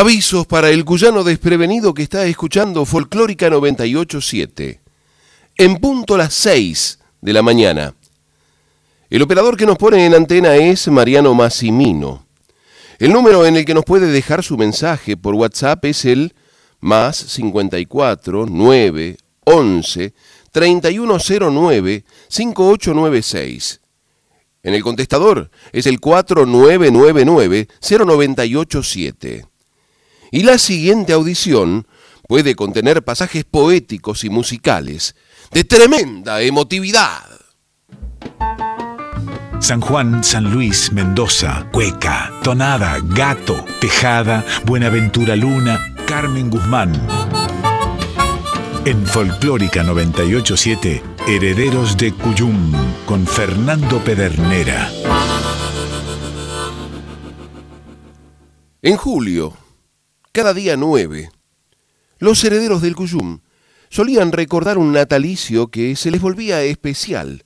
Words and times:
Avisos 0.00 0.46
para 0.46 0.70
el 0.70 0.86
cuyano 0.86 1.24
desprevenido 1.24 1.92
que 1.92 2.02
está 2.02 2.24
escuchando 2.24 2.86
Folclórica 2.86 3.50
987. 3.50 4.80
En 5.58 5.76
punto 5.76 6.16
las 6.16 6.32
6 6.32 6.98
de 7.20 7.32
la 7.34 7.42
mañana. 7.42 7.94
El 9.10 9.20
operador 9.20 9.58
que 9.58 9.66
nos 9.66 9.76
pone 9.76 10.06
en 10.06 10.14
antena 10.14 10.56
es 10.56 10.88
Mariano 10.88 11.34
Massimino. 11.34 12.24
El 12.98 13.12
número 13.12 13.44
en 13.44 13.58
el 13.58 13.66
que 13.66 13.74
nos 13.74 13.84
puede 13.84 14.06
dejar 14.06 14.42
su 14.42 14.56
mensaje 14.56 15.18
por 15.18 15.34
WhatsApp 15.34 15.84
es 15.84 16.06
el 16.06 16.34
más 16.80 17.18
54 17.18 18.46
9 18.48 19.18
11 19.44 20.14
3109 20.50 22.04
5896. 22.26 23.80
En 24.62 24.72
el 24.72 24.82
contestador 24.82 25.50
es 25.72 25.84
el 25.84 26.00
4999 26.00 27.68
0987. 27.82 29.49
Y 30.30 30.42
la 30.42 30.58
siguiente 30.58 31.12
audición 31.12 31.86
puede 32.28 32.54
contener 32.54 33.02
pasajes 33.02 33.44
poéticos 33.44 34.24
y 34.24 34.30
musicales 34.30 35.16
de 35.50 35.64
tremenda 35.64 36.42
emotividad. 36.42 37.24
San 39.58 39.80
Juan, 39.80 40.24
San 40.24 40.50
Luis, 40.50 40.90
Mendoza, 40.92 41.68
Cueca, 41.70 42.32
Tonada, 42.42 42.98
Gato, 43.02 43.64
Tejada, 43.80 44.44
Buenaventura 44.64 45.36
Luna, 45.36 45.94
Carmen 46.06 46.48
Guzmán. 46.48 46.92
En 48.86 49.06
Folclórica 49.06 49.82
987, 49.82 51.02
Herederos 51.28 51.96
de 51.98 52.12
Cuyum, 52.12 52.72
con 53.04 53.26
Fernando 53.26 53.98
Pedernera. 53.98 54.90
En 58.80 58.96
julio, 58.96 59.54
cada 60.32 60.54
día 60.54 60.76
9, 60.76 61.32
los 62.20 62.44
herederos 62.44 62.82
del 62.82 62.94
Cuyum 62.94 63.40
solían 63.88 64.30
recordar 64.30 64.78
un 64.78 64.92
natalicio 64.92 65.68
que 65.68 65.96
se 65.96 66.12
les 66.12 66.20
volvía 66.20 66.62
especial 66.62 67.44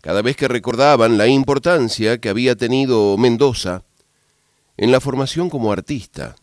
cada 0.00 0.22
vez 0.22 0.36
que 0.36 0.46
recordaban 0.46 1.18
la 1.18 1.26
importancia 1.26 2.18
que 2.18 2.28
había 2.28 2.54
tenido 2.54 3.16
Mendoza 3.18 3.82
en 4.76 4.92
la 4.92 5.00
formación 5.00 5.50
como 5.50 5.72
artista. 5.72 6.36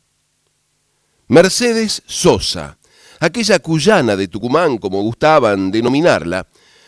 Mercedes 1.29 2.03
Sosa, 2.05 2.77
aquella 3.21 3.59
cuyana 3.59 4.17
de 4.17 4.27
Tucumán, 4.27 4.77
como 4.77 5.01
gustaban 5.01 5.71
denominarla, 5.71 6.47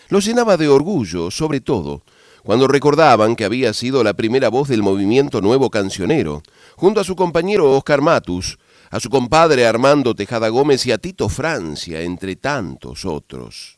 los 0.09 0.25
llenaba 0.25 0.57
de 0.57 0.67
orgullo, 0.67 1.31
sobre 1.31 1.61
todo, 1.61 2.03
cuando 2.43 2.67
recordaban 2.67 3.35
que 3.35 3.45
había 3.45 3.73
sido 3.73 4.03
la 4.03 4.13
primera 4.13 4.49
voz 4.49 4.67
del 4.67 4.83
movimiento 4.83 5.41
nuevo 5.41 5.69
cancionero, 5.69 6.43
junto 6.75 6.99
a 6.99 7.03
su 7.03 7.15
compañero 7.15 7.71
Oscar 7.71 8.01
Matus, 8.01 8.57
a 8.89 8.99
su 8.99 9.09
compadre 9.09 9.65
Armando 9.65 10.15
Tejada 10.15 10.49
Gómez 10.49 10.85
y 10.85 10.91
a 10.91 10.97
Tito 10.97 11.29
Francia, 11.29 12.01
entre 12.01 12.35
tantos 12.35 13.05
otros. 13.05 13.77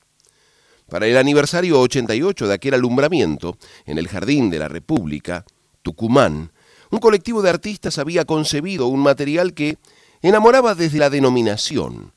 Para 0.89 1.07
el 1.07 1.17
aniversario 1.17 1.79
88 1.79 2.47
de 2.47 2.53
aquel 2.53 2.73
alumbramiento, 2.73 3.57
en 3.85 3.97
el 3.97 4.07
Jardín 4.07 4.49
de 4.49 4.59
la 4.59 4.67
República, 4.67 5.45
Tucumán, 5.81 6.51
un 6.89 6.99
colectivo 6.99 7.41
de 7.41 7.49
artistas 7.49 7.97
había 7.97 8.25
concebido 8.25 8.87
un 8.87 9.01
material 9.01 9.53
que 9.53 9.77
enamoraba 10.21 10.75
desde 10.75 10.99
la 10.99 11.09
denominación, 11.09 12.13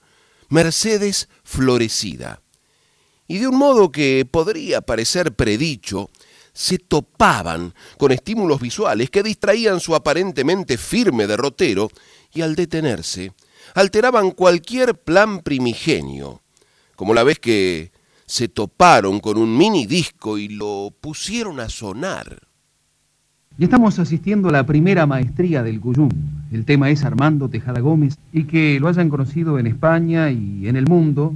Mercedes 0.49 1.29
Florecida. 1.45 2.43
Y 3.27 3.39
de 3.39 3.49
un 3.49 3.57
modo 3.57 3.91
que 3.91 4.27
podría 4.31 4.81
parecer 4.81 5.33
predicho, 5.35 6.11
se 6.53 6.79
topaban 6.79 7.75
con 7.99 8.13
estímulos 8.13 8.61
visuales 8.61 9.11
que 9.11 9.23
distraían 9.23 9.81
su 9.81 9.95
aparentemente 9.95 10.79
firme 10.79 11.27
derrotero 11.27 11.91
y 12.35 12.43
al 12.43 12.57
detenerse, 12.57 13.33
alteraban 13.75 14.33
cualquier 14.33 14.95
plan 14.95 15.41
primigenio, 15.41 16.43
como 16.97 17.15
la 17.15 17.25
vez 17.25 17.39
que 17.39 17.93
se 18.27 18.49
toparon 18.49 19.21
con 19.21 19.39
un 19.39 19.57
mini 19.57 19.87
disco 19.87 20.39
y 20.39 20.49
lo 20.49 20.93
pusieron 21.01 21.61
a 21.61 21.69
sonar. 21.69 22.41
Y 23.57 23.65
estamos 23.65 23.99
asistiendo 24.01 24.49
a 24.49 24.53
la 24.53 24.67
primera 24.67 25.07
maestría 25.07 25.63
del 25.63 25.81
Cuyum. 25.81 26.09
El 26.51 26.65
tema 26.65 26.91
es 26.91 27.05
Armando 27.05 27.49
Tejada 27.49 27.81
Gómez 27.81 28.19
y 28.33 28.45
que 28.45 28.81
lo 28.81 28.89
hayan 28.89 29.09
conocido 29.09 29.59
en 29.61 29.69
España 29.69 30.31
y 30.31 30.67
en 30.67 30.75
el 30.75 30.87
mundo 30.87 31.35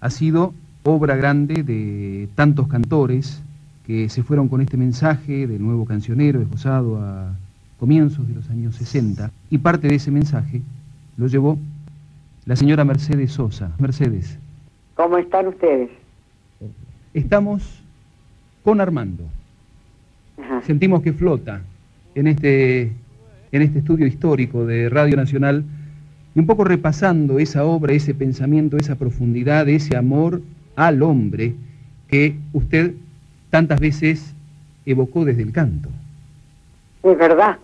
ha 0.00 0.10
sido 0.10 0.52
obra 0.82 1.14
grande 1.14 1.62
de 1.62 2.28
tantos 2.34 2.66
cantores 2.66 3.40
que 3.86 4.08
se 4.08 4.22
fueron 4.22 4.48
con 4.48 4.60
este 4.62 4.76
mensaje 4.76 5.46
del 5.46 5.62
nuevo 5.62 5.84
cancionero 5.84 6.40
esbozado 6.40 7.00
a 7.00 7.36
comienzos 7.78 8.26
de 8.28 8.34
los 8.34 8.48
años 8.50 8.76
60 8.76 9.30
y 9.50 9.58
parte 9.58 9.88
de 9.88 9.96
ese 9.96 10.10
mensaje 10.10 10.62
lo 11.16 11.26
llevó 11.26 11.58
la 12.46 12.56
señora 12.56 12.84
Mercedes 12.84 13.32
Sosa. 13.32 13.72
Mercedes. 13.78 14.38
¿Cómo 14.94 15.18
están 15.18 15.48
ustedes? 15.48 15.90
Estamos 17.12 17.82
con 18.62 18.80
Armando. 18.80 19.24
Sentimos 20.64 21.02
que 21.02 21.12
flota 21.12 21.62
en 22.14 22.26
este, 22.26 22.92
en 23.52 23.62
este 23.62 23.78
estudio 23.78 24.06
histórico 24.06 24.66
de 24.66 24.88
Radio 24.88 25.16
Nacional 25.16 25.64
y 26.34 26.40
un 26.40 26.46
poco 26.46 26.64
repasando 26.64 27.38
esa 27.38 27.64
obra, 27.64 27.92
ese 27.92 28.14
pensamiento, 28.14 28.76
esa 28.76 28.96
profundidad, 28.96 29.68
ese 29.68 29.96
amor 29.96 30.42
al 30.76 31.02
hombre 31.02 31.54
que 32.08 32.36
usted 32.52 32.94
tantas 33.50 33.80
veces 33.80 34.34
evocó 34.84 35.24
desde 35.24 35.42
el 35.42 35.52
canto. 35.52 35.88
Es 37.04 37.18
verdad. 37.18 37.58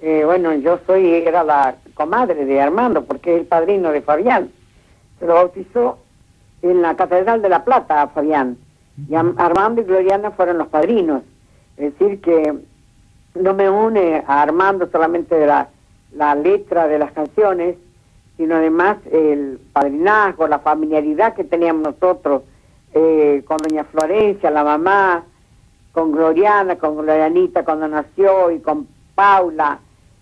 Eh, 0.00 0.22
bueno, 0.24 0.52
yo 0.54 0.80
soy, 0.86 1.14
era 1.14 1.44
la 1.44 1.76
comadre 1.94 2.44
de 2.44 2.60
Armando, 2.60 3.04
porque 3.04 3.34
es 3.34 3.40
el 3.42 3.46
padrino 3.46 3.92
de 3.92 4.02
Fabián. 4.02 4.50
Se 5.20 5.26
lo 5.26 5.34
bautizó 5.34 5.98
en 6.62 6.82
la 6.82 6.96
Catedral 6.96 7.40
de 7.40 7.48
la 7.48 7.64
Plata 7.64 8.02
a 8.02 8.08
Fabián. 8.08 8.58
Y 9.08 9.14
Armando 9.14 9.80
y 9.80 9.84
Gloriana 9.84 10.32
fueron 10.32 10.58
los 10.58 10.66
padrinos. 10.66 11.22
Es 11.76 11.96
decir, 11.96 12.20
que 12.20 12.54
no 13.36 13.54
me 13.54 13.70
une 13.70 14.24
a 14.26 14.42
Armando 14.42 14.88
solamente 14.90 15.46
la, 15.46 15.68
la 16.12 16.34
letra 16.34 16.88
de 16.88 16.98
las 16.98 17.12
canciones, 17.12 17.76
sino 18.36 18.56
además 18.56 18.98
el 19.12 19.60
padrinazgo, 19.72 20.48
la 20.48 20.58
familiaridad 20.58 21.34
que 21.34 21.44
teníamos 21.44 21.82
nosotros 21.84 22.42
eh, 22.94 23.44
con 23.46 23.58
doña 23.58 23.84
Florencia, 23.84 24.50
la 24.50 24.64
mamá, 24.64 25.24
con 25.92 26.12
Gloriana, 26.12 26.76
con 26.76 26.96
Glorianita 26.96 27.64
cuando 27.64 27.86
nació 27.86 28.50
y 28.50 28.60
con 28.60 28.88
Paula. 29.14 29.78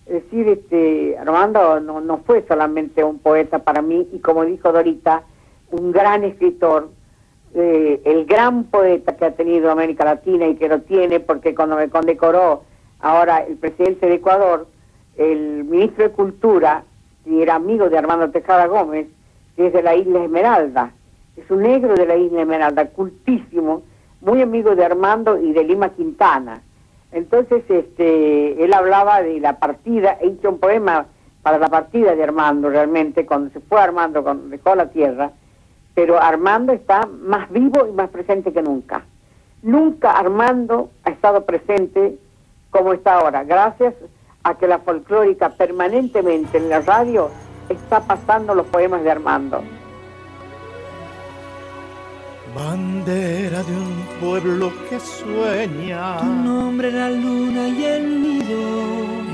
Es 0.06 0.24
decir, 0.24 0.48
este, 0.48 1.16
Armando 1.16 1.80
no, 1.80 2.00
no 2.00 2.18
fue 2.18 2.44
solamente 2.46 3.04
un 3.04 3.20
poeta 3.20 3.60
para 3.60 3.80
mí 3.80 4.08
y 4.12 4.18
como 4.18 4.44
dijo 4.44 4.72
Dorita, 4.72 5.22
un 5.70 5.92
gran 5.92 6.24
escritor, 6.24 6.90
eh, 7.54 8.00
el 8.04 8.26
gran 8.26 8.64
poeta 8.64 9.16
que 9.16 9.24
ha 9.24 9.30
tenido 9.32 9.70
América 9.70 10.04
Latina 10.04 10.48
y 10.48 10.56
que 10.56 10.68
lo 10.68 10.80
tiene 10.80 11.20
porque 11.20 11.54
cuando 11.54 11.76
me 11.76 11.88
condecoró 11.88 12.64
ahora 12.98 13.44
el 13.44 13.56
presidente 13.56 14.06
de 14.06 14.14
Ecuador, 14.14 14.66
el 15.16 15.64
ministro 15.64 16.04
de 16.04 16.10
Cultura, 16.10 16.84
y 17.24 17.42
era 17.42 17.56
amigo 17.56 17.88
de 17.88 17.98
Armando 17.98 18.30
Tejada 18.30 18.66
Gómez, 18.66 19.06
que 19.56 19.68
es 19.68 19.72
de 19.72 19.82
la 19.82 19.94
isla 19.94 20.24
Esmeralda, 20.24 20.92
es 21.36 21.48
un 21.50 21.62
negro 21.62 21.94
de 21.94 22.06
la 22.06 22.16
isla 22.16 22.42
Esmeralda, 22.42 22.86
cultísimo, 22.86 23.82
muy 24.20 24.42
amigo 24.42 24.74
de 24.74 24.84
Armando 24.84 25.38
y 25.38 25.52
de 25.52 25.64
Lima 25.64 25.90
Quintana. 25.90 26.62
Entonces, 27.12 27.64
este, 27.68 28.62
él 28.62 28.72
hablaba 28.72 29.22
de 29.22 29.40
la 29.40 29.58
partida, 29.58 30.18
he 30.20 30.28
hecho 30.28 30.50
un 30.50 30.58
poema 30.58 31.06
para 31.42 31.58
la 31.58 31.68
partida 31.68 32.14
de 32.14 32.22
Armando 32.22 32.68
realmente, 32.68 33.26
cuando 33.26 33.50
se 33.50 33.60
fue 33.60 33.80
Armando, 33.80 34.22
cuando 34.22 34.48
dejó 34.48 34.74
la 34.74 34.90
tierra, 34.90 35.32
pero 35.94 36.20
Armando 36.20 36.72
está 36.72 37.06
más 37.06 37.50
vivo 37.50 37.86
y 37.88 37.92
más 37.92 38.10
presente 38.10 38.52
que 38.52 38.62
nunca. 38.62 39.02
Nunca 39.62 40.12
Armando 40.12 40.90
ha 41.04 41.10
estado 41.10 41.44
presente 41.44 42.18
como 42.70 42.92
está 42.92 43.18
ahora, 43.18 43.42
gracias 43.44 43.94
a 44.42 44.54
que 44.56 44.68
la 44.68 44.78
folclórica 44.78 45.50
permanentemente 45.50 46.58
en 46.58 46.68
la 46.68 46.80
radio 46.80 47.30
está 47.68 48.00
pasando 48.00 48.54
los 48.54 48.66
poemas 48.66 49.02
de 49.02 49.10
Armando. 49.10 49.62
Bandera 52.54 53.62
de 53.62 53.72
un 53.72 54.06
pueblo 54.20 54.72
que 54.88 54.98
sueña. 54.98 56.18
Tu 56.18 56.26
nombre 56.26 56.90
la 56.90 57.08
luna 57.10 57.68
y 57.68 57.84
el 57.84 58.22
nido. 58.22 58.60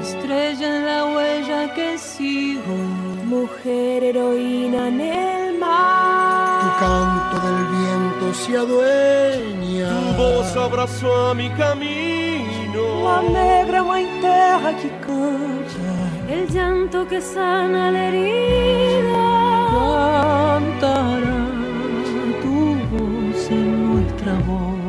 Estrella 0.02 0.76
en 0.76 0.84
la 0.84 1.04
huella 1.06 1.74
que 1.74 1.96
sigo. 1.96 2.76
Mujer 3.24 4.04
heroína 4.04 4.88
en 4.88 5.00
el 5.00 5.58
mar. 5.58 6.60
Tu 6.62 6.68
canto 6.84 7.36
del 7.46 7.60
viento 7.76 8.34
se 8.34 8.56
adueña. 8.58 9.88
Tu 9.88 10.22
voz 10.22 10.56
abrazó 10.56 11.28
a 11.30 11.34
mi 11.34 11.48
camino. 11.50 13.04
La 13.04 13.22
negra 13.22 13.82
que 14.82 14.90
canta. 15.06 15.88
El 16.28 16.48
llanto 16.48 17.06
que 17.06 17.20
sana 17.20 17.90
la 17.90 18.08
herida. 18.08 19.56
Cantará 19.70 21.16
en 21.18 21.45
voz. 24.46 24.86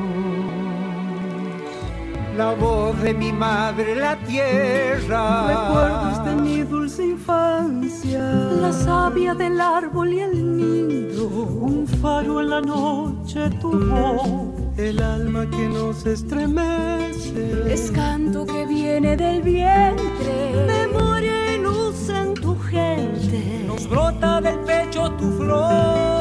la 2.37 2.53
voz 2.53 3.01
de 3.01 3.13
mi 3.13 3.33
madre, 3.33 3.95
la 3.95 4.15
tierra. 4.15 5.47
Recuerdos 5.47 6.25
de 6.25 6.35
mi 6.35 6.61
dulce 6.61 7.03
infancia, 7.03 8.19
la 8.61 8.71
savia 8.71 9.33
del 9.33 9.59
árbol 9.59 10.13
y 10.13 10.19
el 10.19 10.57
nido, 10.57 11.27
un 11.27 11.87
faro 11.87 12.39
en 12.39 12.49
la 12.49 12.61
noche, 12.61 13.49
tu 13.59 13.71
voz, 13.71 14.77
el 14.77 15.01
alma 15.01 15.49
que 15.49 15.67
nos 15.67 16.05
estremece. 16.05 17.73
Es 17.73 17.89
canto 17.91 18.45
que 18.45 18.67
viene 18.67 19.17
del 19.17 19.41
vientre, 19.41 20.65
memoria 20.67 21.55
y 21.55 21.57
luz 21.59 22.07
en 22.09 22.35
tu 22.35 22.55
gente, 22.59 23.63
nos 23.65 23.89
brota 23.89 24.41
del 24.41 24.59
pecho 24.59 25.11
tu 25.13 25.31
flor. 25.37 26.19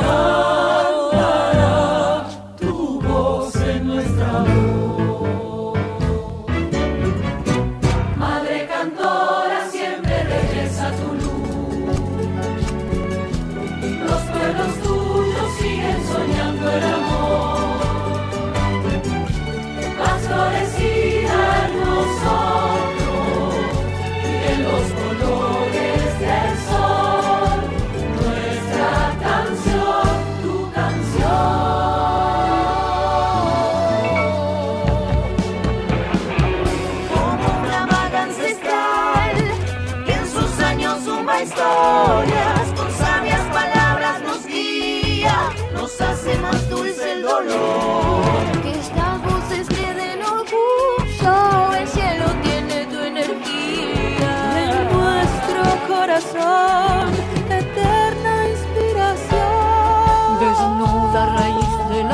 tu 0.00 0.97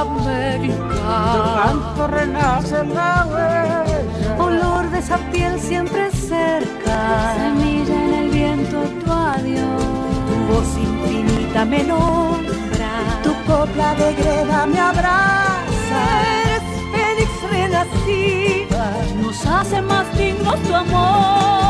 América. 0.05 1.65
Canto 1.65 2.07
renace 2.07 2.85
la 2.85 3.27
huella. 3.31 4.01
Olor 4.39 4.91
de 4.91 4.99
esa 4.99 5.19
piel 5.33 5.59
siempre 5.61 6.11
cerca. 6.11 7.35
Semilla 7.37 8.05
en 8.05 8.15
el 8.15 8.31
viento, 8.31 8.83
tu 9.05 9.13
adiós. 9.13 9.83
Tu 10.29 10.35
voz 10.53 10.71
infinita 10.79 11.65
me 11.65 11.83
nombra. 11.85 12.93
Tu 13.23 13.33
copla 13.47 13.95
de 13.95 14.15
greda 14.15 14.67
me 14.67 14.81
abraza. 14.81 16.01
Eres 16.39 16.63
Félix 16.93 17.31
renacida. 17.51 18.93
Nos 19.23 19.47
hace 19.47 19.81
más 19.83 20.07
dignos 20.17 20.61
tu 20.63 20.75
amor. 20.75 21.64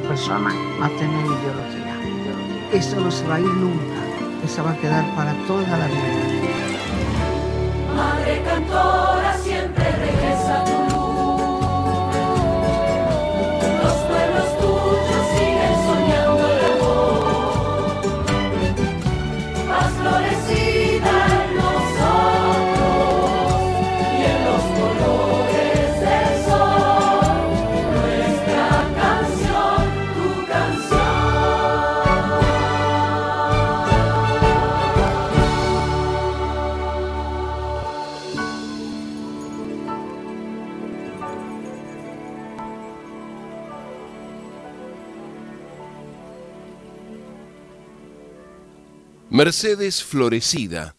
Persona, 0.00 0.50
a 0.82 0.88
tener 0.88 1.24
ideología. 1.24 1.96
Eso 2.72 3.00
no 3.00 3.10
se 3.10 3.26
va 3.26 3.36
a 3.36 3.40
ir 3.40 3.46
nunca, 3.46 4.00
eso 4.44 4.62
va 4.64 4.70
a 4.72 4.76
quedar 4.76 5.04
para 5.16 5.32
toda 5.46 5.76
la 5.76 5.86
vida. 5.86 6.20
Madre 7.96 8.42
cantora 8.44 9.36
siempre 9.38 9.84
regresa 9.84 10.19
Mercedes 49.42 50.04
Florecida, 50.04 50.96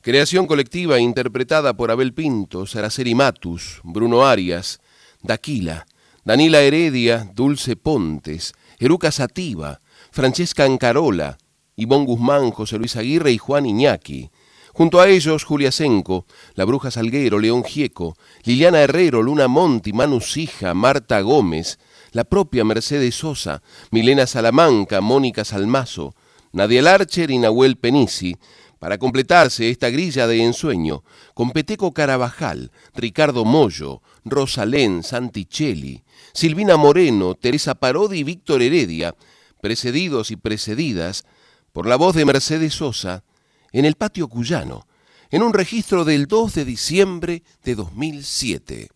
creación 0.00 0.46
colectiva 0.46 1.00
interpretada 1.00 1.76
por 1.76 1.90
Abel 1.90 2.14
Pinto, 2.14 2.64
Saraceri 2.64 3.14
Matus, 3.14 3.82
Bruno 3.84 4.24
Arias, 4.24 4.80
Daquila, 5.20 5.86
Danila 6.24 6.62
Heredia, 6.62 7.30
Dulce 7.34 7.76
Pontes, 7.76 8.54
Eruca 8.78 9.12
Sativa, 9.12 9.80
Francesca 10.10 10.64
Ancarola, 10.64 11.36
Ivón 11.76 12.06
Guzmán, 12.06 12.52
José 12.52 12.78
Luis 12.78 12.96
Aguirre 12.96 13.32
y 13.32 13.36
Juan 13.36 13.66
Iñaki. 13.66 14.30
Junto 14.72 14.98
a 14.98 15.08
ellos, 15.10 15.44
Julia 15.44 15.70
Senco, 15.70 16.24
La 16.54 16.64
Bruja 16.64 16.90
Salguero, 16.90 17.38
León 17.38 17.64
Gieco, 17.64 18.16
Liliana 18.44 18.80
Herrero, 18.80 19.22
Luna 19.22 19.46
Monti, 19.46 19.92
Manu 19.92 20.22
Sija, 20.22 20.72
Marta 20.72 21.20
Gómez, 21.20 21.78
la 22.12 22.24
propia 22.24 22.64
Mercedes 22.64 23.14
Sosa, 23.16 23.62
Milena 23.90 24.26
Salamanca, 24.26 25.02
Mónica 25.02 25.44
Salmazo, 25.44 26.14
Nadia 26.54 26.82
Larcher 26.82 27.32
y 27.32 27.38
Nahuel 27.38 27.76
Penisi, 27.76 28.36
para 28.78 28.96
completarse 28.96 29.70
esta 29.70 29.90
grilla 29.90 30.28
de 30.28 30.44
ensueño, 30.44 31.02
con 31.34 31.50
Peteco 31.50 31.92
Carabajal, 31.92 32.70
Ricardo 32.94 33.44
Mollo, 33.44 34.02
Rosalén 34.24 35.02
Santicelli, 35.02 36.04
Silvina 36.32 36.76
Moreno, 36.76 37.34
Teresa 37.34 37.74
Parodi 37.74 38.20
y 38.20 38.22
Víctor 38.22 38.62
Heredia, 38.62 39.16
precedidos 39.60 40.30
y 40.30 40.36
precedidas 40.36 41.26
por 41.72 41.88
la 41.88 41.96
voz 41.96 42.14
de 42.14 42.24
Mercedes 42.24 42.74
Sosa, 42.74 43.24
en 43.72 43.84
el 43.84 43.96
patio 43.96 44.28
cuyano, 44.28 44.86
en 45.32 45.42
un 45.42 45.54
registro 45.54 46.04
del 46.04 46.26
2 46.26 46.54
de 46.54 46.64
diciembre 46.64 47.42
de 47.64 47.74
2007. 47.74 48.88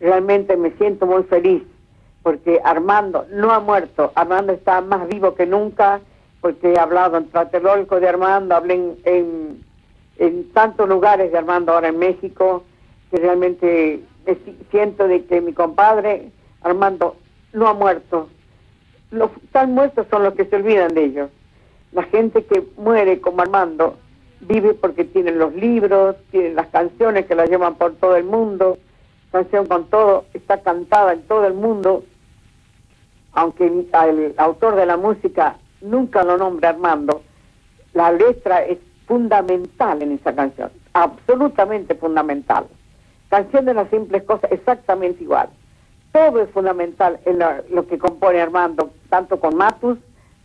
Realmente 0.00 0.56
me 0.56 0.70
siento 0.78 1.04
muy 1.04 1.24
feliz 1.24 1.62
porque 2.22 2.58
Armando 2.64 3.26
no 3.30 3.52
ha 3.52 3.60
muerto, 3.60 4.12
Armando 4.14 4.54
está 4.54 4.80
más 4.80 5.06
vivo 5.08 5.34
que 5.34 5.44
nunca 5.44 6.00
porque 6.44 6.74
he 6.74 6.78
hablado 6.78 7.16
en 7.16 7.24
Tlatelolco 7.30 7.98
de 8.00 8.06
Armando, 8.06 8.54
hablé 8.54 8.74
en, 9.04 9.64
en, 10.18 10.52
tantos 10.52 10.86
lugares 10.86 11.32
de 11.32 11.38
Armando 11.38 11.72
ahora 11.72 11.88
en 11.88 11.98
México, 11.98 12.64
que 13.10 13.16
realmente 13.16 14.00
me 14.26 14.34
si- 14.34 14.58
siento 14.70 15.08
de 15.08 15.24
que 15.24 15.40
mi 15.40 15.54
compadre 15.54 16.30
Armando 16.60 17.16
no 17.54 17.66
ha 17.66 17.72
muerto. 17.72 18.28
Los 19.10 19.30
tan 19.52 19.72
muertos 19.72 20.06
son 20.10 20.22
los 20.22 20.34
que 20.34 20.44
se 20.44 20.56
olvidan 20.56 20.92
de 20.92 21.04
ellos. 21.04 21.30
La 21.92 22.02
gente 22.02 22.44
que 22.44 22.62
muere 22.76 23.22
como 23.22 23.40
Armando 23.40 23.96
vive 24.40 24.74
porque 24.74 25.04
tienen 25.06 25.38
los 25.38 25.54
libros, 25.54 26.14
tienen 26.30 26.56
las 26.56 26.66
canciones 26.66 27.24
que 27.24 27.34
las 27.34 27.48
llevan 27.48 27.76
por 27.76 27.94
todo 27.94 28.16
el 28.16 28.24
mundo, 28.24 28.76
canción 29.32 29.64
con 29.66 29.86
todo, 29.88 30.26
está 30.34 30.60
cantada 30.60 31.14
en 31.14 31.22
todo 31.22 31.46
el 31.46 31.54
mundo, 31.54 32.04
aunque 33.32 33.66
el 33.66 34.34
autor 34.36 34.74
de 34.74 34.84
la 34.84 34.98
música 34.98 35.56
nunca 35.84 36.24
lo 36.24 36.36
nombra 36.36 36.70
Armando, 36.70 37.22
la 37.92 38.10
letra 38.10 38.64
es 38.64 38.78
fundamental 39.06 40.02
en 40.02 40.12
esa 40.12 40.34
canción, 40.34 40.70
absolutamente 40.94 41.94
fundamental. 41.94 42.66
Canción 43.28 43.64
de 43.64 43.74
las 43.74 43.88
simples 43.90 44.22
cosas, 44.24 44.50
exactamente 44.52 45.22
igual. 45.22 45.48
Todo 46.12 46.40
es 46.42 46.50
fundamental 46.50 47.18
en 47.24 47.38
la- 47.40 47.62
lo 47.70 47.86
que 47.86 47.98
compone 47.98 48.40
Armando, 48.40 48.90
tanto 49.08 49.38
con 49.40 49.56
Matus 49.56 49.98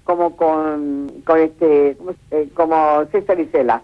como 0.04 0.36
con, 0.36 1.12
con 1.26 1.40
este, 1.40 1.96
¿cómo 1.98 2.12
se- 2.14 2.42
eh, 2.42 2.50
como 2.56 3.06
César 3.12 3.40
Isela. 3.40 3.82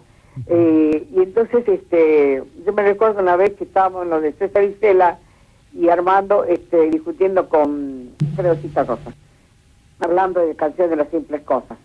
Eh, 0.48 1.06
y 1.14 1.22
entonces, 1.22 1.66
este, 1.68 2.42
yo 2.66 2.72
me 2.72 2.82
recuerdo 2.82 3.20
una 3.22 3.36
vez 3.36 3.54
que 3.54 3.64
estábamos 3.64 4.02
en 4.02 4.10
lo 4.10 4.20
de 4.20 4.32
César 4.32 4.64
Isela 4.64 5.18
y 5.72 5.88
Armando, 5.88 6.44
este, 6.44 6.90
discutiendo 6.90 7.48
con 7.48 8.10
Freudcita 8.34 8.82
Rosa, 8.84 9.14
hablando 10.00 10.40
de 10.40 10.54
canciones 10.56 10.90
de 10.90 10.96
las 10.96 11.08
simples 11.08 11.42
cosas. 11.42 11.78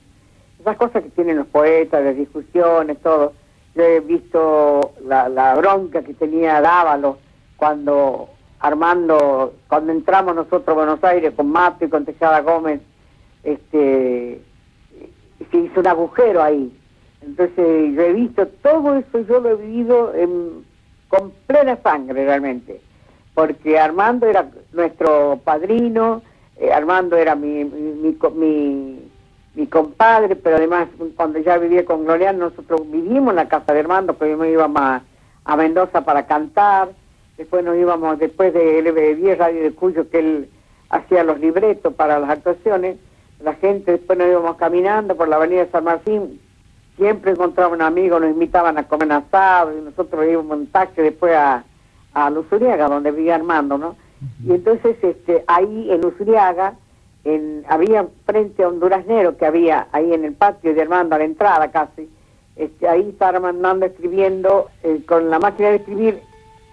Esas 0.59 0.77
cosas 0.77 1.03
que 1.03 1.09
tienen 1.09 1.37
los 1.37 1.47
poetas, 1.47 2.03
las 2.03 2.15
discusiones, 2.15 2.97
todo. 3.01 3.33
Yo 3.73 3.83
he 3.83 3.99
visto 4.01 4.91
la, 5.05 5.29
la 5.29 5.55
bronca 5.55 6.01
que 6.03 6.13
tenía 6.13 6.61
Dávalo 6.61 7.17
cuando 7.57 8.29
Armando, 8.59 9.53
cuando 9.67 9.91
entramos 9.91 10.35
nosotros 10.35 10.67
a 10.67 10.73
Buenos 10.73 11.03
Aires 11.03 11.33
con 11.35 11.49
Mato 11.51 11.85
y 11.85 11.89
con 11.89 12.05
Tejada 12.05 12.41
Gómez, 12.41 12.81
este, 13.43 14.41
se 15.49 15.57
hizo 15.57 15.79
un 15.79 15.87
agujero 15.87 16.43
ahí. 16.43 16.71
Entonces 17.21 17.93
yo 17.95 18.01
he 18.01 18.13
visto 18.13 18.47
todo 18.61 18.95
eso, 18.95 19.19
yo 19.27 19.39
lo 19.39 19.49
he 19.51 19.55
vivido 19.55 20.13
en- 20.15 20.65
con 21.07 21.31
plena 21.47 21.77
sangre 21.83 22.25
realmente, 22.25 22.81
porque 23.33 23.79
Armando 23.79 24.27
era 24.27 24.47
nuestro 24.73 25.39
padrino, 25.43 26.21
eh, 26.57 26.71
Armando 26.71 27.17
era 27.17 27.35
mi, 27.35 27.63
mi, 27.65 27.91
mi 27.93 28.13
co- 28.15 28.31
mi- 28.31 28.99
mi 29.53 29.67
compadre, 29.67 30.35
pero 30.37 30.55
además 30.57 30.87
cuando 31.17 31.39
ya 31.39 31.57
vivía 31.57 31.83
con 31.83 32.05
Gloriano, 32.05 32.49
nosotros 32.49 32.89
vivimos 32.89 33.31
en 33.31 33.35
la 33.35 33.49
casa 33.49 33.73
de 33.73 33.81
Armando, 33.81 34.13
pero 34.13 34.37
me 34.37 34.49
íbamos 34.49 34.81
a, 34.81 35.01
a 35.43 35.55
Mendoza 35.57 36.05
para 36.05 36.25
cantar, 36.25 36.89
después 37.37 37.63
nos 37.65 37.75
íbamos, 37.77 38.17
después 38.17 38.53
de 38.53 38.81
LB10 38.81 39.37
Radio 39.37 39.63
de 39.63 39.71
Cuyo, 39.73 40.09
que 40.09 40.19
él 40.19 40.49
hacía 40.89 41.23
los 41.25 41.39
libretos 41.39 41.93
para 41.95 42.17
las 42.19 42.29
actuaciones, 42.29 42.97
la 43.43 43.53
gente 43.55 43.91
después 43.93 44.17
nos 44.19 44.29
íbamos 44.29 44.55
caminando 44.55 45.15
por 45.17 45.27
la 45.27 45.35
avenida 45.37 45.67
San 45.71 45.83
Martín, 45.83 46.39
siempre 46.95 47.31
encontraba 47.31 47.73
un 47.73 47.81
amigo, 47.81 48.19
nos 48.19 48.29
invitaban 48.29 48.77
a 48.77 48.87
comer 48.87 49.11
asado 49.11 49.77
y 49.77 49.81
nosotros 49.81 50.25
íbamos 50.29 50.59
en 50.59 50.67
taxi 50.67 51.01
después 51.01 51.33
a, 51.35 51.63
a 52.13 52.29
Luzuriaga, 52.29 52.87
donde 52.87 53.11
vivía 53.11 53.35
Armando, 53.35 53.77
¿no? 53.77 53.95
Y 54.45 54.51
entonces 54.51 54.97
este, 55.01 55.43
ahí 55.47 55.89
en 55.91 56.01
Luzuriaga 56.01 56.75
en, 57.23 57.63
había 57.67 58.07
frente 58.25 58.63
a 58.63 58.69
un 58.69 58.79
duraznero 58.79 59.37
que 59.37 59.45
había 59.45 59.87
ahí 59.91 60.13
en 60.13 60.25
el 60.25 60.33
patio 60.33 60.73
de 60.73 60.81
Armando, 60.81 61.15
a 61.15 61.19
la 61.19 61.25
entrada 61.25 61.71
casi, 61.71 62.09
este, 62.55 62.87
ahí 62.87 63.09
estaba 63.09 63.47
Armando 63.47 63.85
escribiendo 63.85 64.69
eh, 64.83 65.01
con 65.07 65.29
la 65.29 65.39
máquina 65.39 65.69
de 65.69 65.75
escribir 65.77 66.21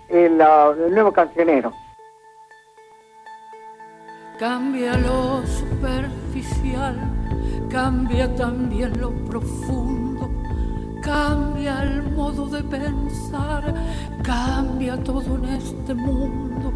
el, 0.09 0.40
ah, 0.40 0.75
el 0.76 0.93
nuevo 0.93 1.12
cancionero. 1.12 1.73
Cambia 4.38 4.97
lo 4.99 5.45
superficial, 5.47 6.97
cambia 7.71 8.33
también 8.37 8.99
lo 9.00 9.11
profundo, 9.25 10.31
cambia 11.02 11.83
el 11.83 12.02
modo 12.12 12.47
de 12.47 12.62
pensar, 12.62 13.75
cambia 14.23 14.97
todo 15.02 15.37
en 15.37 15.45
este 15.47 15.93
mundo, 15.93 16.73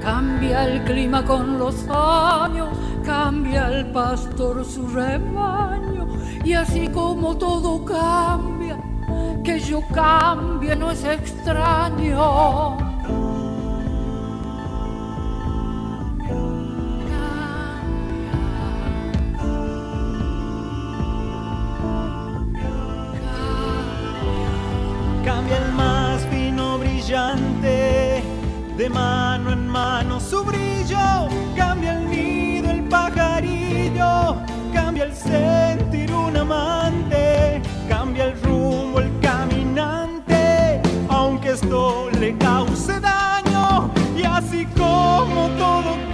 cambia 0.00 0.64
el 0.66 0.84
clima 0.84 1.24
con 1.24 1.58
los 1.58 1.86
años, 1.88 2.68
cambia 3.04 3.68
el 3.68 3.86
pastor 3.92 4.64
su 4.64 4.86
rebaño, 4.88 6.06
y 6.44 6.52
así 6.54 6.88
como 6.88 7.36
todo 7.36 7.84
cambia, 7.84 8.78
que 9.44 9.60
yo 9.60 9.82
cambie 9.94 10.76
no 10.76 10.90
es 10.90 11.04
extraño. 11.04 12.76
Cambia 25.24 25.58
el 25.58 25.72
más 25.72 26.24
fino 26.26 26.78
brillante, 26.78 27.97
de 28.78 28.88
mano 28.88 29.50
en 29.50 29.66
mano 29.66 30.20
su 30.20 30.44
brillo. 30.44 31.28
Cambia 31.56 31.98
el 31.98 32.08
nido, 32.08 32.70
el 32.70 32.84
pajarillo, 32.84 34.36
cambia 34.72 35.04
el 35.04 35.14
sentir 35.14 36.14
un 36.14 36.36
amante. 36.36 37.60
Cambia 37.88 38.26
el 38.26 38.40
rumbo, 38.40 39.00
el 39.00 39.10
caminante, 39.20 40.80
aunque 41.08 41.50
esto 41.50 42.08
le 42.20 42.38
cause 42.38 43.00
daño. 43.00 43.90
Y 44.16 44.22
así 44.22 44.64
como 44.76 45.48
todo 45.58 46.07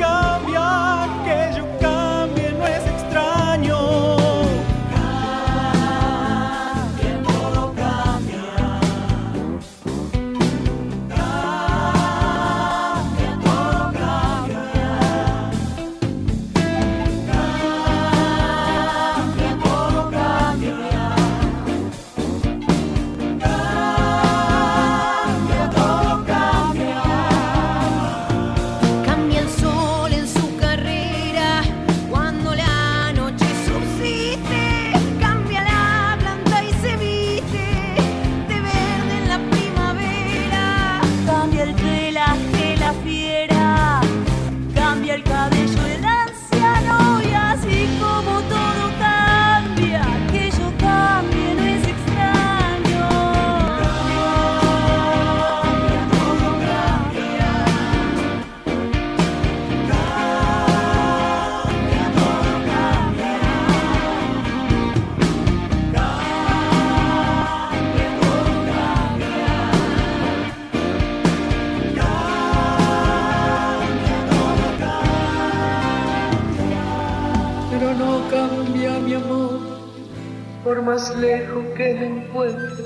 por 80.75 80.83
más 80.83 81.15
lejos 81.17 81.65
que 81.77 81.95
me 81.95 82.07
encuentre, 82.07 82.85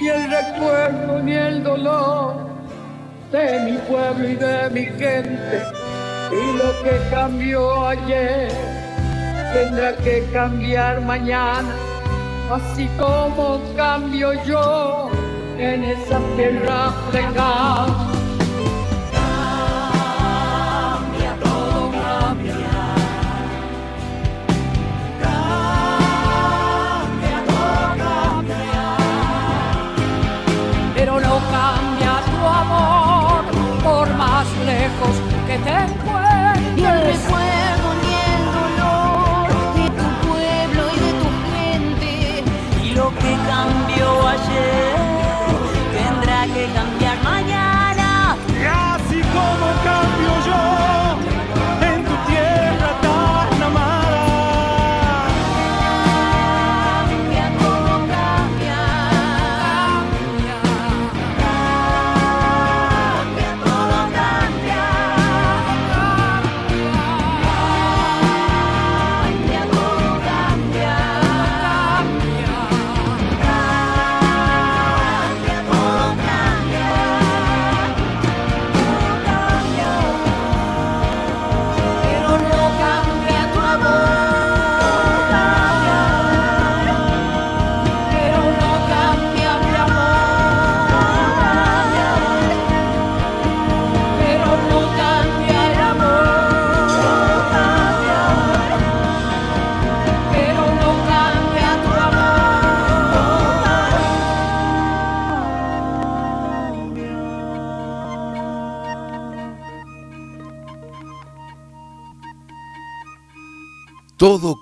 ni 0.00 0.08
el 0.08 0.30
recuerdo 0.30 1.18
ni 1.20 1.34
el 1.34 1.62
dolor 1.64 2.34
de 3.32 3.60
mi 3.60 3.78
pueblo 3.78 4.28
y 4.28 4.36
de 4.36 4.70
mi 4.70 4.84
gente. 4.84 5.62
Y 6.30 6.58
lo 6.58 6.82
que 6.84 7.00
cambió 7.10 7.88
ayer 7.88 8.52
tendrá 9.52 9.96
que 9.96 10.24
cambiar 10.32 11.00
mañana, 11.00 11.74
así 12.52 12.88
como 12.98 13.60
cambio 13.76 14.32
yo 14.44 15.10
en 15.58 15.82
esa 15.82 16.20
tierra 16.36 16.92
lejana. 17.12 18.11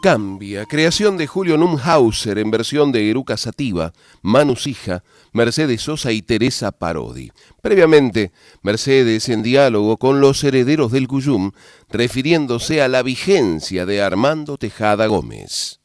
Cambia, 0.03 0.65
creación 0.67 1.17
de 1.17 1.27
Julio 1.27 1.57
Numhauser 1.57 2.39
en 2.39 2.51
versión 2.51 2.91
de 2.93 3.11
Eruca 3.11 3.37
Sativa, 3.37 3.93
Manu 4.23 4.57
Sija, 4.57 5.03
Mercedes 5.33 5.83
Sosa 5.83 6.13
y 6.13 6.23
Teresa 6.23 6.73
Parodi. 6.73 7.31
Previamente, 7.63 8.33
Mercedes 8.63 9.29
en 9.29 9.43
diálogo 9.43 9.97
con 9.99 10.21
los 10.21 10.43
herederos 10.43 10.93
del 10.93 11.07
Cuyum, 11.07 11.51
refiriéndose 11.91 12.83
a 12.83 12.89
la 12.89 13.03
vigencia 13.03 13.87
de 13.87 14.03
Armando 14.03 14.57
Tejada 14.57 15.07
Gómez. 15.07 15.81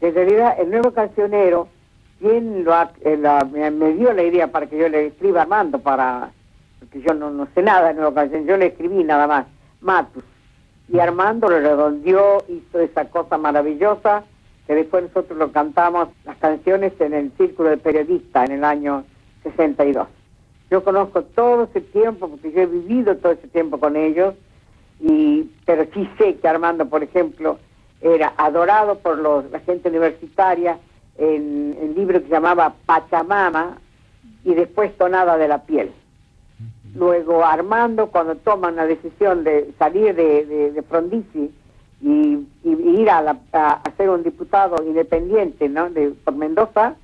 En 0.00 0.14
realidad, 0.14 0.54
el 0.58 0.70
nuevo 0.70 0.92
cancionero, 0.92 1.68
quien 2.20 2.64
lo 2.64 2.74
ha- 2.74 2.92
eh, 3.04 3.16
me, 3.70 3.92
dio 3.94 4.12
la 4.12 4.22
idea 4.22 4.50
para 4.50 4.66
que 4.66 4.78
yo 4.78 4.88
le 4.88 5.06
escriba 5.08 5.42
Armando, 5.42 5.78
para, 5.78 6.32
porque 6.80 7.00
yo 7.06 7.14
no, 7.14 7.30
no 7.30 7.46
sé 7.54 7.62
nada 7.62 7.88
de 7.88 7.94
nuevo 7.94 8.14
cancionero, 8.14 8.48
yo 8.52 8.56
le 8.56 8.66
escribí 8.66 9.04
nada 9.04 9.26
más, 9.26 9.46
Matus. 9.80 10.24
Y 10.88 10.98
Armando 10.98 11.48
lo 11.48 11.58
redondeó, 11.58 12.44
hizo 12.48 12.80
esa 12.80 13.06
cosa 13.06 13.38
maravillosa, 13.38 14.24
que 14.66 14.74
después 14.74 15.04
nosotros 15.04 15.38
lo 15.38 15.52
cantamos, 15.52 16.08
las 16.24 16.36
canciones 16.38 16.92
en 17.00 17.14
el 17.14 17.32
Círculo 17.36 17.70
de 17.70 17.76
Periodistas 17.76 18.48
en 18.48 18.56
el 18.56 18.64
año 18.64 19.04
62. 19.42 20.08
Yo 20.70 20.82
conozco 20.82 21.22
todo 21.22 21.64
ese 21.64 21.80
tiempo, 21.80 22.28
porque 22.28 22.52
yo 22.52 22.62
he 22.62 22.66
vivido 22.66 23.16
todo 23.16 23.32
ese 23.32 23.48
tiempo 23.48 23.78
con 23.78 23.96
ellos, 23.96 24.34
y 25.00 25.50
pero 25.64 25.86
sí 25.92 26.08
sé 26.18 26.36
que 26.36 26.48
Armando, 26.48 26.86
por 26.86 27.02
ejemplo, 27.02 27.58
era 28.00 28.32
adorado 28.36 28.98
por 28.98 29.18
la 29.18 29.60
gente 29.60 29.88
universitaria 29.88 30.78
en 31.18 31.76
el 31.80 31.94
libro 31.94 32.20
que 32.20 32.26
se 32.26 32.32
llamaba 32.32 32.74
Pachamama 32.86 33.78
y 34.44 34.54
después 34.54 34.96
Tonada 34.96 35.36
de 35.36 35.48
la 35.48 35.64
Piel. 35.64 35.92
Luego 36.96 37.44
Armando, 37.44 38.06
cuando 38.06 38.36
toman 38.36 38.76
la 38.76 38.86
decisión 38.86 39.44
de 39.44 39.72
salir 39.78 40.14
de, 40.14 40.70
de, 40.72 40.82
Frondizi 40.82 41.52
y, 42.00 42.46
ir 42.64 43.10
a, 43.10 43.20
la- 43.22 43.82
ser 43.96 44.10
un 44.10 44.22
diputado 44.22 44.82
independiente 44.82 45.68
¿no? 45.68 45.90
de, 45.90 46.10
por 46.24 46.34
Mendoza, 46.34 46.94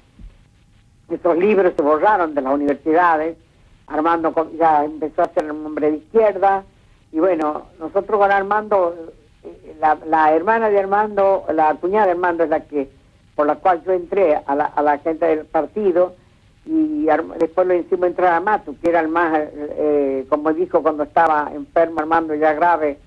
esos 1.11 1.37
libros 1.37 1.73
se 1.77 1.83
borraron 1.83 2.35
de 2.35 2.41
las 2.41 2.55
universidades, 2.55 3.37
Armando 3.87 4.33
ya 4.59 4.85
empezó 4.85 5.23
a 5.23 5.29
ser 5.29 5.51
un 5.51 5.67
hombre 5.67 5.91
de 5.91 5.97
izquierda, 5.99 6.65
y 7.13 7.19
bueno, 7.19 7.67
nosotros 7.79 8.19
con 8.19 8.31
Armando, 8.31 8.95
eh, 9.45 9.77
la, 9.79 9.99
la 10.07 10.33
hermana 10.33 10.71
de 10.71 10.79
Armando, 10.79 11.45
la 11.53 11.75
cuñada 11.75 12.07
de 12.07 12.13
Armando 12.13 12.45
es 12.45 12.51
la 12.51 12.61
que, 12.61 12.89
por 13.37 13.47
la 13.47 13.57
cual 13.57 13.83
yo 13.85 13.93
entré 13.93 14.37
a 14.37 14.55
la, 14.55 14.65
a 14.65 14.83
la 14.83 14.99
gente 14.99 15.27
del 15.27 15.45
partido, 15.45 16.15
y 16.65 17.07
después 17.39 17.67
lo 17.67 17.75
hicimos 17.75 18.07
entrar 18.07 18.35
a 18.35 18.41
Matu, 18.41 18.77
que 18.79 18.89
era 18.89 19.01
el 19.01 19.09
más, 19.09 19.37
eh, 19.37 19.51
eh, 19.55 20.27
como 20.29 20.53
dijo 20.53 20.83
cuando 20.83 21.03
estaba 21.03 21.51
enfermo 21.53 22.01
Armando 22.01 22.35
ya 22.35 22.53
grave, 22.53 22.99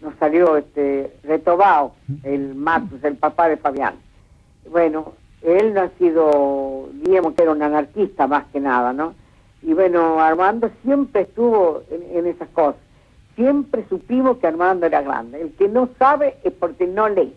nos 0.00 0.14
salió 0.16 0.56
este 0.56 1.16
retobao, 1.24 1.94
el 2.22 2.54
Matus, 2.54 3.02
el 3.02 3.16
papá 3.16 3.48
de 3.48 3.56
Fabián. 3.56 3.94
Bueno, 4.70 5.14
él 5.42 5.74
no 5.74 5.80
ha 5.80 5.88
sido, 5.98 6.88
digamos 6.92 7.34
que 7.34 7.42
era 7.42 7.52
un 7.52 7.62
anarquista 7.62 8.26
más 8.26 8.44
que 8.52 8.60
nada, 8.60 8.92
¿no? 8.92 9.14
Y 9.62 9.72
bueno, 9.72 10.20
Armando 10.20 10.70
siempre 10.82 11.22
estuvo 11.22 11.82
en, 11.90 12.18
en 12.18 12.26
esas 12.26 12.48
cosas. 12.50 12.80
Siempre 13.34 13.86
supimos 13.88 14.38
que 14.38 14.46
Armando 14.46 14.86
era 14.86 15.00
grande. 15.00 15.40
El 15.40 15.52
que 15.54 15.68
no 15.68 15.88
sabe 15.98 16.36
es 16.44 16.52
porque 16.52 16.86
no 16.86 17.08
lee. 17.08 17.34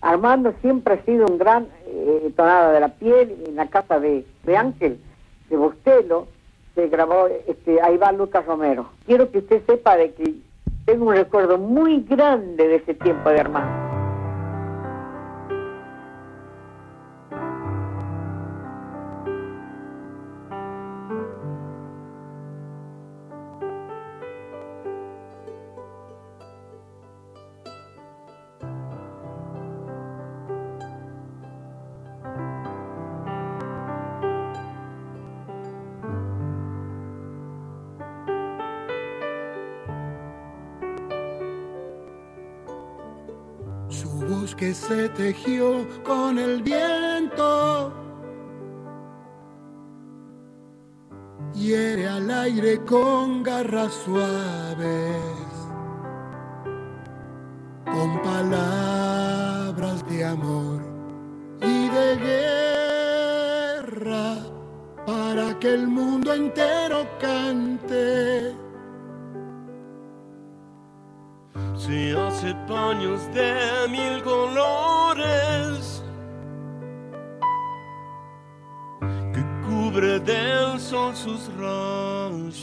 Armando 0.00 0.54
siempre 0.62 0.94
ha 0.94 1.04
sido 1.04 1.26
un 1.26 1.38
gran 1.38 1.68
eh, 1.86 2.32
tonada 2.36 2.72
de 2.72 2.80
la 2.80 2.88
piel. 2.88 3.44
En 3.46 3.56
la 3.56 3.66
casa 3.66 4.00
de, 4.00 4.24
de 4.44 4.56
Ángel, 4.56 4.98
de 5.48 5.56
Bustelo, 5.56 6.26
se 6.74 6.88
grabó, 6.88 7.28
este, 7.46 7.80
ahí 7.82 7.96
va 7.96 8.12
Lucas 8.12 8.46
Romero. 8.46 8.88
Quiero 9.06 9.30
que 9.30 9.38
usted 9.38 9.62
sepa 9.66 9.96
de 9.96 10.12
que 10.12 10.34
tengo 10.86 11.06
un 11.06 11.14
recuerdo 11.14 11.58
muy 11.58 12.02
grande 12.02 12.66
de 12.66 12.76
ese 12.76 12.94
tiempo 12.94 13.28
de 13.28 13.40
Armando. 13.40 13.89
Se 44.90 45.08
tejió 45.10 45.86
con 46.02 46.36
el 46.36 46.62
viento 46.64 47.92
hiere 51.54 52.08
al 52.08 52.28
aire 52.28 52.84
con 52.84 53.44
garras 53.44 53.94
suaves, 54.04 55.14
con 57.84 58.20
palabras 58.22 60.04
de 60.08 60.24
amor 60.24 60.82
y 61.60 61.88
de 61.88 62.16
guerra 63.86 64.38
para 65.06 65.56
que 65.60 65.72
el 65.72 65.86
mundo 65.86 66.34
entero 66.34 67.06
cante. 67.20 68.59
Se 71.86 72.14
hace 72.14 72.54
paños 72.68 73.26
de 73.32 73.88
mil 73.88 74.22
colores 74.22 76.04
que 79.32 79.42
cubre 79.66 80.20
del 80.20 80.78
sol 80.78 81.16
sus 81.16 81.50
rayos. 81.56 82.60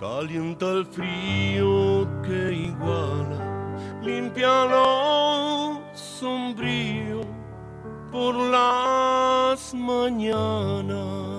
Calienta 0.00 0.70
el 0.70 0.86
frío 0.86 2.08
que 2.22 2.52
iguala, 2.70 4.00
limpia 4.02 4.64
lo 4.64 5.82
sombrío 5.92 7.20
por 8.10 8.34
las 8.34 9.74
mañanas. 9.74 11.33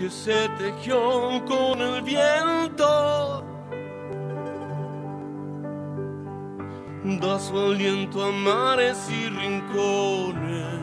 Que 0.00 0.08
se 0.08 0.48
tejió 0.56 1.44
con 1.44 1.78
el 1.78 2.00
viento 2.00 3.44
da 7.20 7.38
su 7.38 7.58
aliento 7.58 8.24
a 8.24 8.32
mares 8.32 8.96
y 9.10 9.28
rincones. 9.28 10.80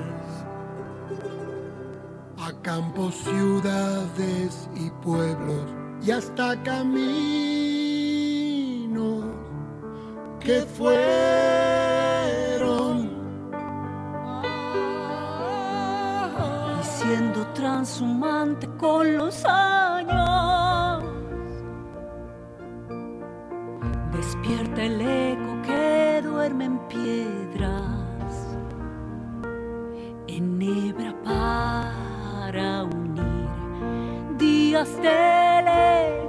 a 2.37 2.51
campos, 2.61 3.15
ciudades 3.15 4.69
y 4.75 4.91
pueblos 5.03 5.65
y 6.03 6.11
hasta 6.11 6.61
caminos 6.61 6.85
que 10.39 10.61
fueron 10.61 11.36
transhumante 17.57 18.67
con 18.77 19.17
los 19.17 19.43
años. 19.45 21.03
Despierta 24.11 24.83
el 24.83 25.01
eco 25.01 25.61
que 25.63 26.21
duerme 26.23 26.65
en 26.65 26.77
piedras, 26.87 28.57
enhebra 30.27 31.15
para 31.23 32.83
unir 32.83 33.49
días 34.37 34.95
de 35.01 35.63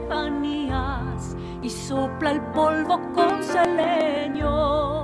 lejanías 0.09 1.37
y 1.62 1.69
sopla 1.69 2.31
el 2.31 2.41
polvo 2.53 2.99
con 3.12 3.45
seleño. 3.45 4.97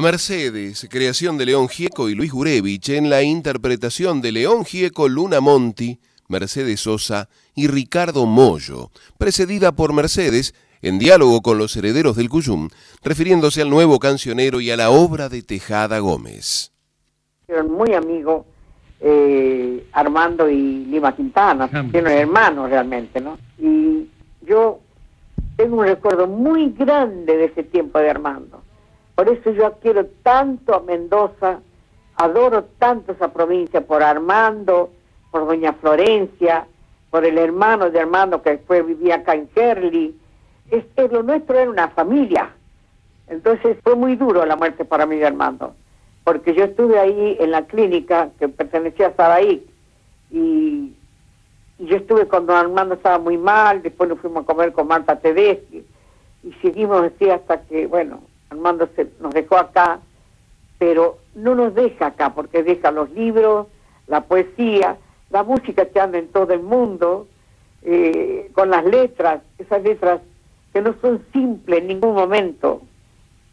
A 0.00 0.02
Mercedes, 0.02 0.88
creación 0.90 1.36
de 1.36 1.44
León 1.44 1.68
Gieco 1.68 2.08
y 2.08 2.14
Luis 2.14 2.32
Gurevich, 2.32 2.88
en 2.88 3.10
la 3.10 3.22
interpretación 3.22 4.22
de 4.22 4.32
León 4.32 4.64
Gieco, 4.64 5.10
Luna 5.10 5.42
Monti, 5.42 6.00
Mercedes 6.26 6.80
Sosa 6.80 7.28
y 7.54 7.66
Ricardo 7.66 8.24
Mollo, 8.24 8.88
precedida 9.18 9.72
por 9.72 9.92
Mercedes, 9.92 10.54
en 10.80 10.98
diálogo 10.98 11.42
con 11.42 11.58
los 11.58 11.76
herederos 11.76 12.16
del 12.16 12.30
Cuyum, 12.30 12.70
refiriéndose 13.04 13.60
al 13.60 13.68
nuevo 13.68 13.98
cancionero 13.98 14.62
y 14.62 14.70
a 14.70 14.78
la 14.78 14.88
obra 14.88 15.28
de 15.28 15.42
Tejada 15.42 15.98
Gómez. 15.98 16.72
Eran 17.46 17.70
muy 17.70 17.92
amigos 17.92 18.46
eh, 19.00 19.86
Armando 19.92 20.48
y 20.48 20.86
Lima 20.86 21.14
Quintana, 21.14 21.68
eran 21.92 22.12
hermanos 22.12 22.70
realmente, 22.70 23.20
¿no? 23.20 23.36
Y 23.58 24.08
yo 24.46 24.80
tengo 25.58 25.76
un 25.76 25.84
recuerdo 25.84 26.26
muy 26.26 26.70
grande 26.70 27.36
de 27.36 27.44
ese 27.44 27.64
tiempo 27.64 27.98
de 27.98 28.08
Armando. 28.08 28.62
Por 29.20 29.28
eso 29.28 29.50
yo 29.50 29.74
quiero 29.82 30.06
tanto 30.22 30.74
a 30.74 30.80
Mendoza, 30.80 31.60
adoro 32.16 32.64
tanto 32.78 33.12
esa 33.12 33.30
provincia 33.30 33.82
por 33.82 34.02
Armando, 34.02 34.92
por 35.30 35.46
Doña 35.46 35.74
Florencia, 35.74 36.66
por 37.10 37.26
el 37.26 37.36
hermano 37.36 37.90
de 37.90 38.00
Armando 38.00 38.40
que 38.40 38.52
después 38.52 38.86
vivía 38.86 39.16
acá 39.16 39.34
en 39.34 39.46
Kerly. 39.48 40.18
Es 40.70 40.86
que 40.96 41.06
lo 41.08 41.22
nuestro 41.22 41.58
era 41.58 41.70
una 41.70 41.88
familia. 41.88 42.48
Entonces 43.28 43.76
fue 43.84 43.94
muy 43.94 44.16
duro 44.16 44.46
la 44.46 44.56
muerte 44.56 44.86
para 44.86 45.04
mí 45.04 45.16
de 45.16 45.26
Armando, 45.26 45.74
porque 46.24 46.54
yo 46.54 46.64
estuve 46.64 46.98
ahí 46.98 47.36
en 47.40 47.50
la 47.50 47.66
clínica 47.66 48.30
que 48.38 48.48
pertenecía 48.48 49.08
a 49.08 49.16
Sadaí 49.16 49.66
y, 50.30 50.94
y 51.78 51.84
yo 51.84 51.96
estuve 51.98 52.24
cuando 52.24 52.56
Armando 52.56 52.94
estaba 52.94 53.18
muy 53.18 53.36
mal, 53.36 53.82
después 53.82 54.08
nos 54.08 54.18
fuimos 54.18 54.44
a 54.44 54.46
comer 54.46 54.72
con 54.72 54.88
Marta 54.88 55.20
Tedeschi 55.20 55.84
y 56.42 56.52
seguimos 56.62 57.02
así 57.02 57.28
hasta 57.28 57.60
que, 57.64 57.86
bueno, 57.86 58.29
Armando 58.50 58.88
se, 58.96 59.08
nos 59.20 59.32
dejó 59.32 59.56
acá, 59.56 60.00
pero 60.78 61.18
no 61.34 61.54
nos 61.54 61.74
deja 61.74 62.06
acá 62.06 62.34
porque 62.34 62.62
deja 62.62 62.90
los 62.90 63.10
libros, 63.10 63.68
la 64.06 64.22
poesía, 64.22 64.96
la 65.30 65.42
música 65.44 65.86
que 65.86 66.00
anda 66.00 66.18
en 66.18 66.28
todo 66.28 66.52
el 66.52 66.62
mundo, 66.62 67.28
eh, 67.82 68.50
con 68.52 68.70
las 68.70 68.84
letras, 68.84 69.42
esas 69.58 69.82
letras 69.82 70.20
que 70.72 70.82
no 70.82 70.94
son 71.00 71.24
simples 71.32 71.80
en 71.80 71.86
ningún 71.86 72.14
momento, 72.14 72.82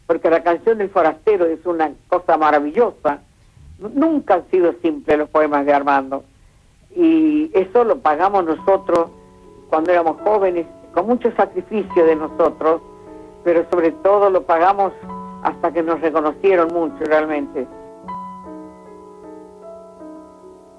porque 0.06 0.30
la 0.30 0.42
canción 0.42 0.78
del 0.78 0.90
forastero 0.90 1.46
es 1.46 1.64
una 1.64 1.92
cosa 2.08 2.36
maravillosa. 2.36 3.20
Nunca 3.78 4.34
han 4.34 4.50
sido 4.50 4.74
simples 4.82 5.18
los 5.18 5.28
poemas 5.28 5.64
de 5.64 5.72
Armando. 5.72 6.24
Y 6.94 7.50
eso 7.54 7.84
lo 7.84 7.98
pagamos 8.00 8.44
nosotros 8.44 9.10
cuando 9.68 9.92
éramos 9.92 10.20
jóvenes, 10.22 10.66
con 10.92 11.06
mucho 11.06 11.30
sacrificio 11.36 12.04
de 12.04 12.16
nosotros, 12.16 12.80
pero 13.48 13.64
sobre 13.70 13.92
todo 14.02 14.28
lo 14.28 14.42
pagamos 14.42 14.92
hasta 15.42 15.72
que 15.72 15.82
nos 15.82 15.98
reconocieron 16.02 16.68
mucho 16.68 17.02
realmente. 17.06 17.66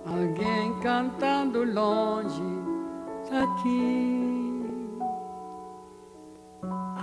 Alguém 0.05 0.75
cantando 0.79 1.65
longe 1.65 2.43
daqui. 3.31 4.69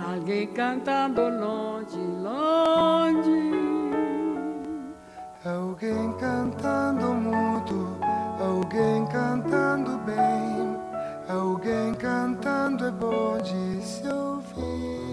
Alguém 0.09 0.47
cantando 0.53 1.29
longe, 1.31 1.99
longe. 2.23 3.51
Alguém 5.43 6.13
cantando 6.13 7.07
mudo, 7.13 7.97
alguém 8.39 9.05
cantando 9.07 9.97
bem, 10.05 10.77
alguém 11.27 11.93
cantando 11.95 12.85
é 12.85 12.91
bom 12.91 13.37
de 13.39 13.81
se 13.81 14.07
ouvir. 14.07 15.06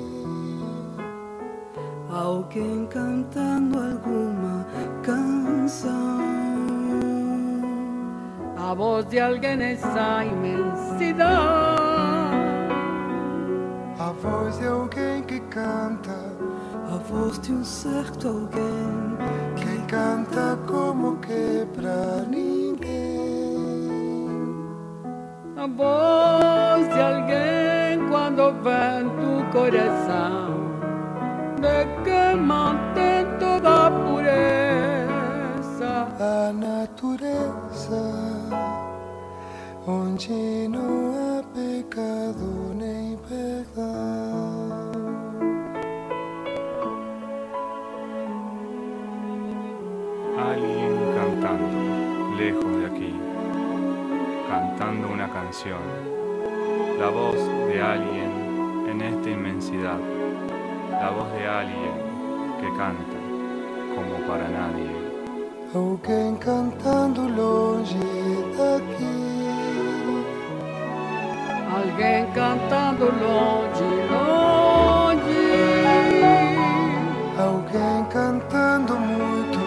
Alguém 2.14 2.86
cantando 2.86 3.76
alguma 3.76 4.64
canção. 5.02 6.20
A 8.56 8.72
voz 8.72 9.04
de 9.06 9.18
alguém 9.18 9.56
nessa 9.56 10.24
imensidão. 10.24 11.26
A 13.98 14.12
voz 14.22 14.56
de 14.60 14.66
alguém 14.68 15.22
que 15.24 15.40
canta, 15.40 16.14
A 16.86 16.98
voz 16.98 17.40
de 17.40 17.52
um 17.52 17.64
certo 17.64 18.28
alguém 18.28 19.16
que 19.56 19.84
canta 19.86 20.56
como 20.68 21.16
que 21.16 21.66
pra 21.74 22.22
ninguém. 22.28 22.78
A 25.56 25.66
voz 25.66 26.94
de 26.94 27.00
alguém 27.00 28.08
quando 28.08 28.52
vem 28.62 29.08
do 29.16 29.50
coração 29.50 30.63
de 31.64 31.80
que 32.04 32.36
mantém 32.36 33.24
toda 33.38 33.90
pureza. 33.90 34.34
A 36.20 36.52
natureza 36.52 38.04
onde 39.86 40.68
não 40.68 41.14
há 41.16 41.42
pecado 41.54 42.74
nem 42.74 43.16
perdão. 43.28 44.92
Alguien 50.38 50.92
cantando, 51.16 51.78
lejos 52.36 52.72
de 52.78 52.86
aquí, 52.86 53.14
cantando 54.48 55.08
una 55.08 55.28
canción. 55.28 55.82
La 56.98 57.08
voz 57.10 57.36
de 57.68 57.80
alguien 57.80 58.30
en 58.88 59.00
esta 59.02 59.30
inmensidad. 59.30 60.23
La 61.00 61.10
voz 61.10 61.30
de 61.32 61.46
alguien 61.46 61.94
que 62.60 62.68
canta 62.78 63.18
como 63.94 64.14
para 64.26 64.48
nadie. 64.48 64.90
Alguém 65.74 66.36
cantando 66.36 67.22
longe 67.28 67.98
daqui. 68.56 69.34
Alguém 71.76 72.26
cantando 72.32 73.04
longe, 73.24 73.88
longe. 74.12 75.44
Alguém 77.38 78.04
cantando 78.10 78.94
muito. 78.96 79.58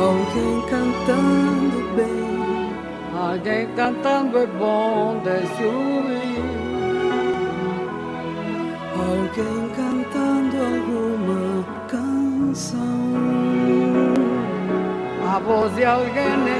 Alguém 0.00 0.54
cantando 0.70 1.78
bem. 1.96 2.22
Alguém 3.14 3.66
cantando 3.76 4.38
é 4.38 4.46
bom 4.46 5.20
de 5.22 5.46
A 15.84 16.51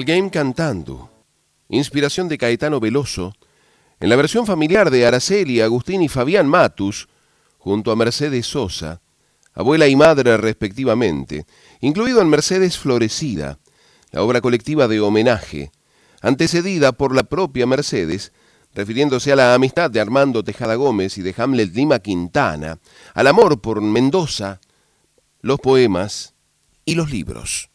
Alguien 0.00 0.30
cantando. 0.30 1.10
Inspiración 1.68 2.26
de 2.26 2.38
Caetano 2.38 2.80
Veloso. 2.80 3.34
En 4.00 4.08
la 4.08 4.16
versión 4.16 4.46
familiar 4.46 4.88
de 4.88 5.04
Araceli, 5.04 5.60
Agustín 5.60 6.00
y 6.00 6.08
Fabián 6.08 6.48
Matus, 6.48 7.06
junto 7.58 7.92
a 7.92 7.96
Mercedes 7.96 8.46
Sosa, 8.46 9.02
abuela 9.52 9.88
y 9.88 9.96
madre 9.96 10.38
respectivamente, 10.38 11.44
incluido 11.82 12.22
en 12.22 12.30
Mercedes 12.30 12.78
Florecida, 12.78 13.58
la 14.10 14.22
obra 14.22 14.40
colectiva 14.40 14.88
de 14.88 15.00
homenaje, 15.00 15.70
antecedida 16.22 16.92
por 16.92 17.14
la 17.14 17.24
propia 17.24 17.66
Mercedes, 17.66 18.32
refiriéndose 18.74 19.32
a 19.32 19.36
la 19.36 19.52
amistad 19.52 19.90
de 19.90 20.00
Armando 20.00 20.42
Tejada 20.42 20.76
Gómez 20.76 21.18
y 21.18 21.22
de 21.22 21.34
Hamlet 21.36 21.74
Lima 21.74 21.98
Quintana, 21.98 22.78
al 23.12 23.26
amor 23.26 23.60
por 23.60 23.82
Mendoza, 23.82 24.62
los 25.42 25.60
poemas 25.60 26.32
y 26.86 26.94
los 26.94 27.10
libros. 27.10 27.70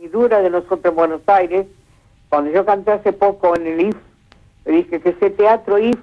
Muy 0.00 0.08
dura 0.08 0.40
de 0.40 0.48
nosotros 0.48 0.82
en 0.82 0.94
Buenos 0.94 1.20
Aires. 1.26 1.66
Cuando 2.30 2.50
yo 2.50 2.64
canté 2.64 2.92
hace 2.92 3.12
poco 3.12 3.54
en 3.54 3.66
el 3.66 3.80
IF, 3.88 3.96
le 4.64 4.72
dije 4.72 4.98
que 4.98 5.10
ese 5.10 5.28
teatro 5.28 5.78
IF 5.78 5.98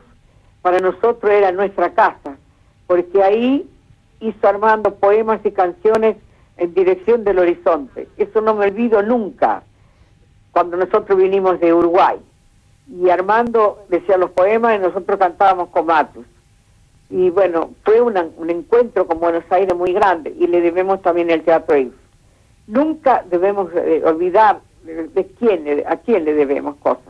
para 0.62 0.77
nosotros 0.77 1.31
era 1.31 1.51
nuestra 1.51 1.91
casa, 1.93 2.38
porque 2.86 3.23
ahí 3.23 3.67
hizo 4.19 4.47
Armando 4.47 4.93
poemas 4.93 5.39
y 5.43 5.51
canciones 5.51 6.15
en 6.57 6.75
dirección 6.75 7.23
del 7.23 7.39
horizonte. 7.39 8.07
Eso 8.17 8.41
no 8.41 8.53
me 8.53 8.67
olvido 8.67 9.01
nunca, 9.01 9.63
cuando 10.51 10.77
nosotros 10.77 11.17
vinimos 11.17 11.60
de 11.60 11.73
Uruguay. 11.73 12.17
Y 12.88 13.10
Armando 13.10 13.83
decía 13.89 14.17
los 14.17 14.29
poemas 14.29 14.75
y 14.75 14.79
nosotros 14.79 15.17
cantábamos 15.17 15.69
con 15.69 15.88
Matus. 15.88 16.25
Y 17.10 17.31
bueno, 17.31 17.71
fue 17.83 17.99
un 18.01 18.49
encuentro 18.49 19.07
con 19.07 19.19
Buenos 19.19 19.43
Aires 19.49 19.75
muy 19.75 19.91
grande 19.93 20.36
y 20.38 20.45
le 20.45 20.62
debemos 20.62 21.01
también 21.01 21.31
el 21.31 21.41
Teatro 21.41 21.77
IF. 21.77 21.93
Nunca 22.67 23.23
debemos 23.30 23.69
eh, 23.75 24.01
olvidar 24.06 24.60
de, 24.84 25.08
de 25.08 25.25
quién, 25.39 25.63
le- 25.63 25.86
a 25.88 25.97
quién 25.97 26.25
le 26.25 26.34
debemos 26.34 26.75
cosas. 26.77 27.03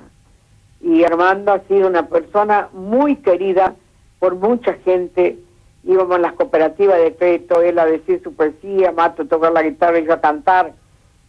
Y 0.81 1.03
Armando 1.03 1.51
ha 1.53 1.59
sido 1.67 1.87
una 1.87 2.07
persona 2.07 2.69
muy 2.73 3.15
querida 3.17 3.75
por 4.19 4.35
mucha 4.35 4.73
gente. 4.85 5.37
Íbamos 5.83 6.15
a 6.15 6.19
las 6.19 6.33
cooperativas 6.33 6.99
de 6.99 7.15
crédito, 7.15 7.61
él 7.61 7.79
a 7.79 7.85
decir 7.85 8.21
su 8.23 8.33
poesía, 8.33 8.91
Mato 8.91 9.23
a 9.23 9.25
tocar 9.25 9.51
la 9.51 9.63
guitarra 9.63 9.99
y 9.99 10.09
a 10.09 10.21
cantar. 10.21 10.73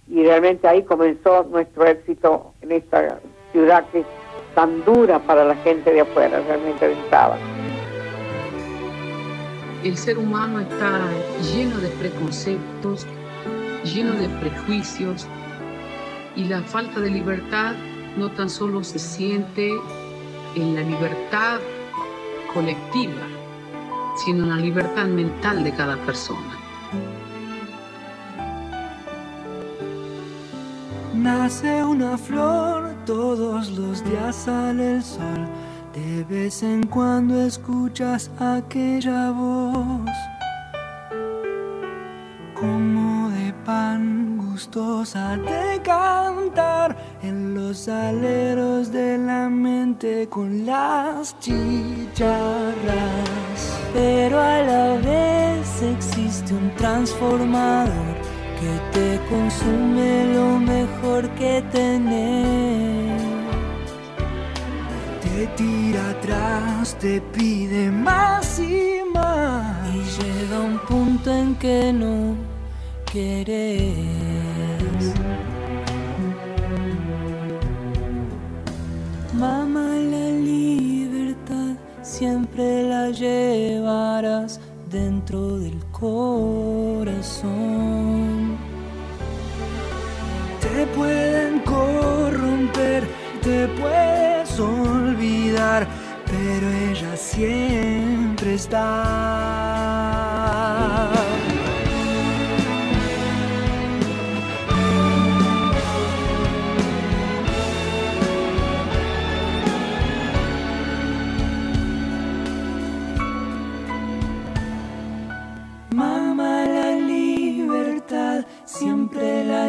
Y 0.08 0.22
realmente 0.22 0.66
ahí 0.68 0.82
comenzó 0.82 1.44
nuestro 1.50 1.86
éxito 1.86 2.52
en 2.62 2.72
esta 2.72 3.20
ciudad 3.52 3.84
que 3.92 4.00
es 4.00 4.06
tan 4.54 4.84
dura 4.84 5.18
para 5.20 5.44
la 5.44 5.54
gente 5.56 5.92
de 5.92 6.00
afuera, 6.00 6.40
realmente 6.46 6.88
pensaba. 6.88 7.36
El 9.84 9.96
ser 9.96 10.18
humano 10.18 10.60
está 10.60 11.00
lleno 11.54 11.78
de 11.78 11.88
preconceptos, 11.88 13.06
lleno 13.84 14.12
de 14.12 14.28
prejuicios 14.40 15.26
y 16.36 16.44
la 16.44 16.62
falta 16.62 17.00
de 17.00 17.10
libertad 17.10 17.74
no 18.16 18.30
tan 18.30 18.50
solo 18.50 18.82
se 18.82 18.98
siente 18.98 19.72
en 20.54 20.74
la 20.74 20.82
libertad 20.82 21.60
colectiva, 22.52 23.26
sino 24.24 24.44
en 24.44 24.50
la 24.50 24.56
libertad 24.56 25.06
mental 25.06 25.64
de 25.64 25.72
cada 25.72 25.96
persona. 26.04 26.58
Nace 31.14 31.82
una 31.82 32.16
flor, 32.16 32.94
todos 33.04 33.70
los 33.70 34.04
días 34.04 34.36
sale 34.36 34.96
el 34.96 35.02
sol. 35.02 35.46
De 35.92 36.22
vez 36.24 36.62
en 36.62 36.86
cuando 36.86 37.40
escuchas 37.42 38.30
aquella 38.38 39.30
voz, 39.32 40.08
pan 43.68 44.38
gustosa 44.38 45.36
de 45.36 45.78
cantar 45.82 46.96
en 47.22 47.54
los 47.54 47.86
aleros 47.86 48.90
de 48.90 49.18
la 49.18 49.50
mente 49.50 50.26
con 50.30 50.64
las 50.64 51.38
chicharras. 51.38 52.78
Pero 53.92 54.40
a 54.40 54.62
la 54.62 54.96
vez 55.10 55.82
existe 55.82 56.54
un 56.54 56.74
transformador 56.76 58.14
que 58.58 58.72
te 58.94 59.08
consume 59.28 60.32
lo 60.32 60.58
mejor 60.58 61.28
que 61.40 61.62
tenés. 61.70 63.22
Te 65.24 65.46
tira 65.58 66.08
atrás, 66.08 66.96
te 66.98 67.20
pide 67.20 67.90
más 67.90 68.58
y 68.60 69.02
más. 69.12 69.76
Y 69.94 69.98
llega 70.18 70.58
un 70.58 70.78
punto 70.88 71.30
en 71.30 71.54
que 71.56 71.92
no 71.92 72.47
Mamá, 79.32 79.94
la 79.96 80.28
libertad 80.28 81.76
siempre 82.02 82.82
la 82.82 83.08
llevarás 83.10 84.60
dentro 84.90 85.58
del 85.58 85.78
corazón. 85.90 87.48
Te 90.60 90.86
pueden 90.94 91.60
corromper, 91.60 93.08
te 93.42 93.68
puedes 93.68 94.60
olvidar, 94.60 95.86
pero 96.26 96.68
ella 96.90 97.16
siempre 97.16 98.54
está. 98.54 99.77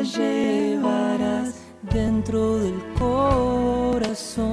Llevarás 0.04 1.56
dentro 1.82 2.58
del 2.60 2.80
corazón. 2.98 4.48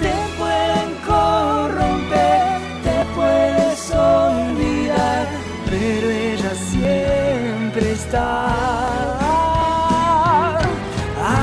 Te 0.00 0.14
pueden 0.38 0.94
corromper, 1.06 2.60
te 2.82 3.04
puedes 3.14 3.90
olvidar, 3.92 5.26
pero 5.68 6.10
ella 6.10 6.54
siempre 6.54 7.92
está. 7.92 8.56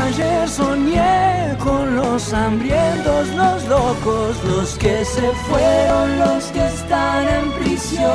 Ayer 0.06 0.50
soñé 0.50 1.56
con 1.64 1.96
los 1.96 2.34
hambrientos, 2.34 3.28
los 3.36 3.66
locos, 3.68 4.44
los 4.44 4.78
que 4.78 5.06
se 5.06 5.32
fueron, 5.48 6.20
los 6.20 6.46
que 6.46 6.66
están 6.66 7.28
en 7.28 7.52
prisión. 7.54 8.08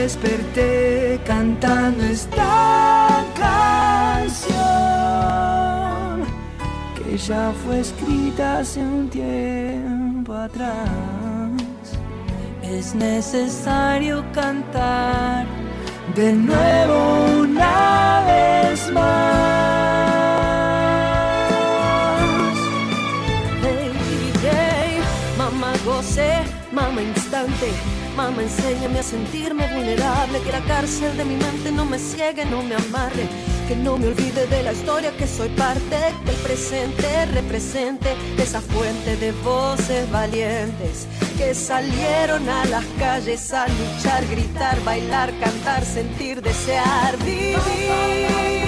Desperté 0.00 1.20
cantando 1.26 2.02
esta 2.04 3.22
canción 3.36 4.46
que 6.96 7.18
ya 7.18 7.52
fue 7.62 7.80
escrita 7.80 8.60
hace 8.60 8.80
un 8.80 9.10
tiempo 9.10 10.32
atrás. 10.32 10.88
Es 12.62 12.94
necesario 12.94 14.24
cantar 14.32 15.44
de 16.14 16.32
nuevo 16.32 17.42
una 17.42 18.24
vez 18.26 18.90
más. 18.92 19.40
Hey, 24.42 24.98
mamá 25.36 25.74
gocé, 25.84 26.42
mamá 26.72 27.02
instante, 27.02 27.68
mamá 28.16 28.42
enséñame 28.42 29.00
a 29.00 29.02
sentirme 29.02 29.66
vulnerable, 29.74 30.40
que 30.40 30.52
la 30.52 30.60
cárcel 30.60 31.16
de 31.16 31.24
mi 31.24 31.36
mente 31.36 31.72
no 31.72 31.84
me 31.84 31.98
ciegue, 31.98 32.44
no 32.44 32.62
me 32.62 32.74
amarre, 32.74 33.26
que 33.68 33.76
no 33.76 33.96
me 33.96 34.08
olvide 34.08 34.46
de 34.46 34.62
la 34.62 34.72
historia 34.72 35.16
que 35.16 35.26
soy 35.26 35.48
parte, 35.50 35.96
que 36.24 36.30
el 36.30 36.36
presente. 36.38 37.26
Represente 37.32 38.16
esa 38.38 38.60
fuente 38.60 39.16
de 39.16 39.32
voces 39.32 40.10
valientes 40.10 41.06
que 41.36 41.54
salieron 41.54 42.48
a 42.48 42.64
las 42.66 42.84
calles 42.98 43.52
a 43.52 43.66
luchar, 43.68 44.26
gritar, 44.28 44.82
bailar, 44.84 45.32
cantar, 45.38 45.84
sentir, 45.84 46.42
desear, 46.42 47.16
vivir. 47.24 48.59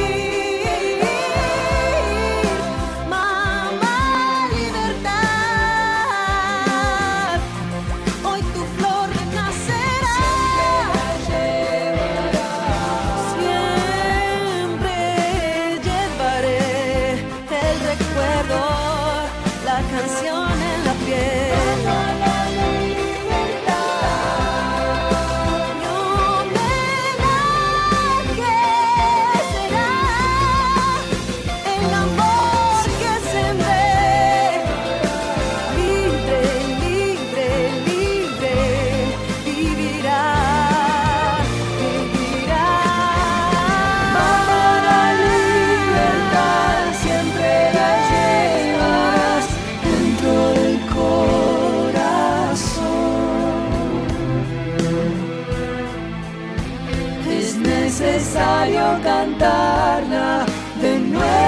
De 59.38 60.98
nuevo. 60.98 61.42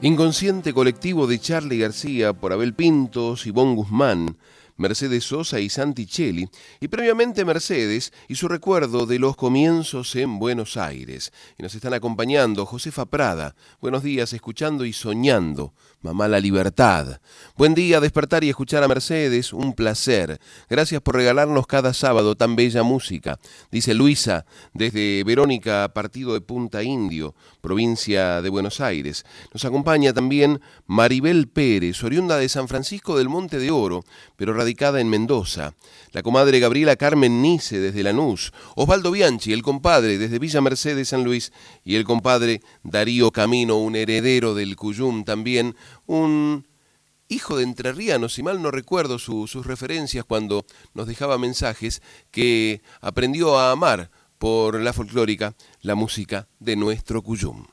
Inconsciente 0.00 0.72
colectivo 0.72 1.26
de 1.26 1.40
Charlie 1.40 1.80
García 1.80 2.32
por 2.32 2.52
Abel 2.52 2.72
Pintos, 2.72 3.48
Ivonne 3.48 3.74
Guzmán, 3.74 4.36
Mercedes 4.78 5.24
Sosa 5.24 5.60
y 5.60 5.68
Santi 5.68 6.06
Cheli, 6.06 6.48
y 6.80 6.88
previamente 6.88 7.44
Mercedes 7.44 8.12
y 8.28 8.36
su 8.36 8.48
recuerdo 8.48 9.06
de 9.06 9.18
los 9.18 9.36
comienzos 9.36 10.14
en 10.16 10.38
Buenos 10.38 10.76
Aires. 10.76 11.32
Y 11.58 11.62
nos 11.62 11.74
están 11.74 11.94
acompañando 11.94 12.64
Josefa 12.64 13.06
Prada. 13.06 13.56
Buenos 13.80 14.04
días, 14.04 14.32
escuchando 14.32 14.84
y 14.84 14.92
soñando. 14.92 15.74
Mamá 16.00 16.28
la 16.28 16.38
libertad. 16.38 17.20
Buen 17.56 17.74
día, 17.74 17.98
despertar 17.98 18.44
y 18.44 18.48
escuchar 18.48 18.84
a 18.84 18.88
Mercedes, 18.88 19.52
un 19.52 19.72
placer. 19.72 20.38
Gracias 20.70 21.02
por 21.02 21.16
regalarnos 21.16 21.66
cada 21.66 21.92
sábado 21.92 22.36
tan 22.36 22.54
bella 22.54 22.84
música. 22.84 23.40
Dice 23.72 23.94
Luisa, 23.94 24.46
desde 24.72 25.24
Verónica, 25.24 25.90
partido 25.92 26.34
de 26.34 26.40
Punta 26.40 26.84
Indio, 26.84 27.34
provincia 27.60 28.40
de 28.42 28.48
Buenos 28.48 28.80
Aires. 28.80 29.24
Nos 29.52 29.64
acompaña 29.64 30.12
también 30.12 30.60
Maribel 30.86 31.48
Pérez, 31.48 32.04
oriunda 32.04 32.36
de 32.36 32.48
San 32.48 32.68
Francisco 32.68 33.18
del 33.18 33.28
Monte 33.28 33.58
de 33.58 33.72
Oro, 33.72 34.04
pero 34.36 34.54
radicada 34.54 35.00
en 35.00 35.08
Mendoza. 35.08 35.74
La 36.12 36.22
comadre 36.22 36.60
Gabriela 36.60 36.94
Carmen 36.94 37.42
Nice 37.42 37.76
desde 37.76 38.04
Lanús. 38.04 38.52
Osvaldo 38.76 39.10
Bianchi, 39.10 39.52
el 39.52 39.62
compadre 39.62 40.16
desde 40.16 40.38
Villa 40.38 40.60
Mercedes 40.60 41.08
San 41.08 41.24
Luis. 41.24 41.52
Y 41.84 41.96
el 41.96 42.04
compadre 42.04 42.60
Darío 42.84 43.32
Camino, 43.32 43.78
un 43.78 43.96
heredero 43.96 44.54
del 44.54 44.76
Cuyum 44.76 45.24
también, 45.24 45.74
un 46.08 46.66
hijo 47.28 47.56
de 47.56 47.62
entrerrianos, 47.64 48.32
si 48.34 48.42
mal 48.42 48.60
no 48.62 48.70
recuerdo 48.72 49.18
su- 49.18 49.46
sus 49.46 49.66
referencias 49.66 50.24
cuando 50.24 50.64
nos 50.94 51.06
dejaba 51.06 51.38
mensajes, 51.38 52.02
que 52.32 52.80
aprendió 53.00 53.56
a 53.58 53.70
amar 53.70 54.10
por 54.38 54.80
la 54.80 54.92
folclórica 54.92 55.54
la 55.82 55.94
música 55.94 56.46
de 56.58 56.74
nuestro 56.76 57.22
Cuyum. 57.22 57.64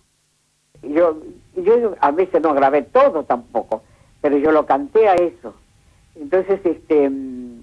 Yo, 0.83 1.17
yo 1.55 1.95
a 2.01 2.11
veces 2.11 2.41
no 2.41 2.53
grabé 2.53 2.81
todo 2.83 3.23
tampoco, 3.23 3.81
pero 4.21 4.37
yo 4.37 4.51
lo 4.51 4.65
canté 4.65 5.07
a 5.07 5.15
eso. 5.15 5.55
Entonces, 6.15 6.59
este, 6.65 7.09
mm, 7.09 7.61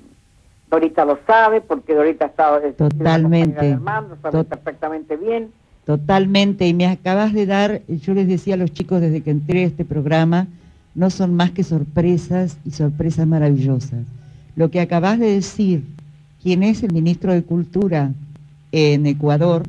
Dorita 0.70 1.04
lo 1.04 1.18
sabe, 1.26 1.60
porque 1.60 1.94
Dorita 1.94 2.26
estaba 2.26 2.60
Totalmente. 2.72 3.72
Armando, 3.72 4.16
sabe 4.22 4.38
Tot- 4.38 4.48
perfectamente 4.48 5.16
bien. 5.16 5.52
Totalmente, 5.84 6.66
y 6.66 6.74
me 6.74 6.86
acabas 6.86 7.32
de 7.34 7.44
dar, 7.44 7.82
yo 7.88 8.14
les 8.14 8.28
decía 8.28 8.54
a 8.54 8.56
los 8.56 8.72
chicos 8.72 9.00
desde 9.00 9.20
que 9.22 9.30
entré 9.30 9.64
a 9.64 9.66
este 9.66 9.84
programa, 9.84 10.46
no 10.94 11.10
son 11.10 11.34
más 11.34 11.50
que 11.52 11.62
sorpresas 11.64 12.58
y 12.64 12.70
sorpresas 12.70 13.26
maravillosas. 13.26 14.00
Lo 14.56 14.70
que 14.70 14.80
acabas 14.80 15.18
de 15.18 15.32
decir, 15.34 15.84
quien 16.42 16.62
es 16.62 16.82
el 16.82 16.92
ministro 16.92 17.32
de 17.32 17.42
Cultura 17.42 18.10
en 18.72 19.06
Ecuador, 19.06 19.62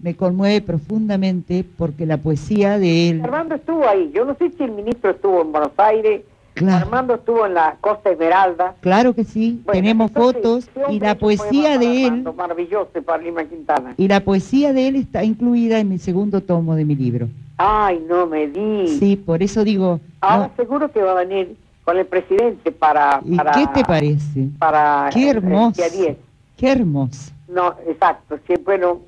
me 0.00 0.14
conmueve 0.14 0.60
profundamente 0.60 1.64
porque 1.76 2.04
la 2.06 2.18
poesía 2.18 2.78
de 2.78 3.08
él, 3.10 3.20
Armando 3.24 3.54
estuvo 3.54 3.88
ahí. 3.88 4.10
Yo 4.14 4.24
no 4.24 4.34
sé 4.36 4.50
si 4.50 4.62
el 4.62 4.72
ministro 4.72 5.10
estuvo 5.10 5.40
en 5.42 5.50
Buenos 5.52 5.72
Aires. 5.78 6.22
Armando 6.68 7.14
estuvo 7.16 7.46
en 7.46 7.54
la 7.54 7.76
Costa 7.80 8.10
Esmeralda. 8.10 8.76
claro 8.80 9.12
que 9.12 9.24
sí, 9.24 9.60
Bueno, 9.64 9.80
tenemos 9.80 10.08
entonces, 10.10 10.42
fotos 10.42 10.68
y 10.88 11.00
la 11.00 11.16
poesía 11.16 11.78
de 11.78 12.06
él, 12.06 12.24
Maravilloso 12.36 12.90
para 13.04 13.20
Lima 13.20 13.44
Quintana. 13.44 13.94
y 13.96 14.06
la 14.06 14.20
poesía 14.20 14.72
de 14.72 14.86
él 14.86 14.94
está 14.94 15.24
incluida 15.24 15.80
en 15.80 15.88
mi 15.88 15.98
segundo 15.98 16.42
tomo 16.42 16.76
de 16.76 16.84
mi 16.84 16.94
libro. 16.94 17.28
Ay, 17.56 18.04
no 18.08 18.26
me 18.26 18.48
di. 18.48 18.98
Sí, 18.98 19.16
por 19.16 19.42
eso 19.42 19.62
digo, 19.64 20.00
Ahora 20.20 20.48
no, 20.48 20.56
seguro 20.56 20.90
que 20.90 21.02
va 21.02 21.12
a 21.12 21.24
venir 21.24 21.56
con 21.84 21.96
el 21.98 22.06
presidente 22.06 22.72
para... 22.72 23.20
¿y 23.24 23.36
para 23.36 23.52
qué 23.52 23.66
te 23.74 23.84
parece? 23.84 24.48
Para 24.58 25.10
Qué 25.12 25.30
hermoso. 25.30 25.76
día 25.80 25.90
10. 25.90 26.16
Qué 26.56 26.72
hermoso. 26.72 27.32
No, 27.48 27.74
exacto. 27.86 28.38
Sí, 28.46 28.54
bueno, 28.64 29.00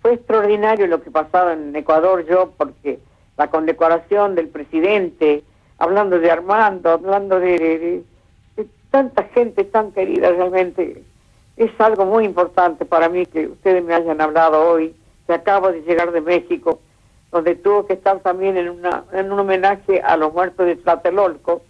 fue 0.00 0.14
extraordinario 0.14 0.86
lo 0.86 1.02
que 1.02 1.10
pasaba 1.10 1.52
en 1.52 1.74
Ecuador 1.74 2.24
yo, 2.28 2.52
porque 2.56 3.00
la 3.36 3.48
condecoración 3.50 4.34
del 4.36 4.48
presidente, 4.48 5.42
hablando 5.78 6.18
de 6.18 6.30
Armando, 6.30 6.90
hablando 6.90 7.40
de, 7.40 7.58
de- 7.58 8.04
de 8.56 8.66
tanta 8.90 9.24
gente 9.24 9.64
tan 9.64 9.90
querida 9.92 10.30
realmente, 10.30 11.02
es 11.56 11.70
algo 11.80 12.06
muy 12.06 12.24
importante 12.24 12.84
para 12.84 13.08
mí 13.08 13.26
que 13.26 13.48
ustedes 13.48 13.84
me 13.84 13.94
hayan 13.94 14.20
hablado 14.20 14.70
hoy, 14.70 14.94
que 15.26 15.34
acabo 15.34 15.72
de 15.72 15.82
llegar 15.82 16.12
de 16.12 16.20
México, 16.20 16.80
donde 17.32 17.54
tuvo 17.56 17.86
que 17.86 17.94
estar 17.94 18.20
también 18.20 18.56
en, 18.56 18.68
una, 18.68 19.04
en 19.12 19.32
un 19.32 19.40
homenaje 19.40 20.00
a 20.02 20.16
los 20.16 20.32
muertos 20.32 20.66
de 20.66 20.76
Tlatelolco, 20.76 21.62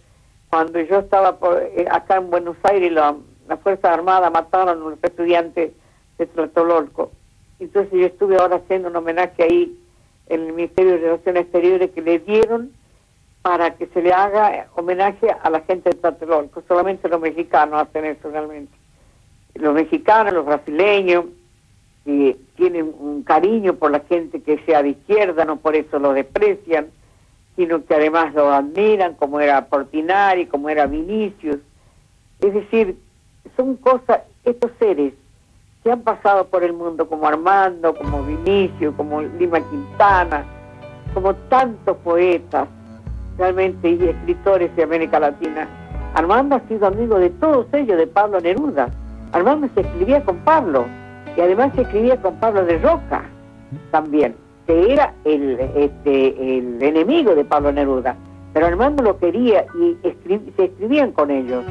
cuando 0.49 0.79
yo 0.81 0.99
estaba 0.99 1.37
por- 1.39 1.61
eh, 1.63 1.87
acá 1.89 2.17
en 2.17 2.29
Buenos 2.29 2.57
Aires, 2.63 2.91
la, 2.91 3.15
Fuerza 3.63 3.93
Armada 3.93 4.29
mataron 4.29 4.69
a 4.69 4.85
unos 4.85 4.99
estudiantes 5.01 5.71
de 6.17 6.25
Tlatelolco. 6.27 7.11
Entonces 7.59 7.91
yo 7.93 8.05
estuve 8.05 8.37
ahora 8.37 8.57
haciendo 8.57 8.89
un 8.89 8.95
homenaje 8.95 9.41
ahí 9.43 9.79
en 10.27 10.41
el 10.41 10.53
Ministerio 10.53 10.93
de 10.93 10.97
Relaciones 10.99 11.43
Exteriores 11.43 11.91
que 11.91 12.01
le 12.01 12.19
dieron 12.19 12.71
para 13.41 13.75
que 13.75 13.87
se 13.87 14.01
le 14.01 14.11
haga 14.13 14.67
homenaje 14.75 15.29
a 15.31 15.49
la 15.49 15.61
gente 15.61 15.89
de 15.91 15.95
Tlatelolco. 15.97 16.61
Solamente 16.67 17.07
los 17.09 17.21
mexicanos 17.21 17.81
hacen 17.81 18.05
eso 18.05 18.29
realmente. 18.29 18.73
Los 19.55 19.73
mexicanos, 19.73 20.33
los 20.33 20.45
brasileños, 20.45 21.25
que 22.05 22.37
tienen 22.55 22.93
un 22.99 23.23
cariño 23.23 23.75
por 23.75 23.91
la 23.91 24.01
gente 24.01 24.41
que 24.41 24.59
sea 24.65 24.83
de 24.83 24.89
izquierda, 24.89 25.45
no 25.45 25.57
por 25.57 25.75
eso 25.75 25.99
lo 25.99 26.13
desprecian, 26.13 26.87
sino 27.55 27.85
que 27.85 27.95
además 27.95 28.33
lo 28.33 28.51
admiran, 28.51 29.13
como 29.15 29.39
era 29.39 29.65
Portinari, 29.65 30.47
como 30.47 30.69
era 30.69 30.85
Vinicius. 30.85 31.59
Es 32.39 32.53
decir, 32.53 32.97
son 33.55 33.75
cosas, 33.77 34.21
estos 34.43 34.71
seres 34.79 35.13
que 35.83 35.91
han 35.91 36.01
pasado 36.01 36.47
por 36.47 36.63
el 36.63 36.73
mundo, 36.73 37.07
como 37.07 37.27
Armando, 37.27 37.93
como 37.93 38.23
Vinicius, 38.23 38.95
como 38.95 39.21
Lima 39.21 39.59
Quintana, 39.69 40.45
como 41.13 41.35
tantos 41.35 41.97
poetas, 41.97 42.67
realmente, 43.37 43.89
y 43.89 44.03
escritores 44.03 44.75
de 44.75 44.83
América 44.83 45.19
Latina. 45.19 45.67
Armando 46.15 46.55
ha 46.55 46.67
sido 46.67 46.87
amigo 46.87 47.19
de 47.19 47.29
todos 47.31 47.67
ellos, 47.73 47.97
de 47.97 48.07
Pablo 48.07 48.39
Neruda. 48.39 48.89
Armando 49.31 49.67
se 49.73 49.81
escribía 49.81 50.23
con 50.23 50.37
Pablo, 50.39 50.85
y 51.37 51.41
además 51.41 51.71
se 51.75 51.81
escribía 51.81 52.21
con 52.21 52.35
Pablo 52.35 52.65
de 52.65 52.77
Roca 52.79 53.23
también, 53.91 54.35
que 54.67 54.93
era 54.93 55.13
el, 55.25 55.59
este, 55.59 56.57
el 56.59 56.81
enemigo 56.81 57.33
de 57.35 57.43
Pablo 57.45 57.71
Neruda. 57.71 58.15
Pero 58.53 58.67
Armando 58.67 59.01
lo 59.03 59.17
quería 59.17 59.65
y 59.75 59.95
escri- 60.07 60.55
se 60.55 60.65
escribían 60.65 61.11
con 61.11 61.31
ellos. 61.31 61.63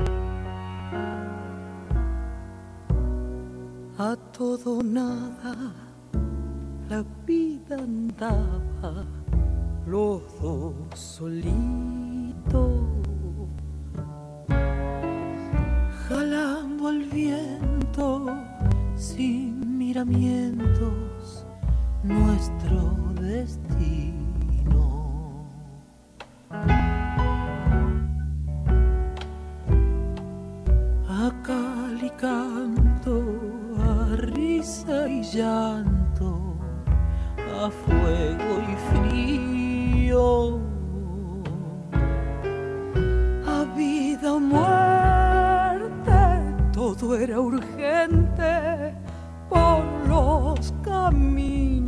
a 3.98 4.16
todo 4.36 4.82
nada 4.82 5.54
la 6.88 7.04
vida 7.24 7.76
andaba 7.76 9.04
los 9.86 10.22
dos 10.40 10.74
solitos 10.94 12.80
jalando 16.08 16.88
al 16.88 16.98
viento 17.12 18.26
sin 19.02 19.78
miramientos 19.78 21.44
nuestro 22.04 22.94
destino. 23.20 24.22
A 31.08 31.32
cal 31.42 31.98
y 32.00 32.10
canto, 32.10 33.24
a 33.80 34.14
risa 34.16 35.08
y 35.08 35.22
llanto, 35.24 36.54
a 37.60 37.70
fuego 37.70 38.52
y 38.72 38.76
frío, 38.90 40.60
a 43.48 43.64
vida 43.76 44.38
muerte, 44.38 46.12
todo 46.72 47.16
era 47.16 47.40
urgente 47.40 48.91
los 51.10 51.81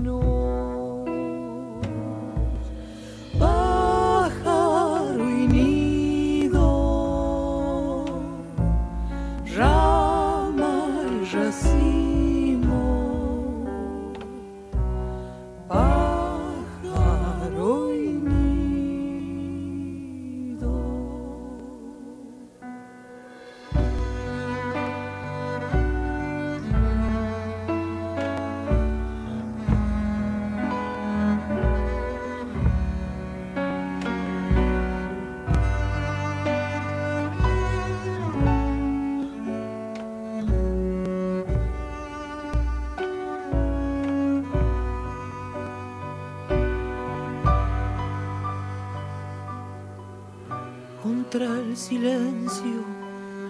silencio, 51.76 52.84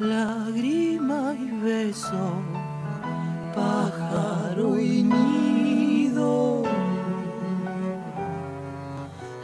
lágrima 0.00 1.34
y 1.34 1.50
beso, 1.60 2.32
pájaro 3.54 4.78
y 4.78 5.02
nido. 5.02 6.62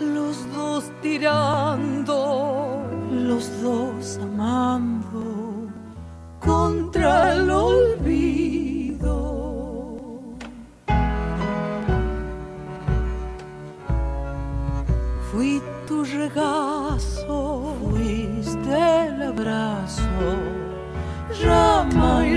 Los 0.01 0.51
dos 0.55 0.91
tirando, 1.03 2.87
los 3.11 3.63
dos 3.63 4.19
amando, 4.23 5.69
contra 6.41 7.35
el 7.35 7.50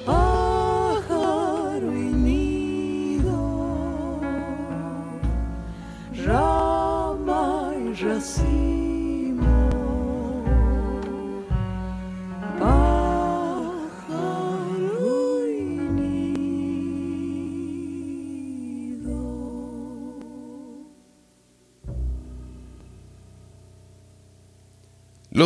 Pájaro 0.05 1.89
y 1.93 2.09
nido, 2.27 3.39
rama 6.25 7.73
y 7.79 7.93
racimo, 8.03 8.76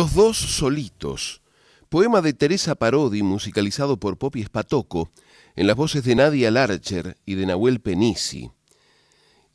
Los 0.02 0.14
dos 0.14 0.36
solitos, 0.36 1.42
poema 1.88 2.22
de 2.22 2.32
Teresa 2.32 2.74
Parodi 2.74 3.22
musicalizado 3.22 3.98
por 3.98 4.18
Popi 4.18 4.40
Espatoco 4.40 5.12
en 5.54 5.68
las 5.68 5.76
voces 5.76 6.02
de 6.02 6.16
Nadia 6.16 6.50
Larcher 6.50 7.18
y 7.24 7.36
de 7.36 7.46
Nahuel 7.46 7.80
Penisi. 7.80 8.50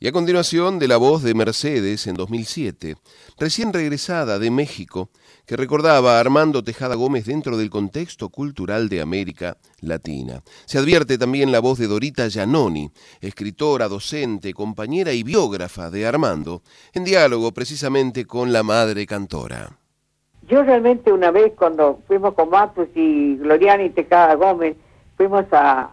Y 0.00 0.08
a 0.08 0.12
continuación 0.12 0.78
de 0.78 0.88
la 0.88 0.96
voz 0.96 1.22
de 1.22 1.34
Mercedes 1.34 2.06
en 2.06 2.14
2007, 2.14 2.96
recién 3.36 3.74
regresada 3.74 4.38
de 4.38 4.50
México, 4.50 5.10
que 5.44 5.54
recordaba 5.54 6.16
a 6.16 6.20
Armando 6.20 6.64
Tejada 6.64 6.94
Gómez 6.94 7.26
dentro 7.26 7.58
del 7.58 7.68
contexto 7.68 8.30
cultural 8.30 8.88
de 8.88 9.02
América 9.02 9.58
Latina. 9.82 10.42
Se 10.64 10.78
advierte 10.78 11.18
también 11.18 11.52
la 11.52 11.60
voz 11.60 11.78
de 11.78 11.88
Dorita 11.88 12.26
Giannoni, 12.26 12.90
escritora, 13.20 13.86
docente, 13.86 14.54
compañera 14.54 15.12
y 15.12 15.24
biógrafa 15.24 15.90
de 15.90 16.06
Armando, 16.06 16.62
en 16.94 17.04
diálogo 17.04 17.52
precisamente 17.52 18.24
con 18.24 18.50
la 18.50 18.62
madre 18.62 19.04
cantora. 19.06 19.77
Yo 20.48 20.62
realmente 20.62 21.12
una 21.12 21.30
vez 21.30 21.52
cuando 21.56 21.98
fuimos 22.06 22.34
con 22.34 22.50
Matus 22.50 22.88
y 22.94 23.36
Gloriana 23.36 23.82
y 23.84 23.90
Tejada 23.90 24.34
Gómez, 24.34 24.76
fuimos 25.16 25.44
a, 25.52 25.90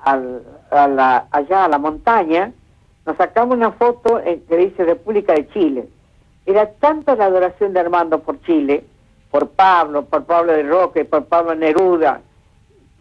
la- 0.71 1.27
allá 1.31 1.65
a 1.65 1.67
la 1.67 1.77
montaña, 1.77 2.51
nos 3.05 3.17
sacamos 3.17 3.57
una 3.57 3.71
foto 3.73 4.19
en- 4.21 4.41
que 4.45 4.57
dice 4.57 4.83
República 4.85 5.33
de 5.33 5.47
Chile. 5.49 5.87
Era 6.45 6.71
tanta 6.73 7.15
la 7.15 7.25
adoración 7.25 7.73
de 7.73 7.79
Armando 7.79 8.19
por 8.19 8.39
Chile, 8.43 8.85
por 9.31 9.49
Pablo, 9.49 10.05
por 10.05 10.23
Pablo 10.25 10.53
de 10.53 10.63
Roque, 10.63 11.03
por 11.05 11.25
Pablo 11.25 11.53
Neruda, 11.55 12.21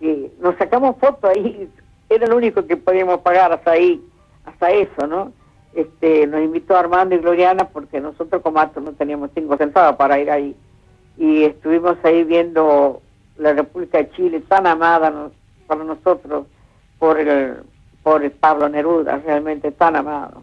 que 0.01 0.33
nos 0.41 0.57
sacamos 0.57 0.97
fotos 0.99 1.31
ahí, 1.31 1.71
era 2.09 2.27
lo 2.27 2.37
único 2.37 2.67
que 2.67 2.77
podíamos 2.77 3.21
pagar 3.21 3.53
hasta 3.53 3.73
ahí, 3.73 4.03
hasta 4.45 4.71
eso, 4.71 5.07
¿no? 5.07 5.33
este, 5.75 6.27
nos 6.29 6.41
invitó 6.41 6.77
Armando 6.77 7.15
y 7.17 7.19
Gloriana 7.19 7.65
porque 7.69 8.01
nosotros 8.01 8.41
como 8.43 8.61
acto 8.61 8.81
no 8.81 8.93
teníamos 8.93 9.31
cinco 9.35 9.57
centavos 9.57 9.97
para 9.97 10.19
ir 10.21 10.31
ahí. 10.31 10.55
Y 11.17 11.45
estuvimos 11.45 11.97
ahí 12.03 12.25
viendo 12.25 13.01
la 13.39 13.53
República 13.53 13.99
de 13.99 14.11
Chile 14.11 14.41
tan 14.49 14.67
amada 14.67 15.31
para 15.67 15.85
nosotros 15.85 16.47
por 16.99 17.19
el, 17.19 17.57
por 18.03 18.29
Pablo 18.33 18.69
Neruda, 18.69 19.21
realmente 19.25 19.73
tan 19.73 19.97
amado. 19.97 20.43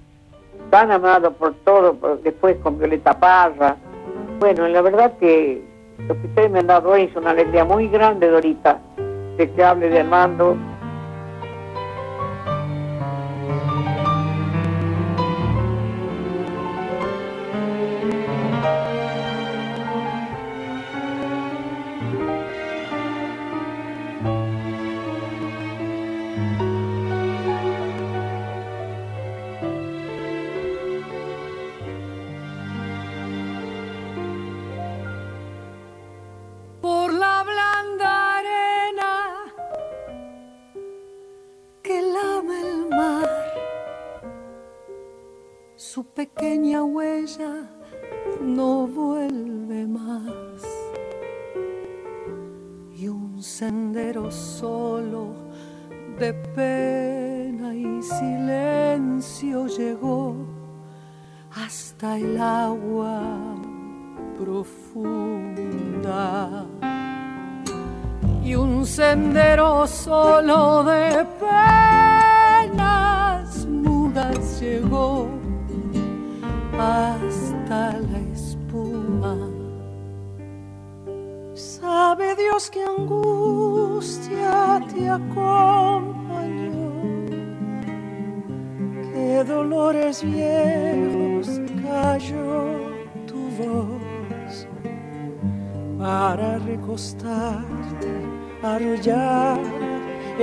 Tan 0.69 0.91
amado 0.91 1.34
por 1.34 1.53
todo, 1.63 2.19
después 2.24 2.57
con 2.57 2.78
Violeta 2.78 3.19
Parra. 3.19 3.76
Bueno, 4.39 4.67
la 4.67 4.82
verdad 4.82 5.17
que 5.17 5.61
lo 6.07 6.19
que 6.19 6.28
ustedes 6.28 6.51
me 6.51 6.59
han 6.59 6.67
dado 6.67 6.89
hoy 6.89 7.03
es 7.03 7.15
una 7.15 7.32
alegría 7.32 7.65
muy 7.65 7.88
grande, 7.88 8.30
Dorita, 8.30 8.80
de 9.38 9.51
que 9.51 9.63
hable 9.63 9.89
de 9.89 9.99
Armando. 9.99 10.55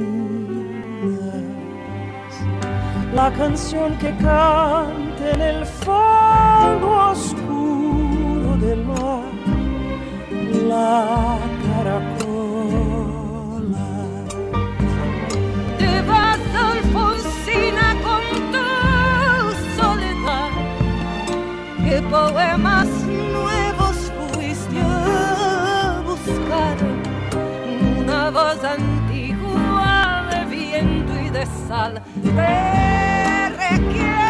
La 3.14 3.32
canción 3.34 3.95
que 3.97 4.10
canta 4.18 5.32
en 5.34 5.41
el 5.41 5.66
fondo 5.66 7.12
oscuro 7.12 8.58
del 8.58 8.84
mar, 8.86 9.32
la 10.68 11.38
caracola. 11.66 13.10
Te 15.78 16.02
vas, 16.10 16.39
Alfonsina, 16.72 17.88
con 18.06 18.24
tu 18.54 18.68
soledad. 19.80 20.52
¿Qué 21.86 22.02
poemas 22.10 23.01
sal. 31.72 32.01
Te 32.22 33.49
requiebra 33.61 34.20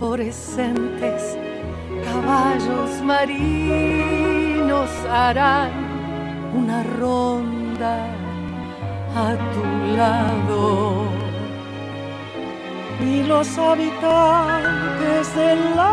fosforescentes 0.00 1.36
caballos 2.04 3.02
marinos 3.02 4.90
harán 5.10 5.70
una 6.56 6.82
ronda 6.98 8.06
a 9.14 9.36
tu 9.52 9.64
lado. 9.96 11.04
Y 13.00 13.22
los 13.24 13.58
habitantes 13.58 15.34
del 15.34 15.76
lago 15.76 15.89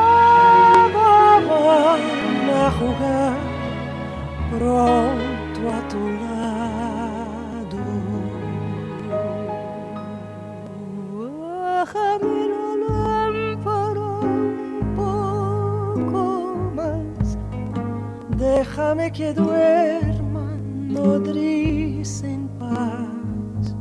que 19.17 19.33
duerman 19.33 20.93
nodriza 20.93 22.27
en 22.27 22.47
paz. 22.59 23.75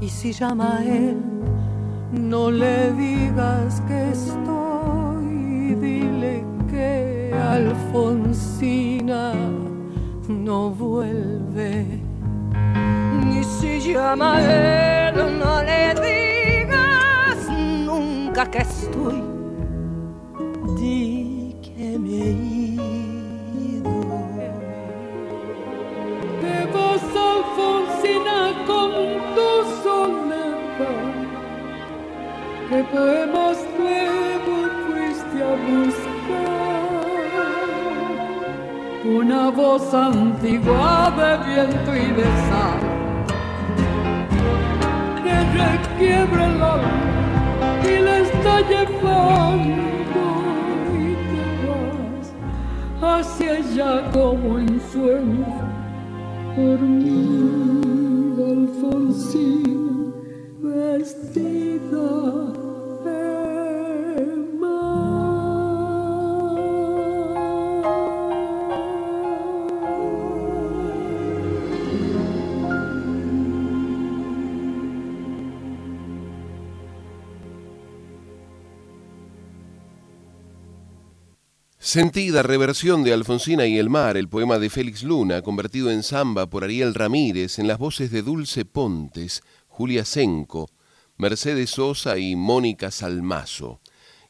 Y 0.00 0.08
si 0.08 0.32
llama 0.32 0.78
a 0.78 0.84
él, 0.84 1.16
no 2.12 2.48
le 2.48 2.92
digas 2.92 3.82
que 3.88 4.10
estoy, 4.10 5.74
dile 5.80 6.44
que 6.70 7.34
Alfonsina 7.56 9.34
no 10.28 10.70
vuelve. 10.70 12.00
Y 13.36 13.42
si 13.42 13.80
llama 13.80 14.36
a 14.36 15.08
él, 15.08 15.14
no 15.40 15.62
le 15.64 15.94
digas 16.06 17.48
nunca 17.84 18.46
que 18.48 18.58
estoy. 18.58 18.77
Sentida 81.90 82.42
reversión 82.42 83.02
de 83.02 83.14
Alfonsina 83.14 83.64
y 83.64 83.78
el 83.78 83.88
mar, 83.88 84.18
el 84.18 84.28
poema 84.28 84.58
de 84.58 84.68
Félix 84.68 85.02
Luna, 85.02 85.40
convertido 85.40 85.90
en 85.90 86.02
samba 86.02 86.44
por 86.44 86.62
Ariel 86.62 86.92
Ramírez, 86.92 87.58
en 87.58 87.66
las 87.66 87.78
voces 87.78 88.10
de 88.10 88.20
Dulce 88.20 88.66
Pontes, 88.66 89.42
Julia 89.68 90.04
Senco, 90.04 90.68
Mercedes 91.16 91.70
Sosa 91.70 92.18
y 92.18 92.36
Mónica 92.36 92.90
Salmazo. 92.90 93.80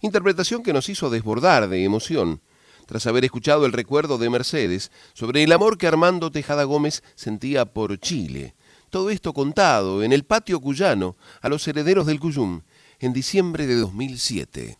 Interpretación 0.03 0.63
que 0.63 0.73
nos 0.73 0.89
hizo 0.89 1.11
desbordar 1.11 1.69
de 1.69 1.83
emoción, 1.83 2.43
tras 2.87 3.09
haber 3.09 3.25
escuchado 3.25 3.67
el 3.67 3.73
recuerdo 3.73 4.19
de 4.19 4.31
Mercedes 4.31 4.93
sobre 5.13 5.43
el 5.43 5.51
amor 5.51 5.79
que 5.79 5.89
Armando 5.89 6.31
Tejada 6.31 6.63
Gómez 6.63 7.03
sentía 7.17 7.65
por 7.65 7.99
Chile. 7.99 8.55
Todo 8.89 9.11
esto 9.11 9.33
contado 9.33 10.05
en 10.05 10.13
el 10.13 10.23
patio 10.23 10.61
cuyano 10.61 11.17
a 11.41 11.49
los 11.49 11.67
herederos 11.67 12.07
del 12.07 12.21
Cuyum 12.21 12.61
en 13.01 13.13
diciembre 13.13 13.67
de 13.67 13.75
2007. 13.75 14.79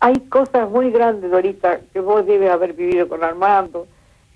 Hay 0.00 0.14
cosas 0.28 0.70
muy 0.70 0.90
grandes, 0.90 1.30
Dorita, 1.30 1.80
que 1.92 2.00
vos 2.00 2.26
debes 2.26 2.50
haber 2.50 2.72
vivido 2.72 3.06
con 3.08 3.22
Armando, 3.22 3.86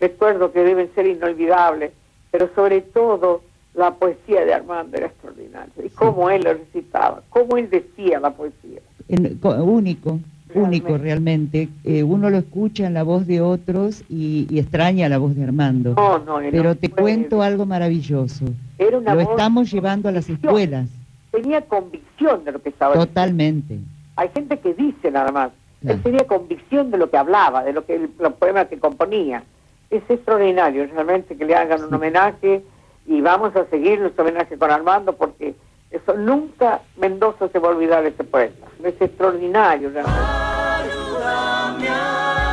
recuerdo 0.00 0.52
que 0.52 0.60
deben 0.62 0.90
ser 0.94 1.06
inolvidables, 1.06 1.92
pero 2.30 2.48
sobre 2.54 2.82
todo 2.82 3.42
la 3.74 3.92
poesía 3.94 4.44
de 4.44 4.52
Armando 4.54 4.96
era 4.96 5.06
extraordinaria, 5.06 5.72
y 5.84 5.88
cómo 5.88 6.28
él 6.30 6.42
lo 6.44 6.52
recitaba, 6.52 7.22
cómo 7.30 7.56
él 7.56 7.70
decía 7.70 8.20
la 8.20 8.30
poesía. 8.30 8.80
En- 9.08 9.38
único, 9.42 10.18
único 10.54 10.98
realmente. 10.98 11.68
Eh, 11.82 12.02
uno 12.02 12.30
lo 12.30 12.36
escucha 12.38 12.86
en 12.86 12.94
la 12.94 13.02
voz 13.02 13.26
de 13.26 13.40
otros 13.40 14.02
y, 14.08 14.46
y 14.50 14.58
extraña 14.60 15.08
la 15.08 15.18
voz 15.18 15.34
de 15.34 15.44
Armando. 15.44 15.94
No, 15.94 16.18
no, 16.18 16.38
Pero 16.50 16.62
no 16.62 16.74
te 16.76 16.88
cuento 16.90 17.42
algo 17.42 17.66
maravilloso. 17.66 18.44
Era 18.78 18.98
una 18.98 19.14
Lo 19.14 19.22
voz- 19.22 19.30
estamos 19.30 19.72
llevando 19.72 20.08
a 20.08 20.12
las 20.12 20.28
escuelas, 20.28 20.88
tenía 21.32 21.62
convicción 21.62 22.44
de 22.44 22.52
lo 22.52 22.62
que 22.62 22.68
estaba 22.68 22.92
diciendo. 22.94 23.10
Hay 24.16 24.30
gente 24.30 24.58
que 24.58 24.74
dice 24.74 25.10
nada 25.10 25.32
más. 25.32 25.50
Él 25.84 26.02
tenía 26.02 26.26
convicción 26.26 26.90
de 26.90 26.96
lo 26.96 27.10
que 27.10 27.18
hablaba, 27.18 27.62
de 27.62 27.74
lo 27.74 27.84
que 27.84 27.96
el, 27.96 28.10
los 28.18 28.32
poemas 28.34 28.68
que 28.68 28.78
componía. 28.78 29.42
Es 29.90 30.02
extraordinario 30.08 30.86
realmente 30.86 31.36
que 31.36 31.44
le 31.44 31.54
hagan 31.54 31.84
un 31.84 31.92
homenaje 31.92 32.64
y 33.06 33.20
vamos 33.20 33.54
a 33.54 33.66
seguir 33.66 34.00
nuestro 34.00 34.24
homenaje 34.24 34.56
con 34.56 34.70
Armando 34.70 35.14
porque 35.14 35.54
eso 35.90 36.14
nunca 36.14 36.80
Mendoza 36.96 37.48
se 37.48 37.58
va 37.58 37.68
a 37.68 37.72
olvidar 37.72 38.02
de 38.02 38.08
ese 38.08 38.24
poeta. 38.24 38.66
Es 38.82 38.98
extraordinario 38.98 39.90
realmente. 39.90 40.20
Ayúdame 40.80 42.43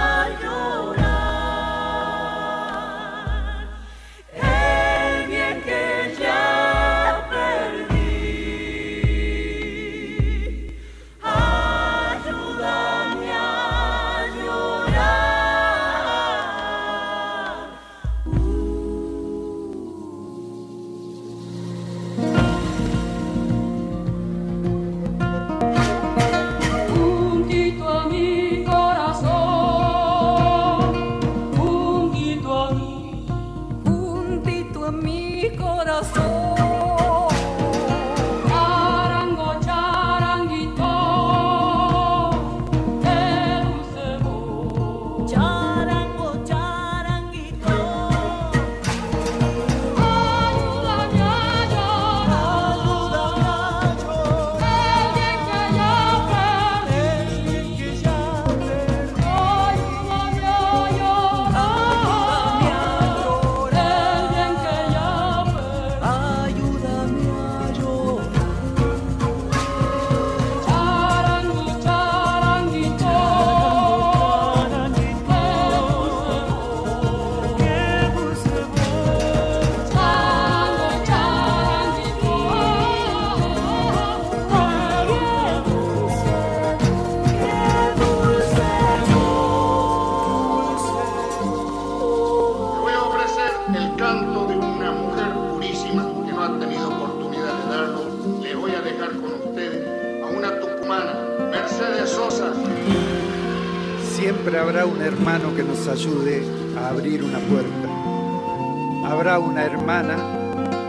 habrá 104.61 104.85
un 104.85 105.01
hermano 105.01 105.55
que 105.55 105.63
nos 105.63 105.87
ayude 105.87 106.45
a 106.77 106.89
abrir 106.89 107.23
una 107.23 107.39
puerta. 107.39 109.09
Habrá 109.09 109.39
una 109.39 109.65
hermana 109.65 110.15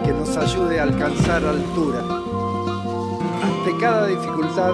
que 0.05 0.13
nos 0.13 0.37
ayude 0.37 0.79
a 0.79 0.83
alcanzar 0.83 1.43
altura. 1.43 2.01
Ante 3.43 3.77
cada 3.81 4.07
dificultad, 4.09 4.73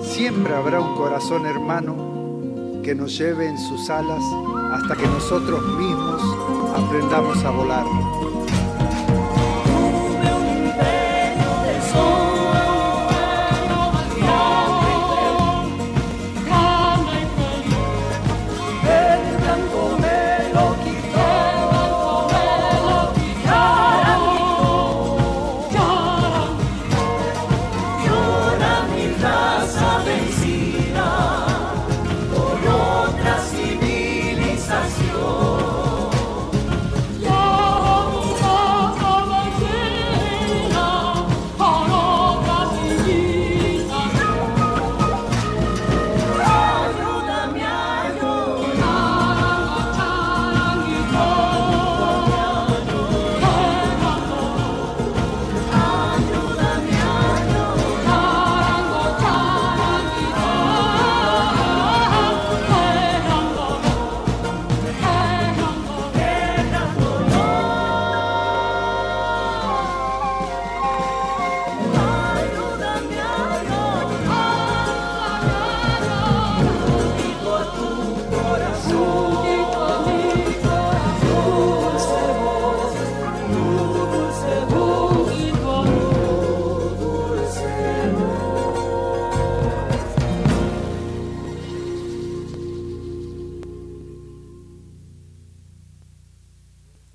siempre 0.00 0.54
habrá 0.54 0.80
un 0.80 0.96
corazón 0.96 1.44
hermano 1.44 2.80
que 2.82 2.94
nos 2.94 3.16
lleve 3.18 3.48
en 3.48 3.58
sus 3.58 3.90
alas 3.90 4.24
hasta 4.72 4.96
que 4.96 5.06
nosotros 5.06 5.62
mismos 5.76 6.22
aprendamos 6.74 7.44
a 7.44 7.50
volar. 7.50 7.84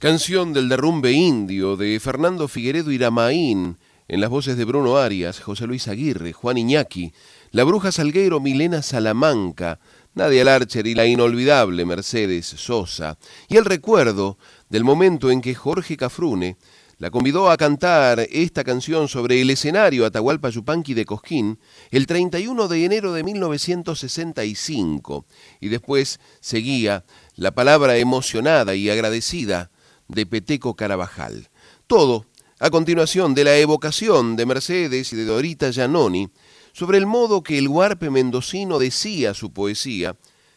Canción 0.08 0.54
del 0.54 0.70
derrumbe 0.70 1.12
indio 1.12 1.76
de 1.76 2.00
Fernando 2.00 2.48
Figueredo 2.48 2.94
Iramaín, 2.94 3.78
en 4.08 4.22
las 4.22 4.30
voces 4.30 4.56
de 4.56 4.64
Bruno 4.64 4.96
Arias, 4.96 5.42
José 5.42 5.68
Luis 5.68 5.90
Aguirre, 5.90 6.32
Juan 6.32 6.58
Iñaki, 6.58 7.12
La 7.52 7.66
Bruja 7.66 7.92
Salguero, 7.92 8.40
Milena 8.40 8.82
Salamanca, 8.82 9.82
Nadia 10.14 10.46
Larcher 10.46 10.88
y 10.88 10.96
la 10.96 11.06
inolvidable 11.06 11.84
Mercedes 11.84 12.46
Sosa, 12.46 13.18
y 13.50 13.58
el 13.58 13.66
recuerdo 13.66 14.38
del 14.70 14.86
momento 14.86 15.30
en 15.30 15.42
que 15.42 15.54
Jorge 15.54 15.98
Cafrune 15.98 16.56
la 17.00 17.12
convidó 17.12 17.52
a 17.52 17.58
cantar 17.58 18.26
esta 18.32 18.64
canción 18.64 19.10
sobre 19.10 19.42
el 19.42 19.50
escenario 19.50 20.06
Atahualpa 20.06 20.50
Yupanqui 20.50 20.94
de 20.94 21.06
Cosquín 21.06 21.60
el 21.92 22.08
31 22.08 22.70
de 22.70 22.86
enero 22.86 23.12
de 23.12 23.26
1965, 23.26 25.26
y 25.60 25.68
después 25.68 26.22
seguía 26.40 27.04
la 27.36 27.54
palabra 27.54 27.98
emocionada 27.98 28.74
y 28.74 28.90
agradecida 28.90 29.70
de 30.08 30.26
Peteco 30.26 30.76
Carabajal. 30.76 31.50
Todo 31.88 32.26
a 32.60 32.70
continuación 32.70 33.36
de 33.36 33.44
la 33.44 33.58
evocación 33.58 34.36
de 34.36 34.46
Mercedes 34.46 35.14
y 35.14 35.16
de 35.16 35.26
Dorita 35.26 35.72
Giannoni 35.72 36.30
sobre 36.74 36.98
el 36.98 37.06
modo 37.06 37.44
que 37.44 37.58
el 37.58 37.68
huarpe 37.68 38.10
mendocino 38.10 38.80
decía 38.80 39.34
su 39.34 39.52
poesía, 39.52 40.16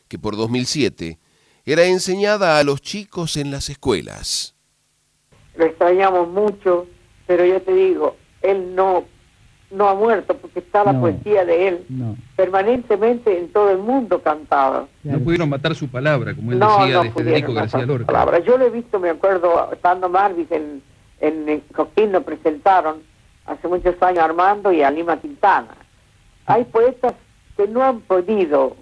que 0.08 0.18
por 0.18 0.36
2007 0.36 1.18
era 1.64 1.84
enseñada 1.84 2.58
a 2.58 2.64
los 2.64 2.80
chicos 2.80 3.36
en 3.36 3.50
las 3.50 3.68
escuelas. 3.68 4.54
Lo 5.54 5.66
extrañamos 5.66 6.28
mucho, 6.28 6.86
pero 7.26 7.44
yo 7.44 7.60
te 7.62 7.74
digo, 7.74 8.16
él 8.42 8.74
no, 8.74 9.04
no 9.70 9.88
ha 9.88 9.94
muerto 9.94 10.36
porque 10.36 10.58
está 10.60 10.82
la 10.84 10.92
No. 10.92 11.00
poesía 11.00 11.44
de 11.44 11.68
él 11.68 11.84
No. 11.88 12.16
permanentemente 12.36 13.38
en 13.38 13.52
todo 13.52 13.70
el 13.70 13.78
mundo 13.78 14.20
cantaba. 14.20 14.86
No 15.04 15.18
pudieron 15.20 15.48
matar 15.48 15.74
su 15.74 15.88
palabra, 15.88 16.34
como 16.34 16.52
él 16.52 16.58
No, 16.58 16.78
decía 16.80 16.96
no 16.96 17.02
de 17.04 17.10
Federico 17.12 17.52
García 17.54 17.86
Lorca. 17.86 18.06
palabra. 18.06 18.38
Yo 18.40 18.58
lo 18.58 18.66
he 18.66 18.70
visto, 18.70 18.98
me 18.98 19.10
acuerdo, 19.10 19.70
estando 19.72 20.08
Marvis 20.08 20.50
en, 20.50 20.82
en, 21.20 21.48
en 21.48 21.60
Coquín, 21.74 22.12
lo 22.12 22.22
presentaron 22.22 22.96
hace 23.46 23.68
muchos 23.68 23.94
años 24.02 24.18
Armando 24.24 24.72
y 24.72 24.82
a 24.82 24.90
Lima 24.90 25.16
Quintana. 25.20 25.68
Hay 26.46 26.64
poetas 26.64 27.14
que 27.56 27.68
no 27.68 27.82
han 27.84 28.00
podido 28.00 28.76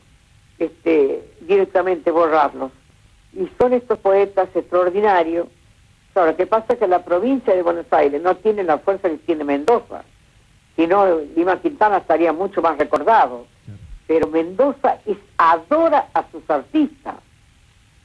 este, 0.58 1.22
directamente 1.42 2.10
borrarlos. 2.10 2.72
Y 3.34 3.48
son 3.60 3.72
estos 3.74 3.98
poetas 3.98 4.48
extraordinarios. 4.54 5.48
Ahora, 6.14 6.34
que 6.34 6.46
pasa 6.46 6.74
que 6.76 6.88
la 6.88 7.04
provincia 7.04 7.54
de 7.54 7.62
Buenos 7.62 7.86
Aires 7.92 8.20
no 8.20 8.34
tiene 8.36 8.64
la 8.64 8.78
fuerza 8.78 9.08
que 9.08 9.18
tiene 9.18 9.44
Mendoza. 9.44 10.02
Si 10.78 10.86
no, 10.86 11.18
Lima 11.34 11.60
Quintana 11.60 11.96
estaría 11.96 12.32
mucho 12.32 12.62
más 12.62 12.78
recordado. 12.78 13.46
Pero 14.06 14.28
Mendoza 14.28 14.98
es, 15.04 15.16
adora 15.36 16.06
a 16.14 16.24
sus 16.30 16.48
artistas. 16.48 17.16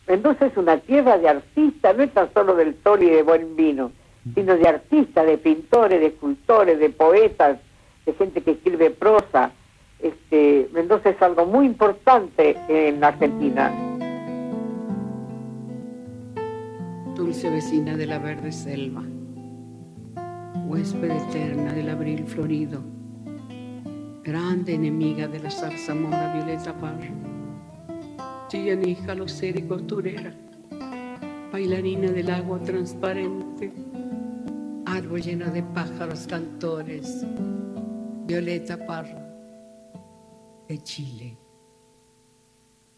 Mendoza 0.08 0.48
es 0.48 0.58
una 0.58 0.80
tierra 0.80 1.20
de 1.20 1.30
artistas, 1.30 1.96
no 1.96 2.02
es 2.02 2.12
tan 2.12 2.34
solo 2.34 2.56
del 2.56 2.76
sol 2.84 3.04
y 3.04 3.12
de 3.12 3.22
buen 3.22 3.56
vino, 3.56 3.92
sino 4.34 4.58
de 4.58 4.68
artistas, 4.68 5.24
de 5.28 5.38
pintores, 5.38 6.00
de 6.00 6.08
escultores, 6.08 6.80
de 6.80 6.90
poetas, 6.90 7.60
de 8.08 8.14
gente 8.14 8.42
que 8.42 8.52
escribe 8.52 8.90
prosa. 8.90 9.52
Este, 10.00 10.68
Mendoza 10.74 11.12
es 11.12 11.22
algo 11.22 11.46
muy 11.46 11.68
importante 11.68 12.58
en 12.68 13.04
Argentina. 13.04 13.72
dulce 17.16 17.52
vecina 17.52 17.96
de 17.96 18.08
la 18.08 18.18
verde 18.18 18.52
selva, 18.52 19.04
huésped 20.68 21.12
eterna 21.12 21.74
del 21.74 21.90
abril 21.90 22.26
florido, 22.26 22.82
grande 24.24 24.76
enemiga 24.76 25.28
de 25.28 25.40
la 25.40 25.52
zarzamora 25.52 26.34
violeta 26.34 26.74
parra, 26.74 27.12
chillanija, 28.48 29.14
lucera 29.16 29.60
y 29.60 29.64
costurera, 29.64 30.34
bailarina 31.52 32.12
del 32.12 32.30
agua 32.30 32.60
transparente, 32.60 33.72
árbol 34.86 35.22
lleno 35.22 35.52
de 35.52 35.64
pájaros 35.64 36.28
cantores, 36.28 37.26
violeta 38.26 38.86
parra 38.86 39.24
de 40.68 40.78
Chile. 40.84 41.38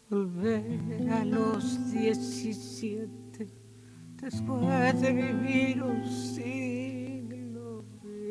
Volver 0.08 0.64
a 1.10 1.24
los 1.24 1.90
17 1.90 3.48
después 4.22 5.00
de 5.00 5.12
vivir 5.12 5.82
un 5.82 6.04
siglo 6.06 7.05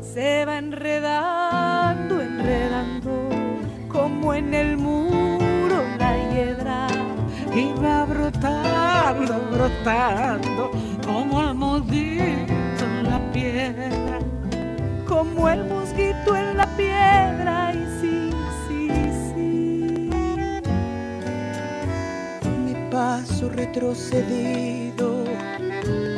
Se 0.00 0.44
va 0.44 0.58
enredando, 0.58 2.20
enredando, 2.20 3.28
como 3.88 4.34
en 4.34 4.52
el 4.54 4.76
muro 4.76 5.84
la 5.98 6.16
hiedra. 6.30 6.86
Y 7.54 7.72
va 7.82 8.04
brotando, 8.04 9.40
brotando, 9.52 10.70
como 11.04 11.40
el 11.42 11.54
mosquito 11.54 12.84
en 12.84 13.10
la 13.10 13.18
piedra. 13.32 14.18
Como 15.06 15.48
el 15.48 15.64
mosquito 15.64 16.36
en 16.36 16.56
la 16.56 16.66
piedra, 16.76 17.72
y 17.74 17.84
sí, 18.00 18.30
sí, 18.68 18.88
sí. 19.34 20.10
mi 22.64 22.74
paso 22.90 23.48
retrocedido 23.48 24.89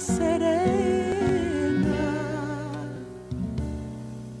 serena 0.00 1.10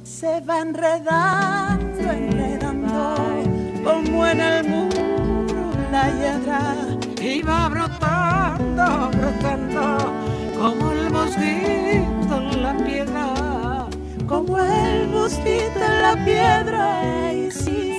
se 0.02 0.40
va 0.40 0.60
enredando, 0.60 2.10
enredando 2.10 3.42
como 3.84 4.26
en 4.26 4.40
el 4.40 4.68
muro 4.68 5.72
la 5.90 6.08
hiedra 6.18 6.74
Y 7.20 7.42
va 7.42 7.68
brotando, 7.68 9.10
brotando, 9.10 10.12
como 10.58 10.92
el 10.92 11.10
mosquito 11.10 12.36
en 12.40 12.62
la 12.62 12.76
piedra. 12.76 13.86
como 14.26 14.58
el 14.58 15.08
mosquito 15.08 15.80
en 15.80 16.02
la 16.02 16.24
piedra. 16.24 17.32
Y 17.34 17.50
sí, 17.50 17.98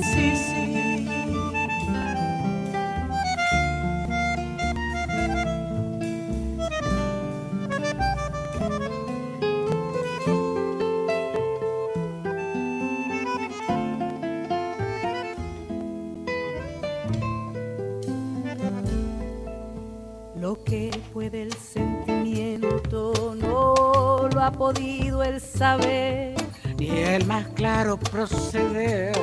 Que 20.66 20.92
puede 21.14 21.44
el 21.44 21.54
sentimiento 21.54 23.36
no 23.40 24.28
lo 24.28 24.42
ha 24.44 24.52
podido 24.52 25.24
el 25.24 25.40
saber. 25.40 26.36
Ni 26.78 26.90
el 26.90 27.26
más 27.26 27.48
claro 27.56 27.98
proceder, 27.98 29.14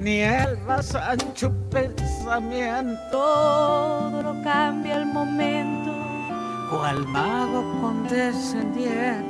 ni 0.00 0.20
el 0.20 0.56
más 0.66 0.94
ancho 0.94 1.52
pensamiento. 1.70 2.98
Todo 3.10 4.22
lo 4.22 4.42
cambia 4.42 4.96
el 4.96 5.06
momento, 5.06 5.92
Cual 6.70 7.06
mago 7.06 7.62
condescendiente 7.82 9.24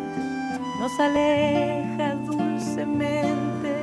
nos 0.79 1.01
aleja 1.01 2.15
dulcemente. 2.15 3.83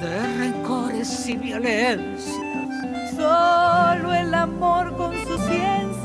de 0.00 0.36
rencores 0.38 1.28
y 1.28 1.36
violencia. 1.36 2.34
Solo 3.16 4.14
el 4.14 4.32
amor 4.32 4.96
con 4.96 5.12
su 5.12 5.36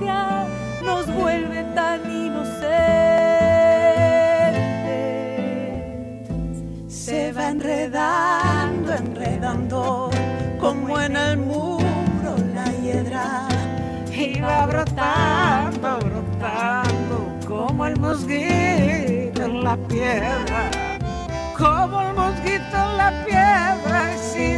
nos 0.02 1.08
vuelve 1.14 1.64
tan 1.76 2.02
inocente. 2.12 2.66
Se 6.88 7.32
va 7.32 7.50
enredando, 7.50 8.93
enredando, 8.93 10.10
como 10.60 11.00
en 11.00 11.16
el 11.16 11.38
muro 11.38 12.36
la 12.54 12.66
hiedra. 12.82 13.48
Y 14.12 14.39
va 14.39 14.66
brotando, 14.66 16.00
brotando, 16.00 17.48
como 17.48 17.86
el 17.86 18.00
mosquito 18.00 19.43
en 19.43 19.64
la 19.64 19.78
piedra. 19.88 20.72
Como 21.58 22.02
el 22.02 22.14
mosquito 22.14 22.74
en 22.74 22.98
la 22.98 23.24
piedra, 23.26 24.18
sí, 24.18 24.58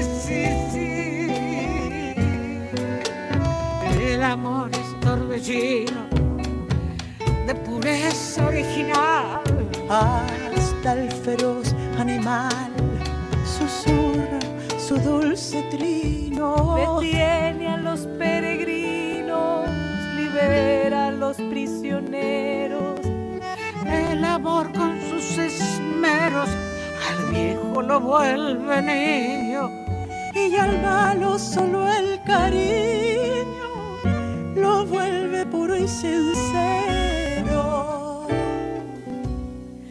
vuelve 28.17 28.81
niño. 28.81 29.69
Y 30.33 30.55
al 30.55 30.81
malo 30.81 31.37
solo 31.37 31.87
el 31.87 32.21
cariño 32.23 33.69
lo 34.55 34.85
vuelve 34.85 35.45
puro 35.45 35.75
y 35.75 35.87
sincero. 35.87 37.65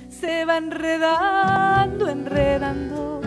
Se 0.08 0.44
va 0.44 0.56
enredando, 0.58 2.08
enredando, 2.08 3.20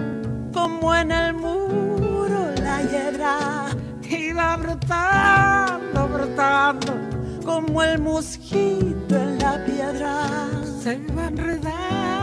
como 0.54 0.96
en 0.96 1.12
el 1.12 1.34
muro 1.34 2.52
la 2.62 2.82
hiedra. 2.84 3.68
Y 4.02 4.34
va 4.34 4.58
brotando, 4.58 6.08
brotando, 6.08 6.94
como 7.46 7.84
el 7.84 8.00
mosquito 8.00 9.16
en 9.16 9.38
la 9.40 9.64
piedra. 9.66 10.28
Se 10.82 10.98
va 11.16 11.28
enredando. 11.28 12.19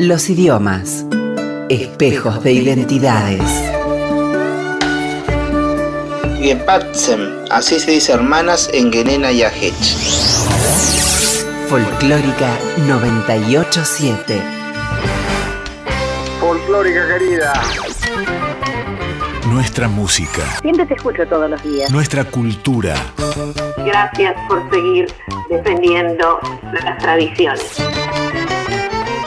Los 0.00 0.30
idiomas. 0.30 1.04
Espejos 1.68 2.42
de 2.44 2.52
identidades. 2.52 3.42
Gepatzem, 6.40 7.20
así 7.50 7.80
se 7.80 7.90
dice 7.92 8.12
hermanas 8.12 8.68
en 8.72 8.92
Genena 8.92 9.32
y 9.32 9.42
Ajech. 9.42 9.74
Folclórica 11.68 12.48
987. 12.86 14.40
Folclórica 16.40 17.08
querida. 17.08 17.52
Nuestra 19.50 19.88
música, 19.88 20.42
Siempre 20.62 20.86
te 20.86 20.94
escucho 20.94 21.26
todos 21.26 21.48
los 21.50 21.62
días. 21.62 21.90
nuestra 21.90 22.24
cultura, 22.24 22.94
Gracias 23.84 24.34
por 24.48 24.68
seguir 24.70 25.06
defendiendo 25.48 26.38
las 26.72 26.98
tradiciones. 26.98 27.76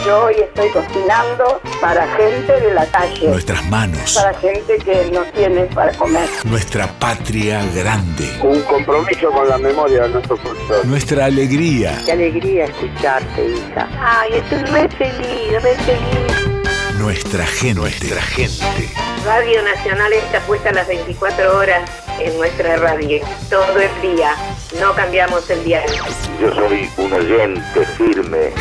Yo 0.05 0.25
hoy 0.25 0.35
estoy 0.39 0.69
cocinando 0.69 1.61
para 1.81 2.07
gente 2.15 2.59
de 2.61 2.73
la 2.73 2.85
calle, 2.87 3.27
nuestras 3.27 3.63
manos, 3.69 4.13
para 4.15 4.33
gente 4.39 4.77
que 4.77 5.09
no 5.11 5.21
tiene 5.33 5.63
para 5.65 5.91
comer. 5.93 6.27
nuestra 6.45 6.87
patria 6.99 7.61
grande, 7.75 8.29
Un 8.41 8.61
compromiso 8.63 9.29
con 9.31 9.47
la 9.49 9.57
memoria 9.57 10.03
de 10.03 10.09
nuestro 10.09 10.37
folclore. 10.37 10.87
nuestra 10.87 11.25
alegría, 11.25 12.01
Qué 12.05 12.13
alegría 12.13 12.65
escucharte, 12.65 13.45
hija. 13.49 13.87
Ay, 13.99 14.33
estoy 14.35 14.59
re 14.63 14.89
feliz, 14.89 15.63
re 15.63 15.75
feliz. 15.75 16.97
nuestra 16.97 17.45
gente, 17.45 17.79
nuestra 17.79 18.21
gente. 18.21 18.89
Radio 19.25 19.61
Nacional 19.63 20.13
está 20.13 20.39
puesta 20.41 20.71
las 20.71 20.87
24 20.87 21.57
horas 21.57 21.89
en 22.19 22.35
nuestra 22.37 22.77
radio, 22.77 23.19
todo 23.49 23.77
el 23.77 24.01
día. 24.15 24.33
No 24.79 24.93
cambiamos 24.95 25.49
el 25.49 25.63
diario. 25.63 26.03
Yo 26.39 26.53
soy 26.55 26.89
un 26.97 27.11
oyente 27.13 27.85
firme. 27.97 28.51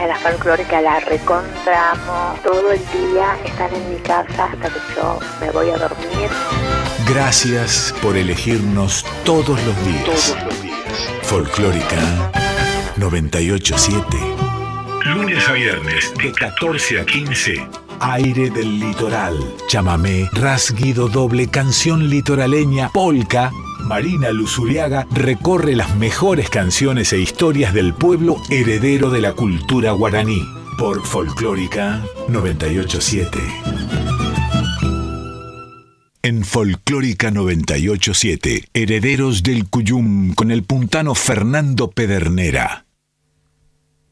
En 0.00 0.08
la 0.08 0.16
folclórica 0.16 0.80
la 0.80 0.98
recontramo. 1.00 2.34
Todo 2.42 2.72
el 2.72 2.78
día 2.78 3.36
están 3.44 3.74
en 3.74 3.92
mi 3.92 4.00
casa 4.00 4.44
hasta 4.44 4.68
que 4.70 4.80
yo 4.96 5.18
me 5.42 5.50
voy 5.50 5.68
a 5.68 5.76
dormir. 5.76 6.30
Gracias 7.06 7.94
por 8.00 8.16
elegirnos 8.16 9.04
todos 9.24 9.62
los 9.62 9.84
días. 9.84 10.34
Folclórica 11.22 12.32
987. 12.96 14.16
Lunes 15.04 15.46
a 15.46 15.52
viernes 15.52 16.14
de 16.14 16.32
14 16.32 17.00
a 17.00 17.04
15. 17.04 17.68
Aire 18.00 18.48
del 18.48 18.80
litoral. 18.80 19.36
Chamamé, 19.68 20.30
rasguido 20.32 21.08
doble, 21.08 21.48
canción 21.48 22.08
litoraleña, 22.08 22.88
polka. 22.88 23.50
Marina 23.84 24.30
Luzuriaga 24.30 25.06
recorre 25.10 25.74
las 25.74 25.96
mejores 25.96 26.50
canciones 26.50 27.12
e 27.12 27.20
historias 27.20 27.74
del 27.74 27.94
pueblo 27.94 28.36
heredero 28.50 29.10
de 29.10 29.20
la 29.20 29.32
cultura 29.32 29.92
guaraní. 29.92 30.42
Por 30.78 31.04
Folclórica 31.04 32.02
987. 32.28 33.38
En 36.22 36.44
Folclórica 36.44 37.30
987, 37.30 38.68
Herederos 38.74 39.42
del 39.42 39.68
Cuyum 39.68 40.34
con 40.34 40.50
el 40.50 40.64
puntano 40.64 41.14
Fernando 41.14 41.90
Pedernera. 41.90 42.84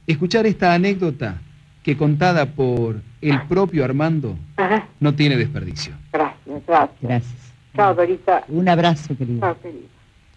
escuchar 0.07 0.47
esta 0.47 0.75
anécdota 0.75 1.43
que 1.85 1.97
contada 1.97 2.47
por 2.47 2.97
el 3.21 3.43
propio 3.43 3.85
Armando 3.85 4.37
Ajá. 4.57 4.89
no 5.01 5.15
tiene 5.15 5.37
desperdicio. 5.37 5.95
Gracias, 6.13 6.63
gracias. 6.67 7.01
Gracias. 7.03 7.53
Chao, 7.77 7.95
Dorita. 7.95 8.45
Un 8.49 8.69
abrazo, 8.69 9.17
querido. 9.17 9.41
Chao, 9.41 9.61
querido. 9.61 9.87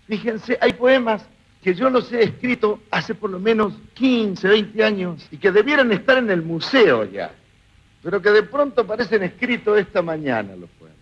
Fíjense, 0.08 0.58
hay 0.60 0.74
poemas 0.74 1.26
que 1.64 1.74
yo 1.74 1.90
los 1.90 2.12
he 2.12 2.24
escrito 2.24 2.82
hace 2.92 3.16
por 3.16 3.30
lo 3.30 3.40
menos 3.40 3.74
15, 3.94 4.48
20 4.48 4.84
años 4.84 5.28
y 5.32 5.38
que 5.38 5.52
debieran 5.52 5.92
estar 5.94 6.18
en 6.18 6.30
el 6.30 6.42
museo 6.42 7.06
ya, 7.06 7.32
pero 8.04 8.22
que 8.22 8.30
de 8.30 8.44
pronto 8.44 8.86
parecen 8.86 9.24
escritos 9.24 9.80
esta 9.80 10.02
mañana 10.02 10.54
los 10.56 10.70
poemas. 10.72 10.98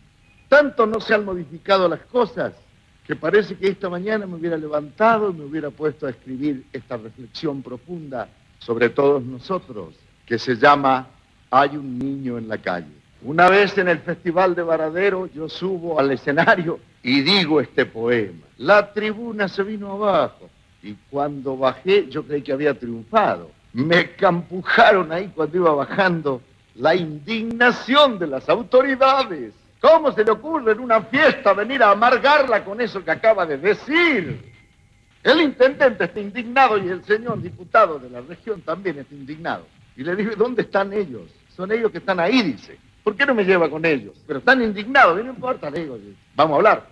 Tanto 0.47 0.85
no 0.85 1.01
se 1.01 1.15
han 1.15 1.25
modificado 1.25 1.89
las 1.89 2.01
cosas 2.01 2.53
que 3.05 3.15
parece 3.15 3.55
que 3.55 3.67
esta 3.67 3.89
mañana 3.89 4.27
me 4.27 4.35
hubiera 4.35 4.57
levantado 4.57 5.31
y 5.31 5.33
me 5.33 5.45
hubiera 5.45 5.71
puesto 5.71 6.05
a 6.05 6.11
escribir 6.11 6.65
esta 6.71 6.97
reflexión 6.97 7.63
profunda 7.63 8.29
sobre 8.59 8.89
todos 8.89 9.23
nosotros, 9.23 9.95
que 10.25 10.39
se 10.39 10.55
llama 10.55 11.07
Hay 11.51 11.77
un 11.77 11.97
niño 11.97 12.37
en 12.37 12.47
la 12.47 12.57
calle. 12.57 12.87
Una 13.21 13.49
vez 13.49 13.77
en 13.77 13.87
el 13.87 13.99
Festival 13.99 14.55
de 14.55 14.63
Varadero 14.63 15.27
yo 15.27 15.49
subo 15.49 15.99
al 15.99 16.11
escenario 16.11 16.79
y 17.01 17.21
digo 17.21 17.61
este 17.61 17.85
poema. 17.85 18.45
La 18.57 18.93
tribuna 18.93 19.47
se 19.47 19.63
vino 19.63 19.91
abajo 19.91 20.49
y 20.83 20.93
cuando 21.09 21.57
bajé 21.57 22.07
yo 22.09 22.23
creí 22.23 22.41
que 22.41 22.53
había 22.53 22.77
triunfado. 22.77 23.51
Me 23.73 24.11
campujaron 24.11 25.11
ahí 25.11 25.31
cuando 25.35 25.57
iba 25.57 25.73
bajando 25.73 26.41
la 26.75 26.95
indignación 26.95 28.19
de 28.19 28.27
las 28.27 28.47
autoridades. 28.49 29.53
¿Cómo 29.81 30.11
se 30.11 30.23
le 30.23 30.31
ocurre 30.31 30.71
en 30.71 30.79
una 30.79 31.01
fiesta 31.01 31.53
venir 31.53 31.83
a 31.83 31.91
amargarla 31.91 32.63
con 32.63 32.81
eso 32.81 33.03
que 33.03 33.11
acaba 33.11 33.45
de 33.45 33.57
decir? 33.57 34.53
El 35.23 35.41
intendente 35.41 36.03
está 36.03 36.19
indignado 36.19 36.77
y 36.77 36.89
el 36.89 37.03
señor 37.03 37.41
diputado 37.41 37.97
de 37.97 38.09
la 38.09 38.21
región 38.21 38.61
también 38.61 38.99
está 38.99 39.15
indignado. 39.15 39.65
Y 39.95 40.03
le 40.03 40.15
digo, 40.15 40.31
¿dónde 40.35 40.63
están 40.63 40.93
ellos? 40.93 41.31
Son 41.55 41.71
ellos 41.71 41.91
que 41.91 41.99
están 41.99 42.19
ahí, 42.19 42.41
dice. 42.41 42.77
¿Por 43.03 43.15
qué 43.15 43.25
no 43.25 43.35
me 43.35 43.43
lleva 43.43 43.69
con 43.69 43.85
ellos? 43.85 44.15
Pero 44.25 44.39
están 44.39 44.61
indignados, 44.61 45.23
no 45.23 45.29
importa, 45.29 45.69
le 45.69 45.81
digo, 45.81 45.97
vamos 46.35 46.53
a 46.53 46.57
hablar. 46.57 46.87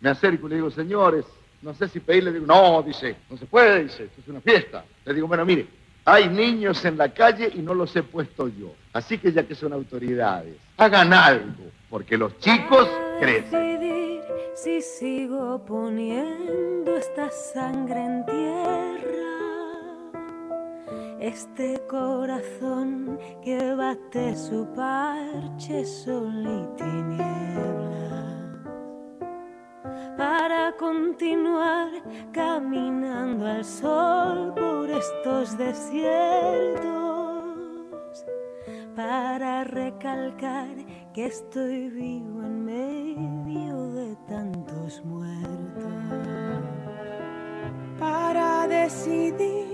Me 0.00 0.10
acerco 0.10 0.46
y 0.46 0.50
le 0.50 0.56
digo, 0.56 0.70
señores, 0.70 1.24
no 1.60 1.74
sé 1.74 1.88
si 1.88 2.00
pedirle, 2.00 2.32
digo, 2.32 2.46
no, 2.46 2.82
dice, 2.82 3.16
no 3.30 3.36
se 3.36 3.46
puede, 3.46 3.84
dice, 3.84 4.04
esto 4.04 4.20
es 4.20 4.28
una 4.28 4.40
fiesta. 4.40 4.84
Le 5.04 5.14
digo, 5.14 5.26
bueno, 5.26 5.44
mire, 5.44 5.66
hay 6.04 6.28
niños 6.28 6.84
en 6.84 6.98
la 6.98 7.08
calle 7.08 7.50
y 7.54 7.60
no 7.60 7.74
los 7.74 7.94
he 7.96 8.02
puesto 8.02 8.48
yo. 8.48 8.74
Así 8.92 9.18
que 9.18 9.32
ya 9.32 9.42
que 9.44 9.54
son 9.54 9.72
autoridades, 9.72 10.56
hagan 10.76 11.12
algo, 11.12 11.70
porque 11.88 12.18
los 12.18 12.38
chicos 12.38 12.88
crecen. 13.20 13.80
si 14.54 14.82
sigo 14.82 15.64
poniendo 15.64 16.96
esta 16.96 17.30
sangre 17.30 18.04
en 18.04 18.26
tierra, 18.26 19.33
este 21.24 21.80
corazón 21.88 23.18
que 23.42 23.74
bate 23.74 24.36
su 24.36 24.66
parche 24.74 25.84
sol 25.84 26.44
y 26.44 26.76
tinieblas, 26.76 28.58
para 30.18 30.76
continuar 30.76 31.90
caminando 32.32 33.46
al 33.46 33.64
sol 33.64 34.52
por 34.54 34.90
estos 34.90 35.56
desiertos 35.56 37.04
para 38.94 39.64
recalcar 39.64 40.76
que 41.12 41.26
estoy 41.26 41.88
vivo 41.88 42.42
en 42.42 42.64
medio 42.64 43.92
de 43.92 44.16
tantos 44.28 45.04
muertos. 45.04 45.54
para 47.98 48.68
decidir, 48.68 49.73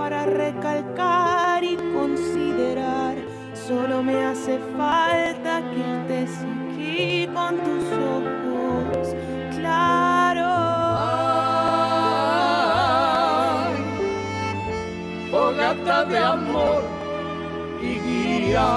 para 0.00 0.24
recalcar 0.24 1.62
y 1.62 1.76
considerar. 1.92 3.16
Solo 3.52 4.02
me 4.02 4.24
hace 4.24 4.58
falta 4.74 5.60
que 5.70 5.80
estés 5.96 6.34
aquí 6.40 7.28
con 7.34 7.58
tus 7.66 7.84
ojos 8.16 9.14
claros. 9.56 10.60
fogata 15.30 16.04
de 16.06 16.18
amor 16.18 16.82
y 17.82 17.92
guía. 18.06 18.70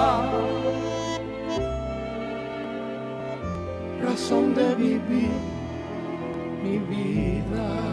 Razón 4.03 4.53
de 4.55 4.75
vivir 4.75 5.39
mi 6.63 6.77
vida. 6.79 7.92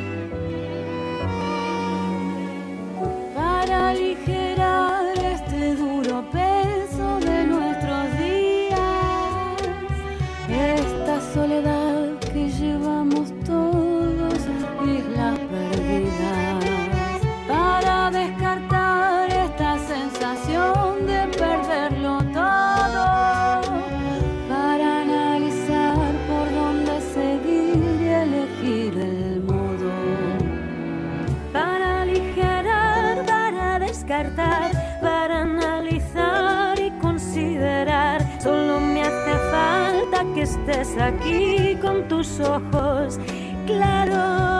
aquí 41.01 41.75
con 41.81 42.07
tus 42.07 42.39
ojos 42.39 43.19
claros. 43.65 44.50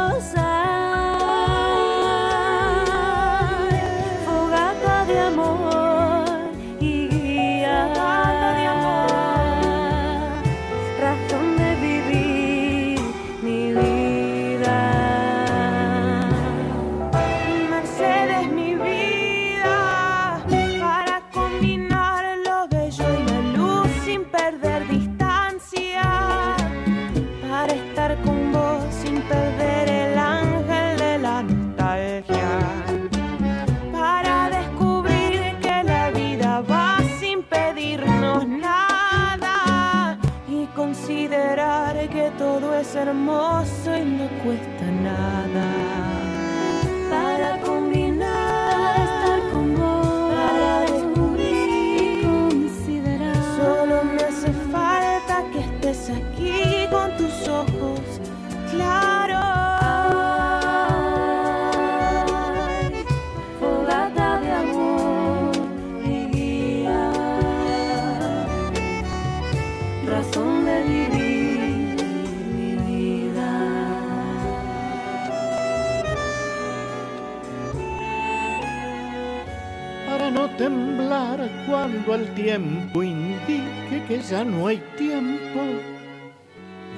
Cuando 82.05 82.15
el 82.15 82.33
tiempo 82.35 83.03
indique 83.03 84.03
que 84.07 84.19
ya 84.21 84.43
no 84.43 84.67
hay 84.67 84.77
tiempo 84.97 85.59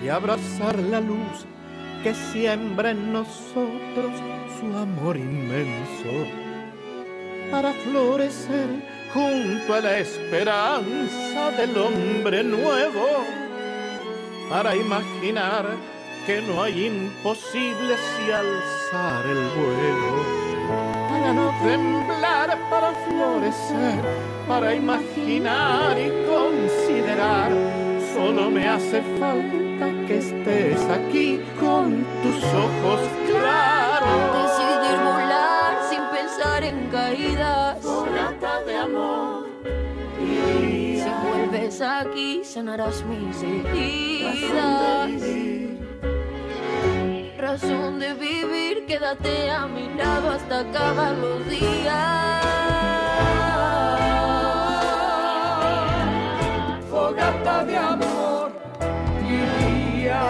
y 0.03 0.07
abrazar 0.07 0.77
la 0.79 0.99
luz 0.99 1.45
que 2.03 2.13
siembra 2.13 2.91
en 2.91 3.11
nosotros 3.11 4.11
su 4.59 4.77
amor 4.77 5.17
inmenso 5.17 6.27
para 7.51 7.73
florecer 7.73 8.67
junto 9.13 9.73
a 9.73 9.81
la 9.81 9.99
esperanza 9.99 11.51
del 11.51 11.77
hombre 11.77 12.43
nuevo, 12.43 13.07
para 14.49 14.75
imaginar 14.75 15.65
que 16.25 16.41
no 16.41 16.63
hay 16.63 16.85
imposibles 16.87 17.99
y 18.27 18.31
alzar 18.31 19.25
el 19.25 19.37
vuelo, 19.49 20.32
no 21.31 21.53
temblar, 21.63 22.57
para 22.69 22.91
florecer, 23.05 24.03
para 24.47 24.73
imaginar 24.73 25.97
y 25.97 26.09
considerar. 26.27 27.51
Solo 28.13 28.49
me 28.49 28.67
hace 28.67 29.01
falta 29.19 29.85
que 30.07 30.17
estés 30.17 30.81
aquí 30.89 31.41
con 31.59 32.03
tus 32.21 32.43
ojos 32.43 32.99
claros. 33.27 34.19
Decidir 34.41 34.97
volar 34.99 35.73
sin 35.89 36.01
pensar 36.11 36.63
en 36.63 36.87
caídas. 36.89 37.79
Fogata 37.81 38.61
de 38.65 38.77
amor. 38.77 39.47
Si 40.19 41.11
vuelves 41.27 41.81
aquí, 41.81 42.41
sanarás 42.43 43.03
mis 43.05 43.41
heridas. 43.43 45.11
Razón 47.43 47.99
de 47.99 48.13
vivir, 48.13 48.85
quédate 48.87 49.51
a 49.51 49.67
mi 49.67 49.93
lado 49.95 50.31
hasta 50.31 50.61
acabar 50.61 51.11
los 51.11 51.45
días. 51.49 52.45
Fogata 56.89 57.65
de 57.65 57.77
amor. 57.77 58.53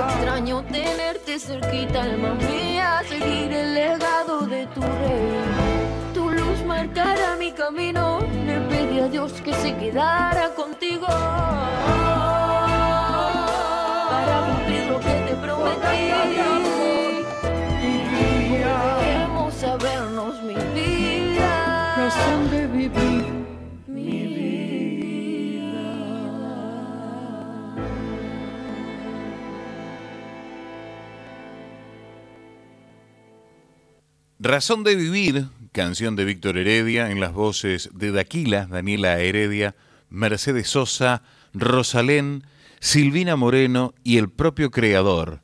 Extraño 0.09 0.63
tenerte 0.63 1.37
cerquita, 1.37 2.01
alma 2.01 2.33
mía, 2.33 3.03
seguir 3.07 3.53
el 3.53 3.75
legado 3.75 4.47
de 4.47 4.65
tu 4.73 4.81
rey. 4.81 5.37
Tu 6.15 6.31
luz 6.31 6.65
marcará 6.65 7.35
mi 7.37 7.51
camino, 7.51 8.21
le 8.43 8.59
pedí 8.61 8.99
a 9.01 9.07
Dios 9.07 9.33
que 9.33 9.53
se 9.53 9.77
quedara 9.77 10.49
contigo. 10.55 11.05
Para 14.09 14.35
cumplir 14.47 14.87
lo 14.87 14.99
que 14.99 15.13
te 15.27 15.35
prometí. 15.35 16.72
Sabernos 19.79 20.39
mi 20.43 20.53
vida. 20.53 21.95
Razón 21.97 22.51
de 22.51 22.67
vivir. 22.67 23.25
Mi 23.87 24.23
Razón 34.37 34.83
de 34.83 34.95
Vivir, 34.95 35.47
canción 35.71 36.15
de 36.15 36.25
Víctor 36.25 36.59
Heredia, 36.59 37.09
en 37.09 37.19
las 37.19 37.33
voces 37.33 37.89
de 37.93 38.11
Daquila, 38.11 38.67
Daniela 38.67 39.17
Heredia, 39.17 39.75
Mercedes 40.09 40.67
Sosa, 40.67 41.23
Rosalén, 41.53 42.43
Silvina 42.79 43.35
Moreno 43.35 43.95
y 44.03 44.19
el 44.19 44.29
propio 44.29 44.69
creador, 44.69 45.41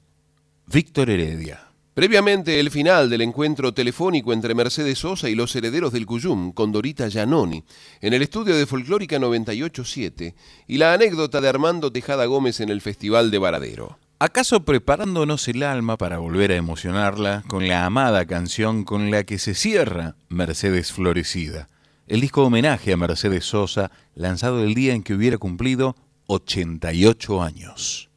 Víctor 0.68 1.10
Heredia. 1.10 1.69
Previamente, 2.00 2.62
el 2.62 2.72
final 2.72 3.10
del 3.10 3.20
encuentro 3.20 3.74
telefónico 3.74 4.32
entre 4.32 4.56
Mercedes 4.56 5.00
Sosa 5.00 5.28
y 5.28 5.36
los 5.36 5.54
herederos 5.54 5.92
del 5.92 6.06
Cuyum, 6.06 6.54
con 6.54 6.72
Dorita 6.72 7.10
Giannoni, 7.10 7.62
en 8.00 8.14
el 8.14 8.22
estudio 8.22 8.56
de 8.56 8.66
Folclórica 8.66 9.20
987, 9.20 10.34
y 10.66 10.78
la 10.78 10.94
anécdota 10.94 11.42
de 11.42 11.50
Armando 11.50 11.92
Tejada 11.92 12.26
Gómez 12.26 12.62
en 12.62 12.70
el 12.70 12.80
Festival 12.80 13.32
de 13.32 13.38
Varadero. 13.38 14.00
¿Acaso 14.18 14.64
preparándonos 14.64 15.46
el 15.50 15.62
alma 15.62 15.98
para 15.98 16.20
volver 16.20 16.54
a 16.54 16.56
emocionarla 16.56 17.44
con 17.50 17.68
la 17.68 17.86
amada 17.86 18.26
canción 18.26 18.86
con 18.86 19.12
la 19.12 19.26
que 19.26 19.38
se 19.38 19.54
cierra 19.54 20.16
Mercedes 20.30 20.94
Florecida? 20.94 21.68
El 22.08 22.22
disco 22.22 22.46
homenaje 22.46 22.94
a 22.94 22.98
Mercedes 22.98 23.44
Sosa, 23.44 23.92
lanzado 24.16 24.64
el 24.64 24.74
día 24.74 24.94
en 24.94 25.04
que 25.04 25.16
hubiera 25.16 25.38
cumplido 25.38 25.98
88 26.28 27.44
años. 27.44 28.09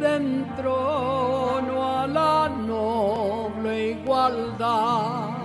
En 0.00 0.46
trono 0.56 1.82
a 1.82 2.06
la 2.06 2.48
noble 2.48 3.90
igualdad. 3.90 5.36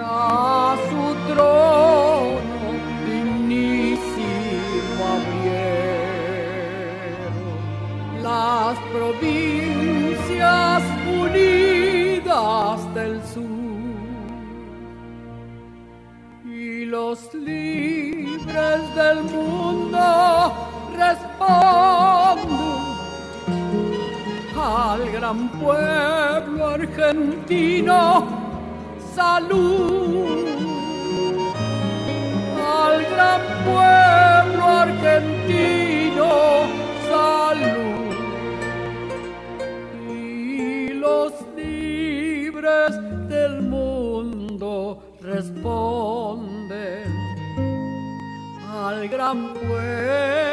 A 0.00 0.57
al 24.68 25.10
gran 25.10 25.48
pueblo 25.48 26.66
argentino. 26.66 28.26
Salud. 29.14 30.46
Al 32.84 33.02
gran 33.06 33.40
pueblo 33.64 34.64
argentino 34.84 36.28
salud. 37.08 38.14
Y 40.10 40.88
los 40.94 41.32
libres 41.56 42.92
del 43.28 43.62
mundo 43.62 45.02
responden 45.20 47.08
al 48.70 49.08
gran 49.08 49.54
pueblo 49.54 50.47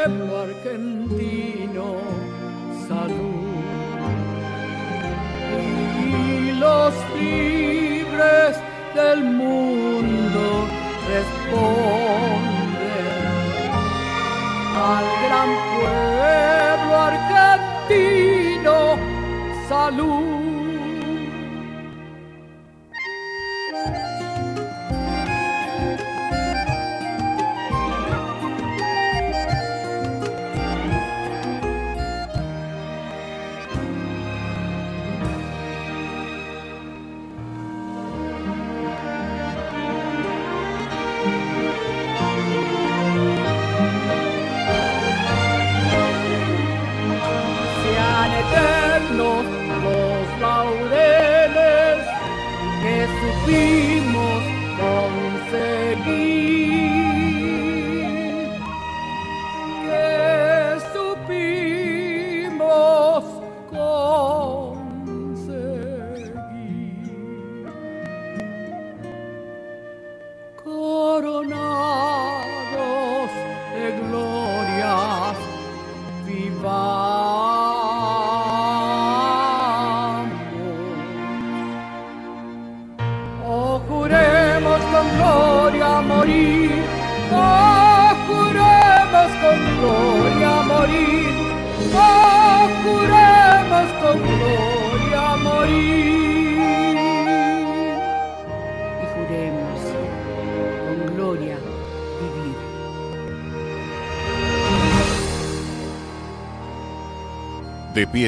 los 6.75 6.93
libres 7.17 8.57
del 8.95 9.23
mundo 9.23 10.67
responden 11.07 12.04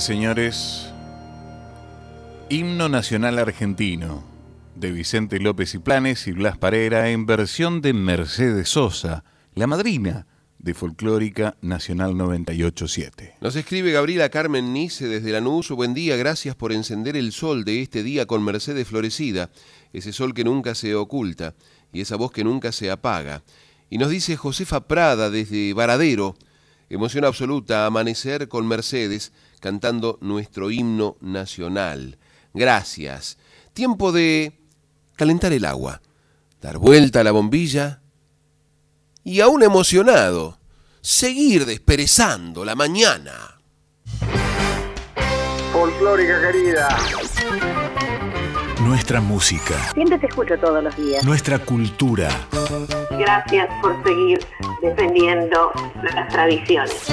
Señores. 0.02 0.90
Himno 2.50 2.88
Nacional 2.88 3.40
Argentino 3.40 4.24
de 4.76 4.92
Vicente 4.92 5.40
López 5.40 5.74
y 5.74 5.80
Planes 5.80 6.28
y 6.28 6.34
Blas 6.34 6.58
Parera 6.58 7.10
en 7.10 7.26
versión 7.26 7.82
de 7.82 7.94
Mercedes 7.94 8.70
Sosa, 8.70 9.24
la 9.56 9.66
madrina 9.66 10.28
de 10.60 10.76
Folclórica 10.76 11.58
Nacional 11.62 12.16
987. 12.16 13.38
Nos 13.42 13.56
escribe 13.56 13.92
Gabriela 13.92 14.30
Carmen 14.30 14.72
Nice 14.72 15.08
desde 15.08 15.32
Lanús. 15.32 15.70
Buen 15.70 15.96
día, 15.96 16.16
gracias 16.16 16.56
por 16.56 16.72
encender 16.72 17.18
el 17.18 17.32
sol 17.32 17.66
de 17.66 17.82
este 17.82 18.04
día 18.04 18.28
con 18.28 18.44
Mercedes 18.44 18.88
florecida, 18.88 19.50
ese 19.94 20.14
sol 20.14 20.34
que 20.34 20.44
nunca 20.44 20.76
se 20.76 20.94
oculta 20.94 21.56
y 21.92 22.02
esa 22.02 22.18
voz 22.18 22.32
que 22.32 22.44
nunca 22.44 22.72
se 22.72 22.92
apaga. 22.92 23.44
Y 23.90 23.98
nos 23.98 24.10
dice 24.10 24.38
Josefa 24.38 24.88
Prada 24.88 25.32
desde 25.32 25.74
Varadero, 25.74 26.36
emoción 26.90 27.26
absoluta, 27.26 27.88
amanecer 27.88 28.48
con 28.48 28.68
Mercedes 28.68 29.32
cantando 29.60 30.18
nuestro 30.22 30.72
himno 30.72 31.18
nacional. 31.22 32.18
Gracias. 32.54 33.38
Tiempo 33.74 34.12
de 34.12 34.60
calentar 35.16 35.54
el 35.54 35.66
agua, 35.66 36.02
dar 36.62 36.78
vuelta 36.78 37.22
a 37.22 37.24
la 37.24 37.32
bombilla 37.32 38.02
y 39.24 39.42
aún 39.42 39.64
emocionado, 39.64 40.58
seguir 41.02 41.66
desperezando 41.66 42.64
la 42.66 42.76
mañana. 42.76 43.60
Folclórica 45.74 46.42
querida. 46.42 46.88
Nuestra 48.80 49.20
música, 49.20 49.92
Siempre 49.94 50.18
te 50.18 50.28
escucho 50.28 50.58
todos 50.60 50.82
los 50.84 50.96
días. 50.96 51.24
nuestra 51.26 51.60
cultura, 51.60 52.30
Gracias 53.12 53.68
por 53.82 54.02
seguir 54.06 54.40
defendiendo 54.82 55.72
las 56.04 56.28
tradiciones. 56.30 57.08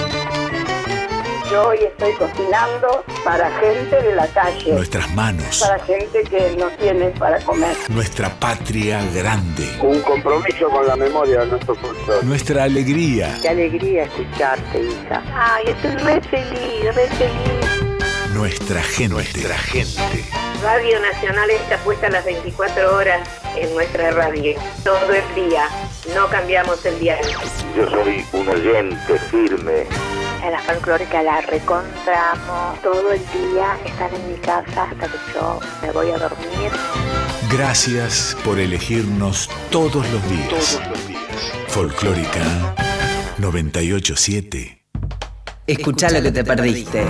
Yo 1.54 1.68
hoy 1.68 1.78
estoy 1.84 2.12
cocinando 2.14 3.04
para 3.22 3.48
gente 3.60 4.02
de 4.02 4.12
la 4.16 4.26
calle, 4.26 4.72
nuestras 4.72 5.08
manos, 5.14 5.60
para 5.60 5.78
gente 5.84 6.24
que 6.24 6.56
no 6.58 6.66
tiene 6.70 7.10
para 7.10 7.38
comer. 7.44 7.76
nuestra 7.90 8.28
patria 8.40 9.00
grande, 9.14 9.64
Un 9.80 10.00
compromiso 10.02 10.68
con 10.68 10.84
la 10.84 10.96
memoria 10.96 11.42
de 11.42 11.46
nuestro 11.46 11.76
folclore. 11.76 12.26
nuestra 12.26 12.64
alegría, 12.64 13.38
Qué 13.40 13.50
alegría 13.50 14.02
escucharte, 14.02 14.80
hija. 14.82 15.22
Ay, 15.32 15.66
estoy 15.68 15.92
re 15.92 16.20
feliz, 16.22 16.92
re 16.92 17.06
feliz. 17.10 18.30
nuestra 18.34 18.82
gente, 18.82 19.14
nuestra 19.14 19.56
gente. 19.56 20.24
Radio 20.60 20.98
Nacional 20.98 21.50
está 21.50 21.76
puesta 21.84 22.08
las 22.08 22.24
24 22.24 22.96
horas 22.96 23.28
en 23.54 23.72
nuestra 23.74 24.10
radio. 24.10 24.58
Todo 24.82 25.12
el 25.12 25.34
día. 25.36 25.68
No 26.16 26.26
cambiamos 26.28 26.84
el 26.84 26.98
diario. 26.98 27.38
Yo 27.76 27.88
soy 27.90 28.24
un 28.32 28.48
oyente 28.48 29.18
firme. 29.30 29.86
En 30.44 30.52
la 30.52 30.60
folclórica 30.60 31.22
la 31.22 31.40
recontramos 31.40 32.82
todo 32.82 33.12
el 33.12 33.20
día, 33.20 33.78
estar 33.86 34.12
en 34.12 34.30
mi 34.30 34.36
casa 34.36 34.90
hasta 34.90 35.08
que 35.08 35.16
yo 35.32 35.58
me 35.80 35.90
voy 35.90 36.10
a 36.10 36.18
dormir. 36.18 36.70
Gracias 37.50 38.36
por 38.44 38.58
elegirnos 38.58 39.48
todos 39.70 40.06
los 40.10 40.22
días. 40.28 40.78
Folclórica 41.68 42.74
987. 43.38 44.84
Escucha 45.66 46.10
lo 46.10 46.20
que 46.20 46.30
te 46.30 46.44
perdiste. 46.44 47.06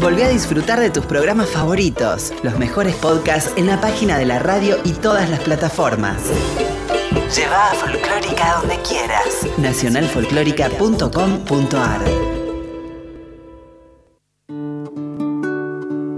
Volví 0.00 0.22
a 0.22 0.28
disfrutar 0.28 0.80
de 0.80 0.90
tus 0.90 1.06
programas 1.06 1.50
favoritos, 1.50 2.34
los 2.42 2.58
mejores 2.58 2.96
podcasts 2.96 3.52
en 3.56 3.68
la 3.68 3.80
página 3.80 4.18
de 4.18 4.26
la 4.26 4.40
radio 4.40 4.78
y 4.82 4.90
todas 4.90 5.30
las 5.30 5.38
plataformas. 5.38 6.20
Lleva 7.32 7.70
a 7.70 7.74
Folclórica 7.74 8.56
donde 8.60 8.76
quieras. 8.82 9.46
Nacionalfolclórica.com.ar 9.56 12.35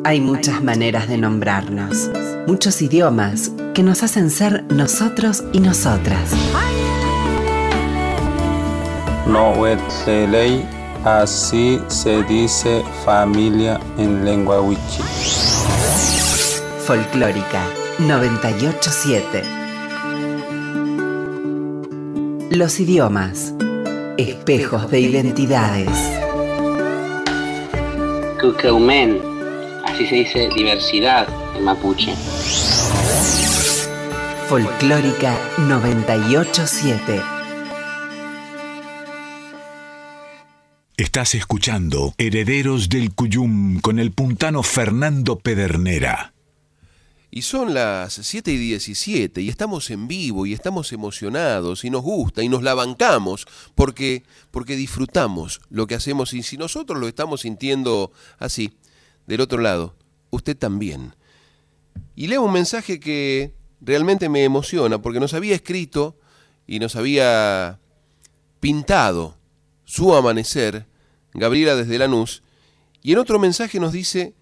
Hay 0.08 0.22
muchas 0.22 0.64
maneras 0.64 1.06
de 1.06 1.18
nombrarnos, 1.18 2.10
muchos 2.46 2.80
idiomas 2.80 3.52
que 3.74 3.82
nos 3.82 4.02
hacen 4.02 4.30
ser 4.30 4.64
nosotros 4.72 5.44
y 5.52 5.60
nosotras. 5.60 6.32
No 9.26 9.52
ley, 10.06 10.66
así 11.04 11.78
se 11.88 12.22
dice 12.22 12.82
familia 13.04 13.78
en 13.98 14.24
lengua 14.24 14.62
wichi. 14.62 15.02
Folclórica 16.86 17.62
987. 17.98 19.42
Los 22.56 22.80
idiomas, 22.80 23.52
espejos 24.16 24.90
de 24.90 25.00
identidades. 25.00 25.90
Cucaumen, 28.40 29.27
así 29.98 30.06
se 30.06 30.14
dice 30.14 30.48
diversidad 30.54 31.26
en 31.56 31.64
mapuche. 31.64 32.14
Folclórica 34.48 35.36
987. 35.58 37.20
Estás 40.96 41.34
escuchando 41.34 42.14
Herederos 42.16 42.88
del 42.88 43.12
Cuyum 43.12 43.80
con 43.80 43.98
el 43.98 44.12
puntano 44.12 44.62
Fernando 44.62 45.40
Pedernera. 45.40 46.32
Y 47.32 47.42
son 47.42 47.74
las 47.74 48.14
7 48.14 48.52
y 48.52 48.56
17 48.56 49.42
y 49.42 49.48
estamos 49.48 49.90
en 49.90 50.06
vivo 50.06 50.46
y 50.46 50.52
estamos 50.52 50.92
emocionados 50.92 51.84
y 51.84 51.90
nos 51.90 52.02
gusta 52.02 52.44
y 52.44 52.48
nos 52.48 52.62
la 52.62 52.74
bancamos 52.74 53.46
porque, 53.74 54.22
porque 54.52 54.76
disfrutamos 54.76 55.60
lo 55.70 55.88
que 55.88 55.96
hacemos 55.96 56.34
y 56.34 56.44
si 56.44 56.56
nosotros 56.56 57.00
lo 57.00 57.08
estamos 57.08 57.40
sintiendo 57.40 58.12
así, 58.38 58.72
del 59.28 59.42
otro 59.42 59.60
lado, 59.60 59.94
usted 60.30 60.56
también. 60.56 61.14
Y 62.16 62.26
leo 62.26 62.42
un 62.42 62.52
mensaje 62.52 62.98
que 62.98 63.54
realmente 63.80 64.28
me 64.28 64.42
emociona 64.42 65.00
porque 65.00 65.20
nos 65.20 65.34
había 65.34 65.54
escrito 65.54 66.16
y 66.66 66.80
nos 66.80 66.96
había 66.96 67.78
pintado 68.58 69.36
su 69.84 70.14
amanecer, 70.14 70.86
Gabriela 71.34 71.76
desde 71.76 71.98
Lanús, 71.98 72.42
y 73.02 73.12
en 73.12 73.18
otro 73.18 73.38
mensaje 73.38 73.78
nos 73.78 73.92
dice, 73.92 74.34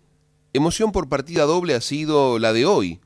Emoción 0.52 0.92
por 0.92 1.08
partida 1.08 1.44
doble 1.44 1.74
ha 1.74 1.80
sido 1.80 2.38
la 2.38 2.52
de 2.52 2.64
hoy, 2.64 3.00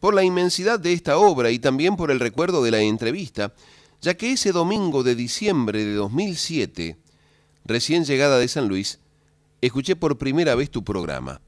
por 0.00 0.14
la 0.14 0.22
inmensidad 0.22 0.78
de 0.78 0.92
esta 0.92 1.18
obra 1.18 1.50
y 1.50 1.58
también 1.58 1.96
por 1.96 2.10
el 2.10 2.20
recuerdo 2.20 2.62
de 2.62 2.70
la 2.70 2.80
entrevista, 2.80 3.52
ya 4.00 4.14
que 4.14 4.32
ese 4.32 4.52
domingo 4.52 5.02
de 5.02 5.16
diciembre 5.16 5.84
de 5.84 5.94
2007, 5.94 6.96
recién 7.64 8.04
llegada 8.04 8.38
de 8.38 8.48
San 8.48 8.68
Luis, 8.68 9.00
escuché 9.60 9.96
por 9.96 10.18
primera 10.18 10.54
vez 10.54 10.70
tu 10.70 10.84
programa. 10.84 11.40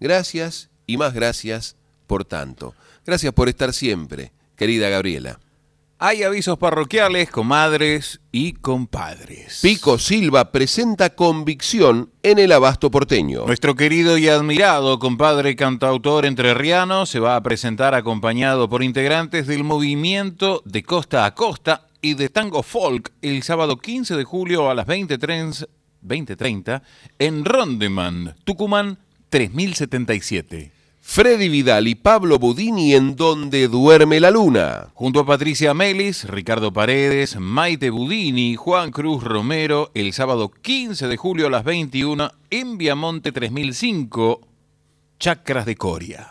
Gracias 0.00 0.70
y 0.86 0.96
más 0.96 1.14
gracias 1.14 1.76
por 2.06 2.24
tanto. 2.24 2.74
Gracias 3.06 3.32
por 3.32 3.48
estar 3.48 3.72
siempre, 3.72 4.32
querida 4.56 4.88
Gabriela. 4.88 5.38
Hay 6.04 6.24
avisos 6.24 6.58
parroquiales, 6.58 7.30
comadres 7.30 8.20
y 8.32 8.54
compadres. 8.54 9.60
Pico 9.62 9.98
Silva 9.98 10.50
presenta 10.50 11.10
convicción 11.10 12.10
en 12.24 12.40
el 12.40 12.50
abasto 12.50 12.90
porteño. 12.90 13.46
Nuestro 13.46 13.76
querido 13.76 14.18
y 14.18 14.28
admirado 14.28 14.98
compadre 14.98 15.54
cantautor 15.54 16.26
entrerriano 16.26 17.06
se 17.06 17.20
va 17.20 17.36
a 17.36 17.42
presentar 17.44 17.94
acompañado 17.94 18.68
por 18.68 18.82
integrantes 18.82 19.46
del 19.46 19.62
movimiento 19.62 20.60
de 20.64 20.82
Costa 20.82 21.24
a 21.24 21.36
Costa 21.36 21.86
y 22.00 22.14
de 22.14 22.28
Tango 22.28 22.64
Folk 22.64 23.12
el 23.22 23.44
sábado 23.44 23.78
15 23.78 24.16
de 24.16 24.24
julio 24.24 24.70
a 24.70 24.74
las 24.74 24.88
20.30 24.88 25.68
20.30 26.04 26.82
en 27.18 27.44
Rondeman, 27.44 28.34
Tucumán 28.44 28.98
3077. 29.30 30.72
Freddy 31.04 31.48
Vidal 31.48 31.88
y 31.88 31.96
Pablo 31.96 32.38
Budini 32.38 32.94
en 32.94 33.16
Donde 33.16 33.66
Duerme 33.66 34.20
la 34.20 34.30
Luna. 34.30 34.88
Junto 34.94 35.20
a 35.20 35.26
Patricia 35.26 35.74
Melis, 35.74 36.24
Ricardo 36.24 36.72
Paredes, 36.72 37.36
Maite 37.38 37.90
Budini, 37.90 38.54
Juan 38.54 38.92
Cruz 38.92 39.24
Romero, 39.24 39.90
el 39.94 40.12
sábado 40.12 40.50
15 40.50 41.08
de 41.08 41.16
julio 41.16 41.48
a 41.48 41.50
las 41.50 41.64
21 41.64 42.30
en 42.50 42.78
Viamonte 42.78 43.32
3005, 43.32 44.40
Chacras 45.18 45.66
de 45.66 45.76
Coria. 45.76 46.28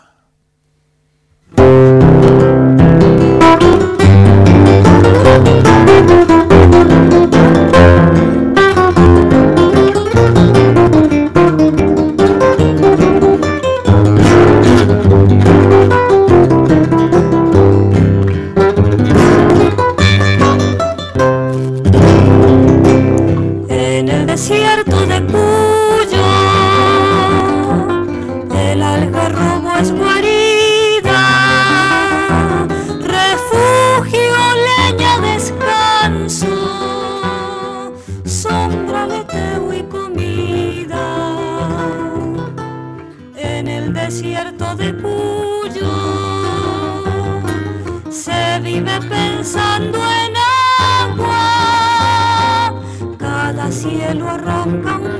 Cielo 54.71 54.87
arranca 54.87 55.10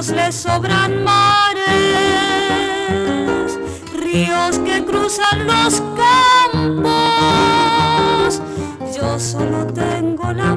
algunos 0.00 0.08
les 0.24 0.34
sobran 0.34 1.04
mares, 1.04 1.68
ríos 3.92 4.58
que 4.60 4.82
cruzan 4.84 5.46
los 5.46 5.82
campos. 6.52 6.90
Yo 8.96 9.18
solo 9.18 9.66
tengo 9.66 10.32
la 10.32 10.54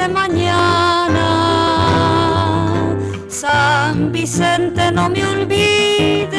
Mañana. 0.09 1.27
San 3.27 4.11
Vicente, 4.11 4.91
no 4.91 5.09
me 5.09 5.25
olvides 5.25 6.29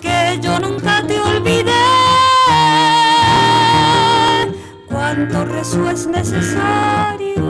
que 0.00 0.38
yo 0.40 0.58
nunca 0.60 1.02
te 1.06 1.18
olvidé 1.20 1.72
cuánto 4.86 5.44
rezo 5.44 5.90
es 5.90 6.06
necesario 6.06 7.40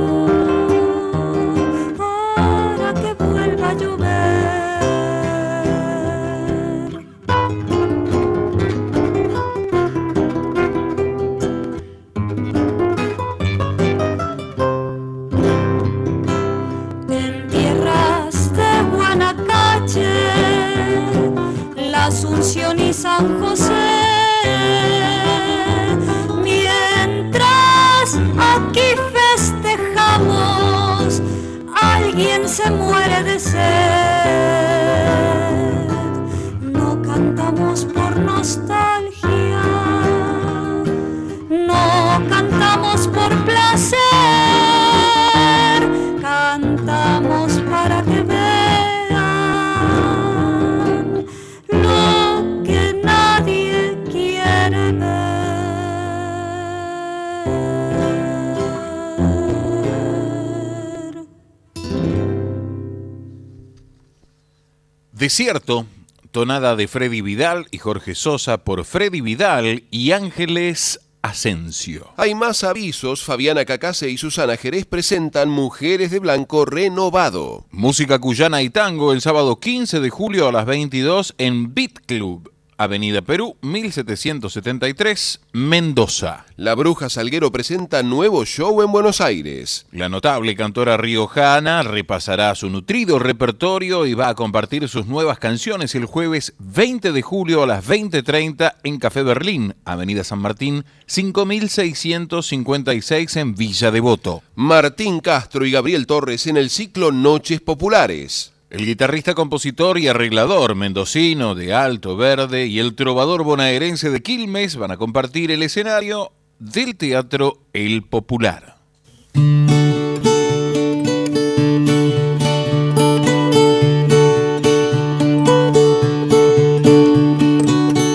Desierto, 65.21 65.85
tonada 66.31 66.77
de 66.77 66.89
Freddy 66.89 67.21
Vidal 67.21 67.67
y 67.71 67.77
Jorge 67.77 68.15
Sosa 68.15 68.65
por 68.65 68.87
Freddy 68.87 69.21
Vidal 69.21 69.85
y 69.91 70.13
Ángeles 70.13 70.99
Asensio. 71.21 72.09
Hay 72.17 72.35
más 72.35 72.65
avisos. 72.65 73.23
Fabiana 73.23 73.67
Cacase 73.67 74.09
y 74.09 74.17
Susana 74.17 74.57
Jerez 74.57 74.87
presentan 74.87 75.51
Mujeres 75.51 76.11
de 76.11 76.21
Blanco 76.21 76.65
renovado. 76.65 77.67
Música 77.71 78.19
cuyana 78.19 78.63
y 78.63 78.71
tango 78.71 79.13
el 79.13 79.21
sábado 79.21 79.61
15 79.61 80.01
de 80.01 80.09
julio 80.09 80.49
a 80.49 80.53
las 80.53 80.65
22 80.65 81.35
en 81.37 81.75
Beat 81.75 81.99
Club. 82.07 82.51
Avenida 82.81 83.21
Perú, 83.21 83.57
1773, 83.61 85.41
Mendoza. 85.53 86.47
La 86.57 86.75
Bruja 86.75 87.11
Salguero 87.11 87.53
presenta 87.53 88.03
nuevo 88.03 88.47
show 88.47 88.81
en 88.81 88.91
Buenos 88.91 89.21
Aires. 89.21 89.85
La 89.93 90.09
notable 90.09 90.57
cantora 90.57 90.97
riojana 90.97 91.83
repasará 91.83 92.55
su 92.55 92.71
nutrido 92.71 93.19
repertorio 93.19 94.07
y 94.07 94.15
va 94.15 94.31
a 94.31 94.35
compartir 94.35 94.89
sus 94.89 95.05
nuevas 95.05 95.39
canciones 95.39 95.95
el 95.95 96.07
jueves 96.07 96.55
20 96.59 97.13
de 97.13 97.21
julio 97.21 97.65
a 97.65 97.67
las 97.67 97.87
20.30 97.87 98.77
en 98.83 98.99
Café 98.99 99.25
Berlín, 99.25 99.75
Avenida 99.85 100.25
San 100.25 100.39
Martín, 100.39 100.87
5656 101.05 103.37
en 103.37 103.55
Villa 103.57 103.91
Devoto. 103.91 104.43
Martín 104.55 105.21
Castro 105.21 105.67
y 105.67 105.71
Gabriel 105.71 106.07
Torres 106.07 106.47
en 106.47 106.57
el 106.57 106.71
ciclo 106.71 107.13
Noches 107.13 107.61
Populares. 107.61 108.55
El 108.71 108.87
guitarrista, 108.87 109.35
compositor 109.35 109.99
y 109.99 110.07
arreglador 110.07 110.77
mendocino 110.77 111.57
de 111.57 111.75
Alto 111.75 112.17
Verde 112.17 112.67
y 112.67 112.79
el 112.79 112.95
trovador 112.95 113.43
bonaerense 113.43 114.11
de 114.11 114.23
Quilmes 114.23 114.77
van 114.77 114.93
a 114.93 114.97
compartir 114.97 115.51
el 115.51 115.65
escenario 115.65 116.31
del 116.61 116.95
Teatro 116.95 117.59
El 117.73 118.05
Popular. 118.05 118.77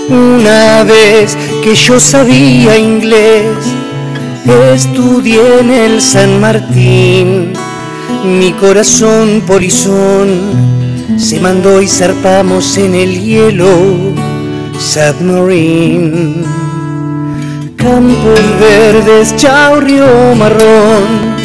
Una 0.09 0.85
vez 0.85 1.35
que 1.65 1.75
yo 1.75 1.99
sabía 1.99 2.77
inglés, 2.77 3.57
estudié 4.73 5.59
en 5.59 5.69
el 5.69 6.01
San 6.01 6.39
Martín 6.39 7.51
mi 8.25 8.51
corazón 8.53 9.41
polizón 9.45 10.27
se 11.17 11.39
mandó 11.39 11.81
y 11.81 11.87
zarpamos 11.87 12.77
en 12.77 12.95
el 12.95 13.21
hielo 13.21 13.67
submarine. 14.79 16.43
Campos 17.77 18.39
verdes, 18.59 19.35
chao 19.37 19.79
río 19.79 20.35
marrón, 20.37 21.35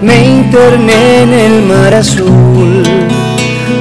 me 0.00 0.26
interné 0.26 1.22
en 1.22 1.32
el 1.32 1.62
mar 1.62 1.94
azul. 1.94 2.82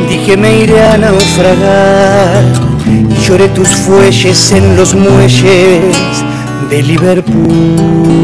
Dije 0.10 0.38
me 0.38 0.60
iré 0.60 0.82
a 0.82 0.98
naufragar 0.98 2.44
y 2.86 3.26
lloré 3.26 3.48
tus 3.50 3.70
fuelles 3.70 4.52
en 4.52 4.76
los 4.76 4.94
muelles 4.94 5.82
de 6.70 6.84
Liverpool. 6.84 8.16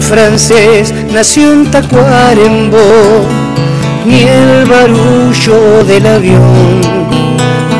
Francés 0.00 0.94
nació 1.12 1.52
en 1.52 1.70
Tacuarembó, 1.70 3.26
ni 4.06 4.22
el 4.22 4.66
barullo 4.66 5.84
del 5.84 6.06
avión 6.06 6.98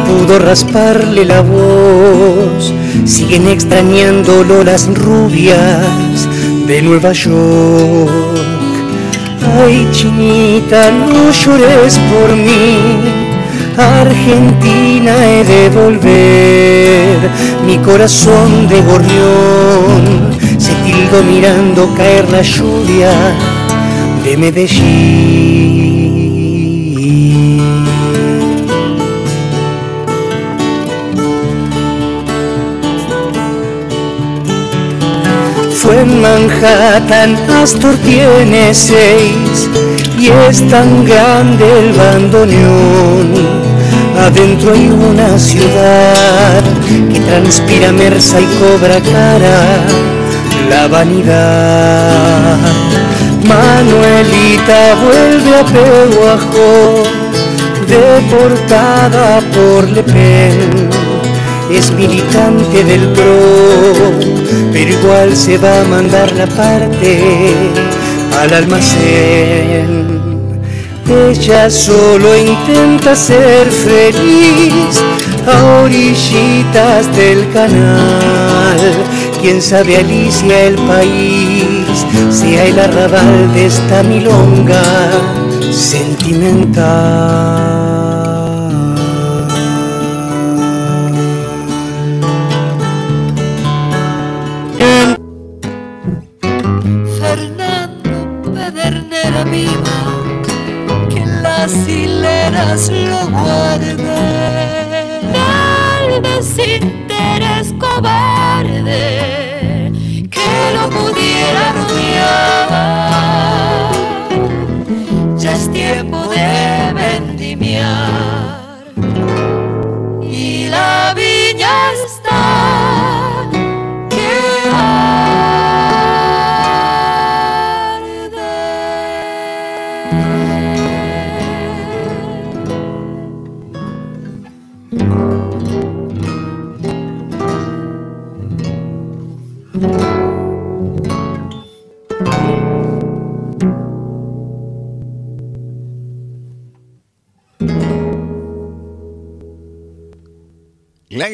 pudo 0.09 0.39
rasparle 0.39 1.25
la 1.25 1.43
voz. 1.43 2.73
Siguen 3.05 3.47
extrañándolo 3.49 4.65
las 4.65 4.87
rubias 4.87 6.29
de 6.67 6.83
Nueva 6.83 7.13
York. 7.13 8.11
Ay, 9.61 9.89
chinita, 9.93 10.91
no 10.91 11.31
llores 11.31 11.99
por 11.99 12.37
mí. 12.37 13.28
Argentina 13.79 15.13
he 15.25 15.45
de 15.45 15.69
volver, 15.71 17.31
mi 17.65 17.79
corazón 17.79 18.67
de 18.67 18.81
gorrión 18.83 20.37
se 20.59 20.73
tildó 20.85 21.23
mirando 21.23 21.95
caer 21.95 22.29
la 22.29 22.43
lluvia 22.43 23.13
de 24.25 24.37
Medellín. 24.37 25.79
Fue 35.73 36.01
en 36.01 36.21
Manhattan, 36.21 37.37
Astor 37.63 37.95
tiene 37.99 38.75
seis 38.75 39.71
y 40.19 40.31
es 40.49 40.69
tan 40.69 41.05
grande 41.05 41.65
el 41.79 41.93
bandoneón. 41.93 43.58
Adentro 44.27 44.73
hay 44.73 44.89
una 44.89 45.39
ciudad 45.39 46.63
que 47.13 47.21
transpira 47.21 47.93
mersa 47.93 48.41
y 48.41 48.47
cobra 48.61 49.01
cara 49.01 49.87
la 50.69 50.89
vanidad. 50.89 52.59
Manuelita 53.45 54.97
vuelve 55.03 55.57
a 55.57 55.65
Pehuajo, 55.65 57.03
deportada 57.87 59.41
por 59.55 59.89
Le 59.89 60.03
Pen. 60.03 60.91
Es 61.71 61.91
militante 61.93 62.85
del 62.85 63.09
PRO, 63.09 64.13
pero 64.73 64.91
igual 64.91 65.37
se 65.37 65.59
va 65.59 65.81
a 65.81 65.85
mandar 65.85 66.33
la 66.33 66.47
parte 66.47 67.55
al 68.41 68.53
almacén. 68.55 70.18
Ella 71.11 71.71
solo 71.71 72.37
intenta 72.37 73.17
ser 73.17 73.71
feliz 73.71 75.03
a 75.47 75.81
orillitas 75.83 77.11
del 77.17 77.51
canal. 77.51 78.79
Quién 79.41 79.63
sabe 79.63 79.97
Alicia 79.97 80.67
el 80.67 80.75
país, 80.75 82.05
sea 82.31 82.67
el 82.67 82.79
arrabal 82.79 83.55
de 83.55 83.67
esta 83.67 84.03
milonga 84.03 84.83
sentimental. 85.73 87.78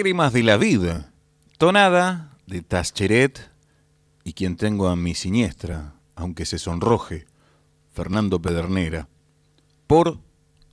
Lágrimas 0.04 0.34
de 0.34 0.42
la 0.42 0.58
vida, 0.58 1.14
tonada 1.56 2.36
de 2.46 2.60
Tascheret 2.60 3.50
y 4.22 4.34
quien 4.34 4.58
tengo 4.58 4.88
a 4.88 4.96
mi 4.96 5.14
siniestra, 5.14 5.94
aunque 6.14 6.44
se 6.44 6.58
sonroje, 6.58 7.24
Fernando 7.90 8.38
Pedernera, 8.38 9.08
por 9.86 10.18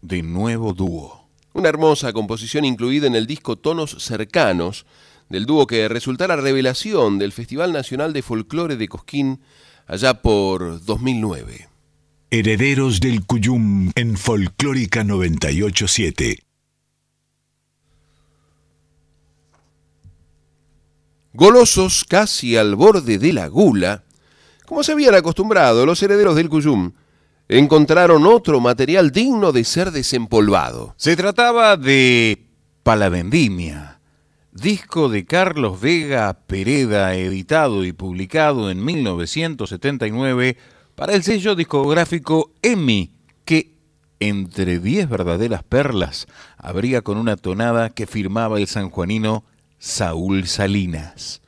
De 0.01 0.21
Nuevo 0.21 0.73
Dúo. 0.73 1.29
Una 1.53 1.69
hermosa 1.69 2.11
composición 2.11 2.65
incluida 2.65 3.07
en 3.07 3.15
el 3.15 3.25
disco 3.25 3.57
Tonos 3.57 3.95
Cercanos, 4.03 4.85
del 5.29 5.45
dúo 5.45 5.65
que 5.65 5.87
resultara 5.87 6.35
revelación 6.35 7.17
del 7.17 7.31
Festival 7.31 7.71
Nacional 7.71 8.11
de 8.11 8.23
Folclore 8.23 8.75
de 8.75 8.89
Cosquín 8.89 9.39
allá 9.87 10.21
por 10.21 10.83
2009. 10.83 11.69
Herederos 12.31 12.99
del 12.99 13.25
Cuyum 13.25 13.91
en 13.95 14.17
Folclórica 14.17 15.05
987. 15.05 16.50
Golosos 21.33 22.03
casi 22.03 22.57
al 22.57 22.75
borde 22.75 23.17
de 23.17 23.31
la 23.31 23.47
gula, 23.47 24.03
como 24.65 24.83
se 24.83 24.91
habían 24.91 25.15
acostumbrado 25.15 25.85
los 25.85 26.03
herederos 26.03 26.35
del 26.35 26.49
Cuyum, 26.49 26.91
encontraron 27.47 28.25
otro 28.25 28.59
material 28.59 29.11
digno 29.11 29.53
de 29.53 29.63
ser 29.63 29.91
desempolvado. 29.91 30.93
Se 30.97 31.15
trataba 31.15 31.77
de 31.77 32.47
Palavendimia, 32.83 34.01
disco 34.51 35.07
de 35.07 35.25
Carlos 35.25 35.79
Vega 35.79 36.33
Pereda, 36.47 37.15
editado 37.15 37.85
y 37.85 37.93
publicado 37.93 38.69
en 38.69 38.83
1979 38.83 40.57
para 40.95 41.13
el 41.13 41.23
sello 41.23 41.55
discográfico 41.55 42.51
EMI, 42.61 43.13
que 43.45 43.77
entre 44.19 44.79
10 44.79 45.07
verdaderas 45.09 45.63
perlas 45.63 46.27
habría 46.57 47.01
con 47.01 47.17
una 47.17 47.37
tonada 47.37 47.89
que 47.89 48.05
firmaba 48.05 48.59
el 48.59 48.67
sanjuanino 48.67 49.45
Saúl 49.83 50.45
Salinas. 50.45 51.41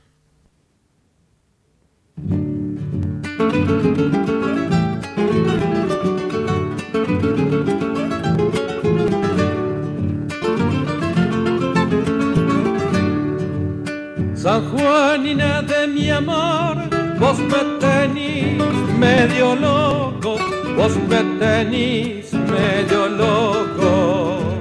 San 14.34 14.68
Juanina 14.72 15.62
de 15.62 15.88
mi 15.90 16.10
amor, 16.10 16.90
vos 17.20 17.38
me 17.38 17.78
tenís 17.80 18.58
medio 18.98 19.56
loco, 19.56 20.40
vos 20.76 20.96
me 21.08 21.22
tenís 21.38 22.34
medio 22.34 23.10
loco. 23.10 24.53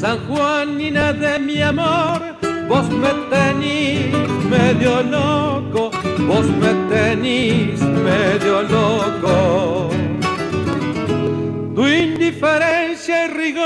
San 0.00 0.18
Juanina 0.26 1.12
de 1.12 1.38
mi 1.38 1.60
amor, 1.60 2.22
vos 2.68 2.88
me 2.88 3.10
tenís 3.28 4.10
medio 4.48 5.02
loco, 5.02 5.90
vos 6.26 6.46
me 6.62 6.72
tenís 6.88 7.82
medio 7.82 8.62
loco. 8.62 9.90
Tu 11.74 11.86
indiferencia 11.86 13.26
y 13.26 13.28
rigor 13.28 13.60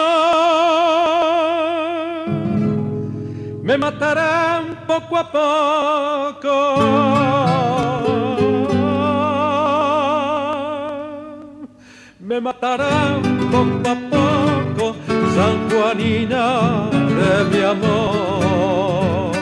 me 3.63 3.79
matarán 3.79 4.63
poco 4.89 5.17
a 5.17 5.31
poco. 5.31 6.57
Me 12.19 12.41
matarán 12.41 13.23
poco 13.53 13.89
a 13.89 13.95
poco, 14.11 14.34
San 15.35 15.69
Juanina 15.69 16.91
de 16.93 17.35
mi 17.51 17.61
amor. 17.65 19.33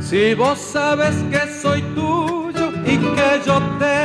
Si 0.00 0.32
vos 0.34 0.58
sabes 0.58 1.14
que 1.30 1.42
soy 1.60 1.82
tuyo 1.94 2.72
y 2.86 2.96
que 2.96 3.30
yo 3.46 3.60
te 3.78 3.98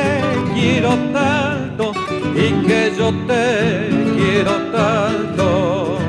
quiero 0.53 0.89
tanto 1.13 1.93
y 2.35 2.68
que 2.68 2.91
yo 2.97 3.13
te 3.27 3.89
quiero 4.18 4.51
tanto. 4.73 5.99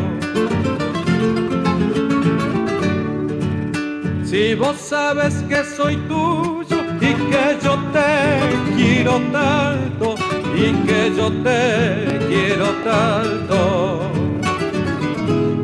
Si 4.42 4.56
vos 4.56 4.76
sabes 4.76 5.34
que 5.48 5.62
soy 5.62 5.94
tuyo 6.08 6.78
y 7.00 7.14
que 7.30 7.58
yo 7.62 7.78
te 7.92 8.74
quiero 8.74 9.20
tanto 9.30 10.16
y 10.56 10.72
que 10.84 11.12
yo 11.16 11.30
te 11.44 12.18
quiero 12.26 12.66
tanto. 12.82 14.00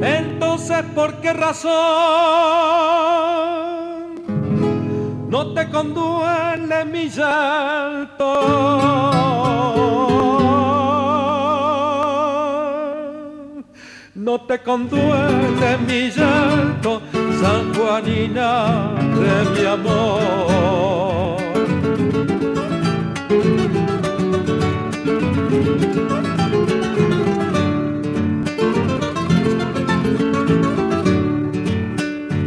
Entonces, 0.01 0.85
¿por 0.95 1.21
qué 1.21 1.33
razón 1.33 1.73
no 5.29 5.53
te 5.55 5.69
conduele 5.71 6.85
mi 6.85 7.09
llanto? 7.09 8.29
No 14.15 14.41
te 14.43 14.63
conduele 14.63 15.79
mi 15.87 16.11
llanto, 16.11 17.03
San 17.41 17.73
Juanina 17.73 18.95
de 18.99 19.35
mi 19.55 19.65
amor. 19.67 21.39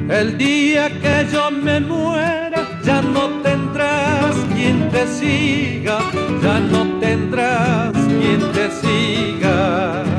El 0.09 0.37
día 0.37 0.89
que 1.01 1.25
yo 1.31 1.49
me 1.51 1.79
muera, 1.79 2.67
ya 2.83 3.01
no 3.01 3.29
tendrás 3.41 4.35
quien 4.53 4.89
te 4.89 5.07
siga, 5.07 5.99
ya 6.43 6.59
no 6.59 6.99
tendrás 6.99 7.93
quien 7.93 8.41
te 8.51 8.69
siga. 8.81 10.10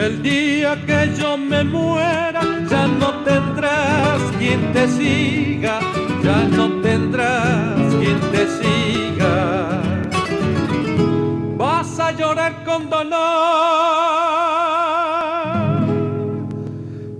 El 0.00 0.22
día 0.22 0.80
que 0.86 1.14
yo 1.18 1.36
me 1.36 1.62
muera, 1.62 2.40
ya 2.70 2.86
no 2.86 3.08
tendrás 3.22 4.20
quien 4.38 4.72
te 4.72 4.88
siga, 4.88 5.78
ya 6.24 6.44
no 6.56 6.80
tendrás 6.80 7.94
quien 8.00 8.18
te 8.32 8.46
siga. 8.58 9.82
Vas 11.58 12.00
a 12.00 12.12
llorar 12.12 12.64
con 12.64 12.88
dolor 12.88 13.10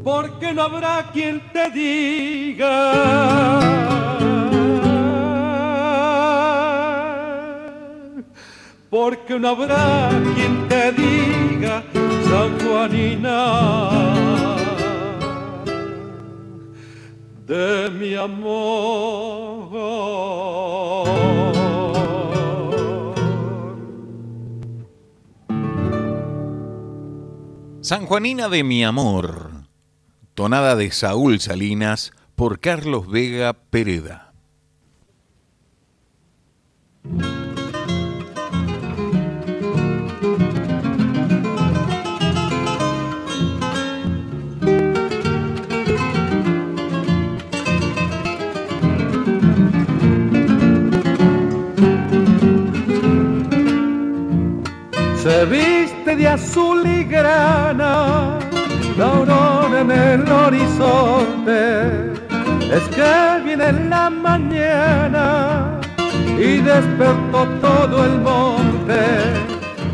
porque 0.02 0.55
no 0.55 0.62
habrá 0.62 1.11
quien 1.12 1.40
te 1.52 1.70
diga. 1.70 2.77
Porque 8.89 9.39
no 9.39 9.48
habrá 9.48 10.11
quien 10.35 10.66
te 10.69 10.93
diga, 10.93 11.82
San 12.31 12.61
Juanina, 12.61 13.36
de 17.44 17.90
mi 17.90 18.15
amor. 18.15 19.70
San 27.81 28.07
Juanina 28.07 28.48
de 28.48 28.62
mi 28.62 28.85
amor, 28.85 29.65
tonada 30.35 30.77
de 30.77 30.93
Saúl 30.93 31.40
Salinas 31.40 32.12
por 32.36 32.61
Carlos 32.61 33.11
Vega 33.11 33.55
Pereda. 33.55 34.32
Azul 56.31 56.86
y 56.86 57.05
grana 57.05 58.39
la 58.97 59.07
aurora 59.07 59.81
en 59.81 59.90
el 59.90 60.31
horizonte. 60.31 62.12
Es 62.77 62.85
que 62.97 63.43
viene 63.44 63.73
la 63.89 64.11
mañana 64.11 65.81
y 66.39 66.59
despertó 66.59 67.40
todo 67.61 68.05
el 68.05 68.20
monte. 68.20 69.01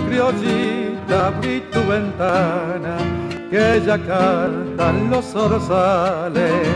Criollita, 0.07 1.29
abrí 1.29 1.61
tu 1.73 1.81
ventana, 1.87 2.97
que 3.51 3.83
ya 3.87 3.99
cantan 3.99 5.11
los 5.11 5.25
zorzales, 5.25 6.69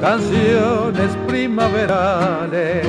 canciones 0.00 1.10
primaverales 1.26 2.86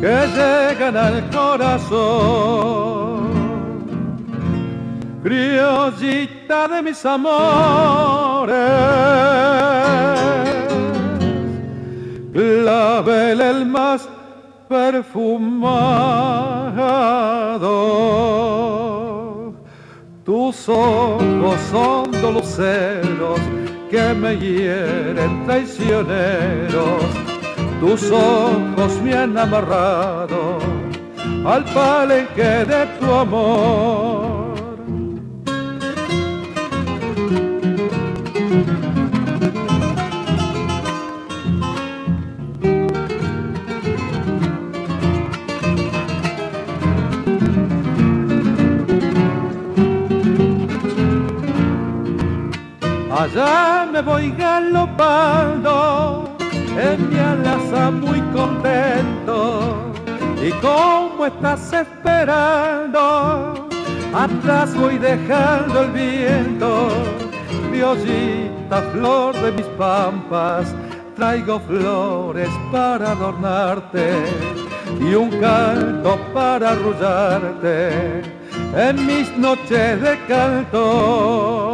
que 0.00 0.16
llegan 0.36 0.96
al 0.96 1.30
corazón 1.30 3.23
criollita 5.24 6.68
de 6.68 6.82
mis 6.82 7.04
amores, 7.06 8.54
clavel 12.30 13.40
el 13.40 13.64
más 13.64 14.06
perfumado. 14.68 15.24
Tus 20.26 20.68
ojos 20.68 21.58
son 21.70 22.12
doluceros 22.20 23.40
que 23.90 24.12
me 24.12 24.36
hieren 24.36 25.46
traicioneros. 25.46 27.02
Tus 27.80 28.10
ojos 28.10 29.00
me 29.02 29.14
han 29.14 29.38
amarrado 29.38 30.58
al 31.46 31.64
palenque 31.64 32.66
de 32.66 32.86
tu 33.00 33.10
amor. 33.10 34.33
Ya 53.28 53.88
me 53.90 54.02
voy 54.02 54.30
galopando 54.32 56.28
en 56.76 57.10
mi 57.10 57.18
alaza 57.18 57.90
muy 57.90 58.20
contento. 58.32 59.92
Y 60.42 60.50
como 60.60 61.26
estás 61.26 61.72
esperando, 61.72 63.68
atrás 64.12 64.74
voy 64.74 64.98
dejando 64.98 65.82
el 65.82 65.90
viento. 65.92 66.88
Diosita, 67.72 68.82
flor 68.92 69.34
de 69.36 69.52
mis 69.52 69.66
pampas, 69.78 70.74
traigo 71.16 71.60
flores 71.60 72.50
para 72.70 73.12
adornarte 73.12 74.26
y 75.00 75.14
un 75.14 75.30
canto 75.40 76.18
para 76.32 76.70
arrullarte 76.70 78.22
en 78.76 79.06
mis 79.06 79.36
noches 79.38 80.00
de 80.02 80.18
canto. 80.28 81.73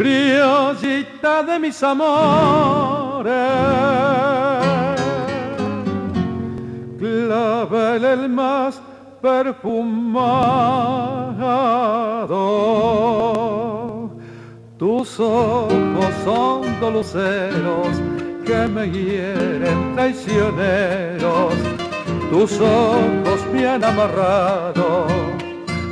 Criollita 0.00 1.42
de 1.42 1.58
mis 1.58 1.82
amores, 1.82 3.34
clavel 6.98 8.04
el 8.06 8.30
más 8.30 8.80
perfumado. 9.20 9.90
Tus 14.78 15.20
ojos 15.20 15.68
son 16.24 16.80
doluceros 16.80 17.88
que 18.46 18.68
me 18.68 18.90
hieren 18.90 19.94
traicioneros. 19.96 21.52
Tus 22.30 22.58
ojos 22.58 23.46
me 23.52 23.68
han 23.68 23.84
amarrado 23.84 25.04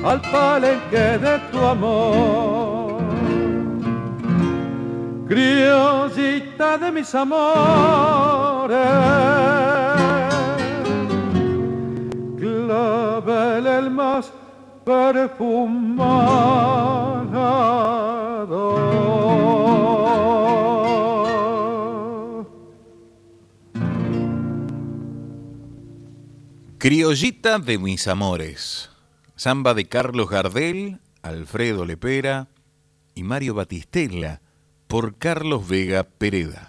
al 0.02 0.18
palenque 0.22 1.18
de 1.18 1.38
tu 1.52 1.58
amor. 1.58 2.77
Criollita 5.28 6.78
de 6.78 6.90
mis 6.90 7.14
amores, 7.14 8.78
clavel 12.38 13.66
el 13.66 13.90
más 13.90 14.32
perfumado. 14.86 15.68
Criollita 26.78 27.58
de 27.58 27.76
mis 27.76 28.08
amores. 28.08 28.88
Samba 29.36 29.74
de 29.74 29.84
Carlos 29.84 30.30
Gardel, 30.30 31.00
Alfredo 31.20 31.84
Lepera 31.84 32.48
y 33.14 33.24
Mario 33.24 33.52
Batistella 33.52 34.40
por 34.88 35.18
Carlos 35.18 35.68
Vega 35.68 36.02
Pereda. 36.02 36.67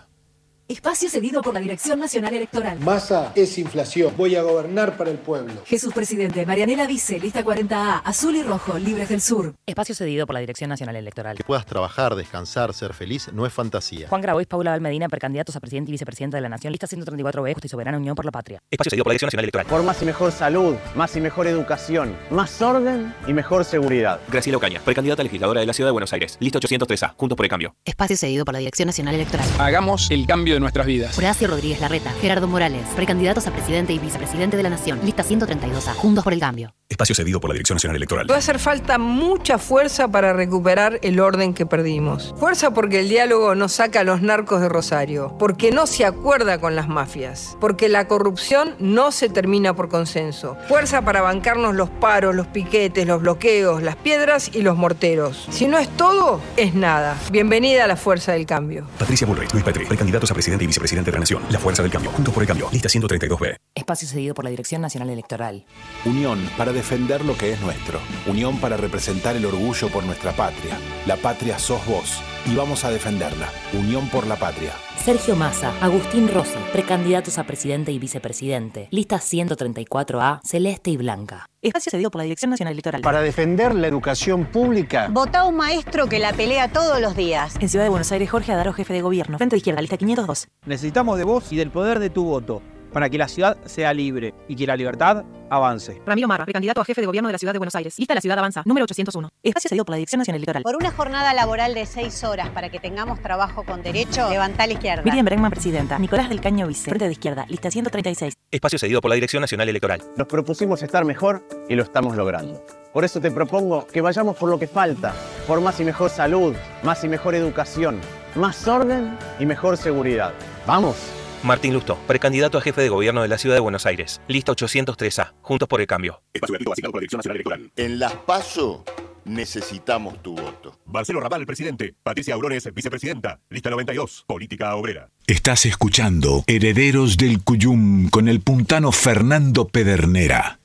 Espacio 0.70 1.10
cedido 1.10 1.42
por 1.42 1.52
la 1.52 1.60
Dirección 1.60 2.00
Nacional 2.00 2.32
Electoral. 2.32 2.80
Masa 2.82 3.32
es 3.34 3.58
inflación. 3.58 4.14
Voy 4.16 4.36
a 4.36 4.44
gobernar 4.44 4.98
para 4.98 5.10
el 5.10 5.18
pueblo. 5.18 5.64
Jesús 5.66 5.92
Presidente, 5.96 6.46
Marianela 6.46 6.86
Vice, 6.86 7.20
lista 7.20 7.44
40A, 7.44 8.04
azul 8.06 8.36
y 8.36 8.44
rojo, 8.44 8.78
libres 8.78 9.10
del 9.10 9.20
sur. 9.20 9.56
Espacio 9.66 9.96
cedido 9.96 10.28
por 10.28 10.36
la 10.36 10.42
Dirección 10.42 10.70
Nacional 10.70 10.96
Electoral. 10.96 11.36
Que 11.38 11.44
puedas 11.44 11.66
trabajar, 11.66 12.14
descansar, 12.14 12.72
ser 12.76 12.94
feliz, 12.94 13.34
no 13.34 13.48
es 13.48 13.52
fantasía. 13.52 14.10
Juan 14.10 14.22
Grabois, 14.22 14.46
Paula 14.46 14.70
Valmedina, 14.70 15.10
precandidatos 15.10 15.56
a 15.56 15.60
presidente 15.60 15.90
y 15.90 15.94
vicepresidenta 15.94 16.38
de 16.38 16.42
la 16.42 16.50
Nación, 16.50 16.72
lista 16.72 16.86
134B, 16.86 17.54
Justa 17.54 17.66
y 17.66 17.70
Soberana 17.70 17.98
Unión 17.98 18.14
por 18.14 18.26
la 18.26 18.32
Patria. 18.32 18.62
Espacio 18.70 18.92
cedido 18.92 19.06
por 19.06 19.10
la 19.10 19.14
Dirección 19.14 19.30
Nacional 19.30 19.46
Electoral. 19.46 19.66
Por 19.66 19.82
más 19.82 20.00
y 20.04 20.06
mejor 20.06 20.32
salud, 20.32 20.76
más 20.94 21.16
y 21.16 21.20
mejor 21.20 21.48
educación, 21.48 22.16
más 22.30 22.62
orden 22.62 23.12
y 23.28 23.34
mejor 23.34 23.66
seguridad. 23.66 24.20
Graciela 24.30 24.58
Ocaña, 24.58 24.82
precandidata 24.82 25.24
a 25.24 25.26
legisladora 25.26 25.62
de 25.62 25.66
la 25.66 25.74
Ciudad 25.74 25.88
de 25.88 25.94
Buenos 25.94 26.14
Aires, 26.14 26.38
lista 26.40 26.60
803A, 26.60 27.16
Juntos 27.18 27.36
por 27.36 27.44
el 27.48 27.50
Cambio. 27.50 27.74
Espacio 27.84 28.16
cedido 28.16 28.46
por 28.46 28.54
la 28.54 28.60
Dirección 28.60 28.86
Nacional 28.86 29.16
Electoral. 29.16 29.48
Hagamos 29.58 30.12
el 30.12 30.28
cambio 30.28 30.59
de 30.60 30.62
nuestras 30.62 30.86
vidas. 30.86 31.18
Horacio 31.18 31.48
Rodríguez 31.48 31.80
Larreta, 31.80 32.12
Gerardo 32.22 32.48
Morales, 32.48 32.86
precandidatos 32.96 33.48
a 33.48 33.52
presidente 33.52 33.94
y 33.94 34.00
vicepresidente 34.00 34.58
de 34.58 34.64
la 34.64 34.70
Nación, 34.70 35.00
lista 35.04 35.24
132A, 35.24 35.94
Juntos 35.96 36.24
por 36.24 36.34
el 36.34 36.40
Cambio. 36.40 36.74
Espacio 36.90 37.14
cedido 37.14 37.40
por 37.40 37.52
la 37.52 37.54
Dirección 37.54 37.76
Nacional 37.76 37.98
Electoral. 37.98 38.30
Va 38.30 38.34
a 38.34 38.40
hacer 38.40 38.58
falta 38.58 38.98
mucha 38.98 39.60
fuerza 39.60 40.08
para 40.08 40.34
recuperar 40.34 40.98
el 41.04 41.20
orden 41.20 41.54
que 41.54 41.68
perdimos. 41.68 42.34
Fuerza 42.40 42.74
porque 42.74 43.02
el 43.02 43.10
diálogo 43.10 43.54
no 43.54 43.70
saca 43.70 44.00
a 44.00 44.04
los 44.04 44.24
narcos 44.24 44.60
de 44.60 44.70
Rosario, 44.70 45.36
porque 45.38 45.72
no 45.72 45.86
se 45.86 46.04
acuerda 46.04 46.60
con 46.60 46.76
las 46.76 46.90
mafias, 46.90 47.56
porque 47.62 47.90
la 47.90 48.08
corrupción 48.08 48.76
no 48.80 49.12
se 49.12 49.30
termina 49.30 49.76
por 49.76 49.88
consenso. 49.88 50.58
Fuerza 50.68 51.04
para 51.04 51.22
bancarnos 51.22 51.76
los 51.76 51.92
paros, 51.92 52.34
los 52.34 52.48
piquetes, 52.48 53.06
los 53.06 53.22
bloqueos, 53.22 53.84
las 53.84 53.96
piedras 53.96 54.50
y 54.52 54.64
los 54.64 54.76
morteros. 54.76 55.48
Si 55.52 55.68
no 55.68 55.78
es 55.78 55.90
todo, 55.96 56.42
es 56.58 56.74
nada. 56.74 57.16
Bienvenida 57.32 57.84
a 57.84 57.88
la 57.88 57.98
fuerza 57.98 58.32
del 58.32 58.48
cambio. 58.48 58.88
Patricia 58.98 59.28
Bullrich, 59.28 59.54
Luis 59.54 59.64
Petri, 59.64 59.86
precandidatos 59.86 60.32
a 60.32 60.34
presidente 60.34 60.64
y 60.64 60.68
vicepresidente 60.68 61.12
de 61.12 61.16
la 61.18 61.20
Nación. 61.20 61.44
La 61.52 61.60
Fuerza 61.60 61.84
del 61.84 61.92
Cambio, 61.92 62.10
Juntos 62.12 62.34
por 62.34 62.42
el 62.42 62.48
Cambio, 62.48 62.68
lista 62.72 62.90
132B. 62.90 63.58
Espacio 63.90 64.08
cedido 64.08 64.36
por 64.36 64.46
la 64.46 64.52
Dirección 64.52 64.84
Nacional 64.84 65.10
Electoral. 65.10 65.66
Unión 66.06 66.48
para 66.60 66.72
defender 66.72 67.26
lo 67.26 67.36
que 67.36 67.54
es 67.54 67.60
nuestro. 67.60 68.00
Unión 68.28 68.60
para 68.60 68.78
representar 68.78 69.36
el 69.36 69.44
orgullo 69.48 69.90
por 69.90 70.04
nuestra 70.04 70.32
patria. 70.32 70.78
La 71.08 71.16
patria 71.16 71.58
sos 71.58 71.84
vos 71.88 72.22
y 72.46 72.54
vamos 72.54 72.86
a 72.86 72.92
defenderla. 72.92 73.50
Unión 73.74 74.08
por 74.10 74.28
la 74.28 74.36
patria. 74.36 74.74
Sergio 75.04 75.36
Massa, 75.36 75.74
Agustín 75.82 76.28
Rossi, 76.32 76.60
precandidatos 76.72 77.40
a 77.40 77.46
presidente 77.46 77.92
y 77.92 77.98
vicepresidente. 77.98 78.90
Lista 78.92 79.16
134A, 79.16 80.42
celeste 80.44 80.92
y 80.92 80.98
blanca. 80.98 81.50
Espacio 81.60 81.90
cedido 81.90 82.12
por 82.12 82.20
la 82.20 82.26
Dirección 82.26 82.52
Nacional 82.52 82.74
Electoral. 82.74 83.02
Para 83.02 83.22
defender 83.22 83.74
la 83.74 83.88
educación 83.88 84.46
pública. 84.46 85.08
Vota 85.10 85.46
un 85.46 85.56
maestro 85.56 86.06
que 86.06 86.20
la 86.20 86.32
pelea 86.34 86.68
todos 86.68 87.02
los 87.02 87.16
días. 87.16 87.56
En 87.60 87.68
Ciudad 87.68 87.86
de 87.86 87.90
Buenos 87.90 88.12
Aires, 88.12 88.30
Jorge 88.30 88.52
Adaro, 88.52 88.72
jefe 88.72 88.94
de 88.94 89.02
gobierno. 89.02 89.40
Frente 89.40 89.56
de 89.56 89.58
izquierda, 89.58 89.82
lista 89.82 89.98
502. 89.98 90.48
Necesitamos 90.68 91.18
de 91.18 91.24
vos 91.24 91.52
y 91.52 91.56
del 91.56 91.72
poder 91.72 91.98
de 91.98 92.12
tu 92.12 92.26
voto 92.26 92.62
para 92.92 93.10
que 93.10 93.18
la 93.18 93.28
ciudad 93.28 93.58
sea 93.66 93.94
libre 93.94 94.34
y 94.48 94.56
que 94.56 94.66
la 94.68 94.76
libertad 94.76 95.24
avance. 95.50 96.02
Ramiro 96.06 96.28
Marra, 96.28 96.46
precandidato 96.46 96.82
a 96.82 96.86
jefe 96.86 97.02
de 97.02 97.08
gobierno 97.08 97.28
de 97.30 97.34
la 97.34 97.40
Ciudad 97.40 97.54
de 97.54 97.60
Buenos 97.60 97.76
Aires. 97.76 97.98
Lista 97.98 98.16
La 98.16 98.22
Ciudad 98.22 98.38
Avanza, 98.38 98.64
número 98.66 98.84
801. 98.84 99.30
Espacio 99.44 99.70
cedido 99.70 99.86
por 99.86 99.94
la 99.94 99.98
Dirección 99.98 100.20
Nacional 100.20 100.38
Electoral. 100.38 100.64
Por 100.64 100.76
una 100.76 100.92
jornada 100.92 101.34
laboral 101.34 101.74
de 101.74 101.86
seis 101.86 102.24
horas 102.24 102.50
para 102.50 102.70
que 102.70 102.80
tengamos 102.80 103.20
trabajo 103.22 103.64
con 103.64 103.82
derecho, 103.82 104.30
levantá 104.30 104.64
a 104.64 104.68
la 104.68 104.74
izquierda. 104.74 105.04
Miriam 105.04 105.26
Bregman, 105.26 105.52
presidenta. 105.52 105.98
Nicolás 106.00 106.30
del 106.30 106.42
Caño, 106.42 106.68
vice. 106.68 106.90
Frente 106.90 107.06
de 107.06 107.12
izquierda, 107.12 107.46
lista 107.48 107.72
136. 107.72 108.34
Espacio 108.52 108.80
cedido 108.80 109.02
por 109.02 109.10
la 109.10 109.16
Dirección 109.16 109.42
Nacional 109.42 109.70
Electoral. 109.70 110.02
Nos 110.18 110.28
propusimos 110.28 110.82
estar 110.84 111.06
mejor 111.06 111.44
y 111.68 111.76
lo 111.76 111.84
estamos 111.84 112.16
logrando. 112.16 112.64
Por 112.94 113.06
eso 113.06 113.22
te 113.22 113.30
propongo 113.30 113.86
que 113.86 114.02
vayamos 114.02 114.36
por 114.36 114.50
lo 114.50 114.58
que 114.58 114.68
falta, 114.68 115.14
por 115.48 115.62
más 115.62 115.80
y 115.80 115.84
mejor 115.84 116.10
salud, 116.10 116.56
más 116.82 117.04
y 117.04 117.08
mejor 117.08 117.36
educación, 117.36 118.00
más 118.36 118.68
orden 118.68 119.16
y 119.40 119.46
mejor 119.46 119.78
seguridad. 119.78 120.34
¡Vamos! 120.66 120.96
Martín 121.44 121.74
Lusto, 121.74 121.98
precandidato 122.06 122.58
a 122.58 122.62
jefe 122.62 122.82
de 122.82 122.90
gobierno 122.90 123.22
de 123.22 123.30
la 123.30 123.38
Ciudad 123.38 123.56
de 123.56 123.62
Buenos 123.62 123.86
Aires. 123.86 124.20
Lista 124.28 124.52
803A, 124.52 125.34
Juntos 125.42 125.70
por 125.70 125.80
el 125.80 125.88
Cambio. 125.88 126.22
Espacio 126.34 126.56
asignado 126.56 126.92
por 126.92 127.00
la 127.00 127.02
Dirección 127.02 127.20
Nacional 127.20 127.36
Electoral. 127.38 127.72
En 127.78 127.98
las 127.98 128.14
PASO 128.14 128.84
necesitamos 129.24 130.22
tu 130.22 130.36
voto. 130.36 130.78
Marcelo 130.86 131.22
Raval, 131.22 131.46
presidente. 131.46 131.96
Patricia 132.04 132.34
Aurones, 132.34 132.68
vicepresidenta. 132.74 133.40
Lista 133.50 133.70
92, 133.70 134.26
Política 134.28 134.76
Obrera. 134.76 135.10
Estás 135.28 135.66
escuchando 135.66 136.44
Herederos 136.46 137.16
del 137.16 137.42
Cuyum 137.42 138.10
con 138.10 138.28
el 138.28 138.42
puntano 138.42 138.92
Fernando 138.92 139.66
Pedernera. 139.68 140.60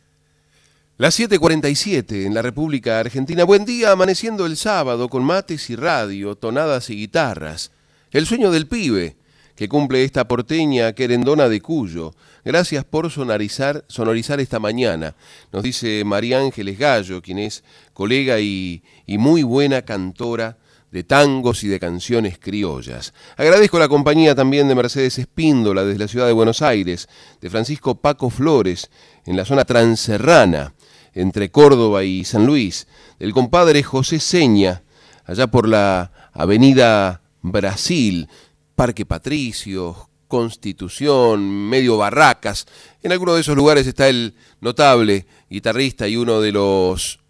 Las 0.97 1.19
7:47 1.19 2.27
en 2.27 2.35
la 2.35 2.43
República 2.43 2.99
Argentina. 2.99 3.45
Buen 3.45 3.65
día, 3.65 3.93
amaneciendo 3.93 4.45
el 4.45 4.57
sábado 4.57 5.09
con 5.09 5.25
mates 5.25 5.71
y 5.71 5.77
radio, 5.77 6.35
tonadas 6.35 6.91
y 6.91 6.97
guitarras. 6.97 7.71
El 8.11 8.27
sueño 8.27 8.51
del 8.51 8.67
pibe 8.67 9.17
que 9.57 9.69
cumple 9.69 10.05
esta 10.05 10.27
porteña 10.27 10.93
querendona 10.93 11.49
de 11.49 11.61
Cuyo. 11.61 12.15
Gracias 12.45 12.85
por 12.85 13.11
sonorizar, 13.11 13.85
sonorizar 13.89 14.41
esta 14.41 14.59
mañana, 14.59 15.15
nos 15.53 15.63
dice 15.63 16.03
María 16.05 16.41
Ángeles 16.41 16.79
Gallo, 16.79 17.23
quien 17.23 17.39
es 17.39 17.65
colega 17.93 18.41
y, 18.41 18.83
y 19.07 19.19
muy 19.19 19.43
buena 19.43 19.83
cantora 19.83 20.59
de 20.95 21.03
tangos 21.03 21.65
y 21.65 21.69
de 21.69 21.81
canciones 21.81 22.39
criollas. 22.39 23.15
Agradezco 23.37 23.81
la 23.81 23.89
compañía 23.89 24.37
también 24.37 24.69
de 24.69 24.77
Mercedes 24.77 25.19
Espíndola 25.19 25.85
desde 25.85 25.99
la 25.99 26.07
ciudad 26.07 26.29
de 26.29 26.33
Buenos 26.33 26.63
Aires, 26.63 27.09
de 27.41 27.51
Francisco 27.51 27.97
Paco 27.97 28.31
Flores 28.31 28.91
en 29.27 29.37
la 29.37 29.45
zona 29.45 29.65
transerrana, 29.65 30.75
entre 31.13 31.51
Córdoba 31.51 32.05
y 32.05 32.25
San 32.25 32.47
Luis, 32.47 32.87
del 33.19 33.33
compadre 33.33 33.83
José 33.83 34.21
Seña, 34.21 34.85
allá 35.25 35.49
por 35.49 35.67
la 35.67 36.13
avenida 36.33 37.23
Brasil, 37.43 38.29
Parque 38.75 39.07
Patricio, 39.07 40.09
Constitución, 40.29 41.69
medio 41.69 41.97
Barracas. 41.97 42.67
En 43.03 43.13
alguno 43.13 43.35
de 43.35 43.43
esos 43.43 43.57
lugares 43.57 43.87
está 43.87 44.09
el 44.09 44.35
notable 44.61 45.27
guitarrista 45.49 46.09
y 46.09 46.17
uno 46.17 46.41
de 46.41 46.53
los, 46.53 47.21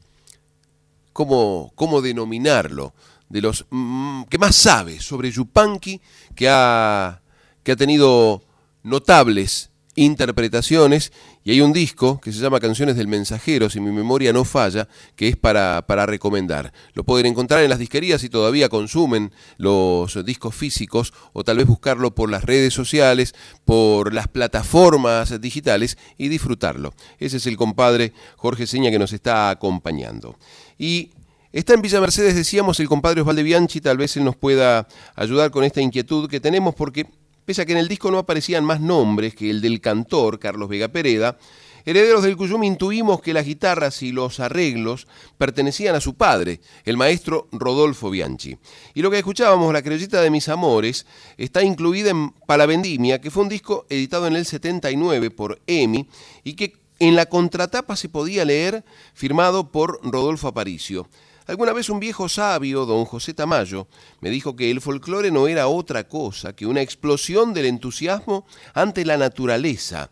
¿cómo, 1.13 1.73
cómo 1.75 2.01
denominarlo? 2.01 2.95
De 3.29 3.41
los 3.41 3.67
mm, 3.71 4.23
que 4.25 4.39
más 4.39 4.57
sabe 4.57 5.01
sobre 5.01 5.31
Yupanqui, 5.31 6.01
que 6.35 6.49
ha, 6.49 7.21
que 7.63 7.73
ha 7.73 7.77
tenido 7.77 8.43
notables 8.83 9.71
interpretaciones 9.97 11.13
Y 11.47 11.51
hay 11.51 11.61
un 11.61 11.75
disco 11.75 12.23
que 12.23 12.33
se 12.33 12.41
llama 12.41 12.59
Canciones 12.59 12.97
del 12.97 13.07
Mensajero, 13.07 13.69
si 13.69 13.79
mi 13.79 13.93
memoria 13.93 14.33
no 14.33 14.47
falla, 14.47 14.89
que 15.15 15.29
es 15.29 15.37
para, 15.37 15.87
para 15.87 16.07
recomendar. 16.07 16.73
Lo 16.95 17.05
pueden 17.05 17.27
encontrar 17.27 17.63
en 17.63 17.69
las 17.69 17.79
disquerías 17.79 18.23
si 18.23 18.31
todavía 18.31 18.71
consumen 18.71 19.31
los 19.59 20.25
discos 20.25 20.55
físicos 20.55 21.13
o 21.35 21.45
tal 21.45 21.59
vez 21.59 21.67
buscarlo 21.67 22.15
por 22.15 22.31
las 22.31 22.45
redes 22.45 22.73
sociales, 22.73 23.35
por 23.67 24.15
las 24.15 24.27
plataformas 24.27 25.39
digitales 25.39 25.99
y 26.17 26.29
disfrutarlo. 26.29 26.95
Ese 27.19 27.37
es 27.37 27.47
el 27.47 27.59
compadre 27.59 28.15
Jorge 28.37 28.67
Seña 28.67 28.91
que 28.91 28.99
nos 28.99 29.13
está 29.13 29.51
acompañando. 29.51 30.39
Y 30.79 31.11
Está 31.53 31.73
en 31.75 31.83
Villa 31.83 32.01
Mercedes, 32.01 32.35
decíamos, 32.35 32.81
el 32.81 32.89
compadre 32.89 33.21
Osvaldo 33.21 33.45
Bianchi, 33.45 33.81
tal 33.81 33.97
vez 33.97 34.17
él 34.17 34.25
nos 34.25 34.35
pueda 34.35 34.89
ayudar 35.15 35.53
con 35.53 35.63
esta 35.63 35.81
inquietud 35.81 36.29
que 36.29 36.41
tenemos 36.41 36.75
porque 36.75 37.07
Pese 37.45 37.63
a 37.63 37.67
que 37.67 37.73
en 37.73 37.79
el 37.79 37.89
disco 37.89 38.11
no 38.11 38.19
aparecían 38.19 38.65
más 38.65 38.81
nombres 38.81 39.35
que 39.35 39.51
el 39.51 39.61
del 39.61 39.81
cantor 39.81 40.39
Carlos 40.39 40.69
Vega 40.69 40.89
Pereda, 40.89 41.37
herederos 41.85 42.23
del 42.23 42.37
Cuyum 42.37 42.65
intuimos 42.65 43.21
que 43.21 43.35
las 43.35 43.45
guitarras 43.45 44.03
y 44.03 44.13
los 44.13 44.41
arreglos 44.41 45.07
pertenecían 45.37 45.95
a 45.95 46.01
su 46.01 46.15
padre, 46.15 46.61
el 46.85 46.97
maestro 46.97 47.49
Rodolfo 47.53 48.09
Bianchi. 48.09 48.57
Y 48.95 49.03
lo 49.03 49.11
que 49.11 49.19
escuchábamos, 49.19 49.73
La 49.73 49.83
criollita 49.83 50.23
de 50.23 50.31
mis 50.31 50.49
amores, 50.49 51.07
está 51.37 51.63
incluida 51.63 52.11
en 52.11 52.31
Palavendimia, 52.31 53.21
que 53.21 53.31
fue 53.31 53.43
un 53.43 53.51
disco 53.51 53.85
editado 53.91 54.27
en 54.27 54.37
el 54.37 54.47
79 54.47 55.31
por 55.31 55.61
EMI 55.67 56.09
y 56.45 56.55
que 56.55 56.79
en 56.99 57.17
la 57.17 57.27
contratapa 57.27 57.97
se 57.97 58.09
podía 58.09 58.47
leer 58.47 58.85
firmado 59.13 59.71
por 59.71 60.01
Rodolfo 60.03 60.49
Aparicio. 60.49 61.09
Alguna 61.47 61.75
vez 61.75 61.91
un 61.91 62.01
viejo 62.01 62.27
sabio, 62.29 62.87
don 62.87 63.05
José 63.05 63.35
Tamayo, 63.35 63.87
me 64.21 64.31
dijo 64.31 64.57
que 64.57 64.71
el 64.71 64.81
folclore 64.81 65.31
no 65.31 65.47
era 65.47 65.69
otra 65.69 66.09
cosa 66.09 66.55
que 66.55 66.65
una 66.65 66.81
explosión 66.81 67.53
del 67.53 67.67
entusiasmo 67.67 68.47
ante 68.73 69.05
la 69.05 69.19
naturaleza, 69.19 70.11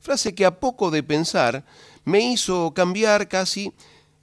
frase 0.00 0.34
que 0.34 0.44
a 0.44 0.58
poco 0.58 0.90
de 0.90 1.04
pensar 1.04 1.64
me 2.04 2.32
hizo 2.32 2.74
cambiar 2.74 3.28
casi 3.28 3.72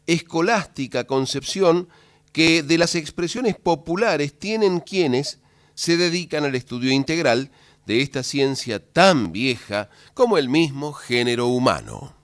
escolástica 0.05 1.05
concepción 1.05 1.87
que 2.33 2.61
de 2.61 2.77
las 2.77 2.95
expresiones 2.95 3.55
populares 3.55 4.37
tienen 4.37 4.81
quienes 4.81 5.39
se 5.75 5.95
dedican 5.95 6.43
al 6.43 6.55
estudio 6.55 6.91
integral 6.91 7.51
de 7.85 8.01
esta 8.01 8.21
ciencia 8.21 8.85
tan 8.85 9.31
vieja 9.31 9.89
como 10.13 10.37
el 10.37 10.49
mismo 10.49 10.91
género 10.91 11.47
humano. 11.47 12.18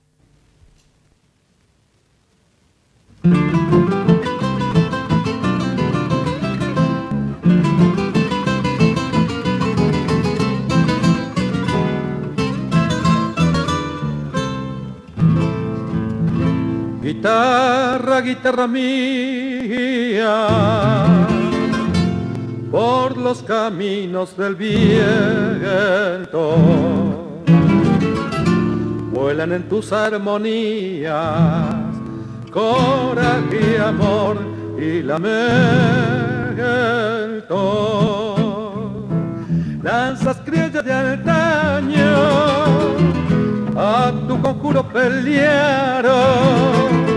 Guitarra, 17.25 18.21
guitarra 18.21 18.67
mía, 18.67 20.45
por 22.69 23.17
los 23.17 23.41
caminos 23.41 24.37
del 24.37 24.53
viento, 24.53 26.55
vuelan 29.11 29.53
en 29.53 29.67
tus 29.67 29.91
armonías, 29.91 31.73
coraje, 32.51 33.79
amor 33.79 34.37
y 34.77 35.01
lamento. 35.01 35.25
Lanzas 39.81 40.37
criollas 40.45 40.85
de 40.85 40.93
antaño, 40.93 42.05
a 43.75 44.13
tu 44.27 44.39
conjuro 44.39 44.87
pelearon 44.89 47.14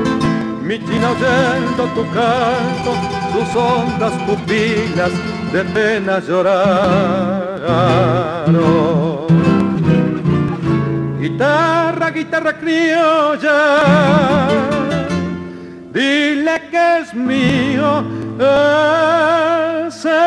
mi 0.68 0.78
china 0.84 1.08
oyendo 1.12 1.84
tu 1.94 2.04
canto, 2.12 2.92
tus 3.32 3.48
hondas 3.56 4.12
pupilas 4.26 5.12
de 5.50 5.64
pena 5.64 6.20
lloraron. 6.20 6.58
Guitarra, 11.18 12.10
guitarra 12.10 12.52
criolla, 12.58 13.60
dile 15.90 16.56
que 16.70 16.98
es 17.00 17.14
mío 17.14 18.04
ese 19.88 20.20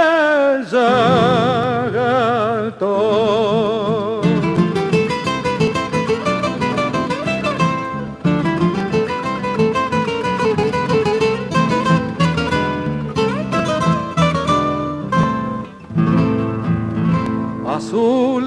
llanto. 1.92 2.32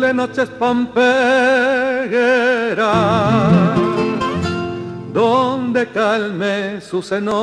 Azules 0.04 0.14
noches 0.14 0.48
pamperas, 0.58 0.98
donde 5.12 5.86
calme 5.88 6.80
sus 6.80 7.12
enojos. 7.12 7.34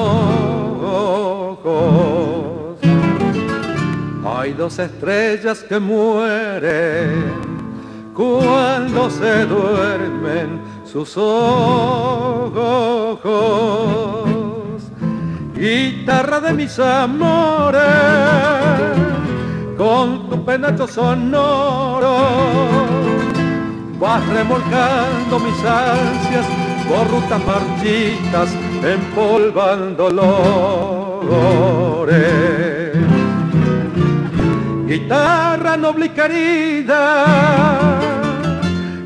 Hay 4.25 4.53
dos 4.53 4.79
estrellas 4.79 5.63
que 5.63 5.79
mueren 5.79 7.23
cuando 8.13 9.09
se 9.09 9.45
duermen 9.45 10.61
sus 10.85 11.17
ojos. 11.17 11.61
Guitarra 15.55 16.39
de 16.39 16.53
mis 16.53 16.79
amores 16.79 17.81
con 19.81 20.29
tu 20.29 20.35
penacho 20.45 20.85
sonoro 20.87 22.15
vas 23.99 24.23
remolcando 24.27 25.33
mis 25.39 25.59
ansias 25.65 26.45
por 26.87 27.03
rutas 27.09 27.41
marchitas 27.49 28.49
empolvando 28.95 30.03
dolores. 31.31 32.11
Guitarra 34.85 35.73
noble 35.77 36.05
y 36.05 36.09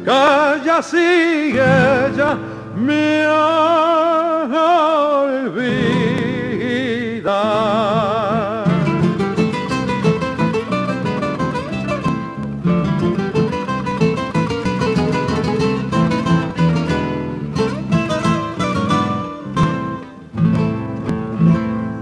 calla 0.03 0.77
sigue 0.81 1.63
ella 2.07 2.31
me 2.75 3.27
olvida. 5.37 5.85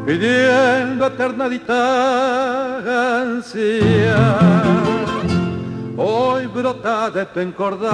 Pidiendo 0.05 1.07
eterna 1.07 1.49
distancia. 1.49 1.73
Hoy 5.95 6.47
brota 6.47 7.09
de 7.11 7.25
tu 7.27 7.39
encordado, 7.39 7.87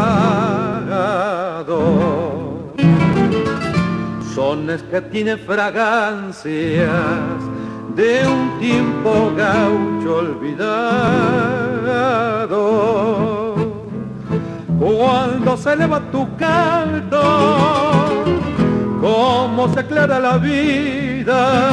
sones 4.34 4.82
que 4.84 5.02
tienen 5.02 5.38
fragancias 5.40 6.88
de 7.96 8.26
un 8.26 8.58
tiempo 8.60 9.32
gaucho 9.36 10.16
olvidado. 10.18 10.80
Cuando 14.80 15.58
se 15.58 15.74
eleva 15.74 16.00
tu 16.12 16.26
canto, 16.38 18.09
cómo 19.00 19.74
se 19.74 19.80
aclara 19.80 20.20
la 20.20 20.38
vida. 20.38 21.70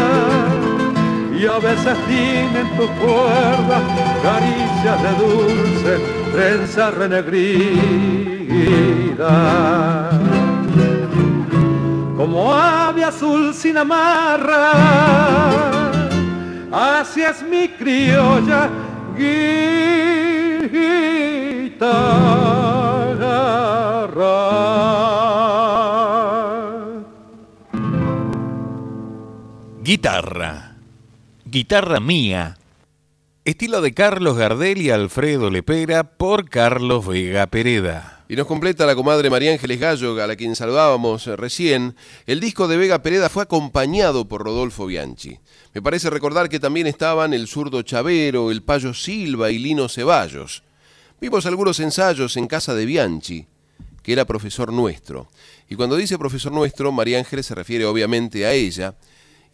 Y 1.38 1.46
a 1.46 1.58
veces 1.58 1.96
tienen 2.06 2.66
tu 2.76 2.86
cuerda 2.98 3.80
caricias 4.22 5.02
de 5.02 5.10
dulce 5.22 6.00
trenza 6.32 6.90
renegrida 6.90 8.26
como 12.16 12.52
ave 12.52 13.04
azul 13.04 13.54
sin 13.54 13.78
amarra 13.78 14.72
así 16.72 17.22
es 17.22 17.42
mi 17.42 17.68
criolla 17.68 18.68
guitarra 21.76 22.85
Guitarra. 29.86 30.74
Guitarra 31.44 32.00
mía. 32.00 32.58
Estilo 33.44 33.80
de 33.80 33.94
Carlos 33.94 34.36
Gardel 34.36 34.82
y 34.82 34.90
Alfredo 34.90 35.48
Lepera 35.48 36.02
por 36.02 36.50
Carlos 36.50 37.06
Vega 37.06 37.46
Pereda. 37.46 38.24
Y 38.28 38.34
nos 38.34 38.48
completa 38.48 38.84
la 38.84 38.96
comadre 38.96 39.30
María 39.30 39.52
Ángeles 39.52 39.78
Gallo, 39.78 40.20
a 40.20 40.26
la 40.26 40.34
quien 40.34 40.56
saludábamos 40.56 41.26
recién. 41.26 41.94
El 42.26 42.40
disco 42.40 42.66
de 42.66 42.78
Vega 42.78 43.00
Pereda 43.00 43.28
fue 43.28 43.44
acompañado 43.44 44.26
por 44.26 44.42
Rodolfo 44.42 44.86
Bianchi. 44.86 45.38
Me 45.72 45.80
parece 45.80 46.10
recordar 46.10 46.48
que 46.48 46.58
también 46.58 46.88
estaban 46.88 47.32
el 47.32 47.46
zurdo 47.46 47.82
Chavero, 47.82 48.50
el 48.50 48.64
Payo 48.64 48.92
Silva 48.92 49.52
y 49.52 49.60
Lino 49.60 49.88
Ceballos. 49.88 50.64
Vimos 51.20 51.46
algunos 51.46 51.78
ensayos 51.78 52.36
en 52.36 52.48
casa 52.48 52.74
de 52.74 52.86
Bianchi, 52.86 53.46
que 54.02 54.12
era 54.12 54.24
profesor 54.24 54.72
nuestro. 54.72 55.28
Y 55.68 55.76
cuando 55.76 55.94
dice 55.94 56.18
profesor 56.18 56.50
nuestro, 56.50 56.90
María 56.90 57.20
Ángeles 57.20 57.46
se 57.46 57.54
refiere 57.54 57.84
obviamente 57.84 58.46
a 58.46 58.52
ella 58.52 58.96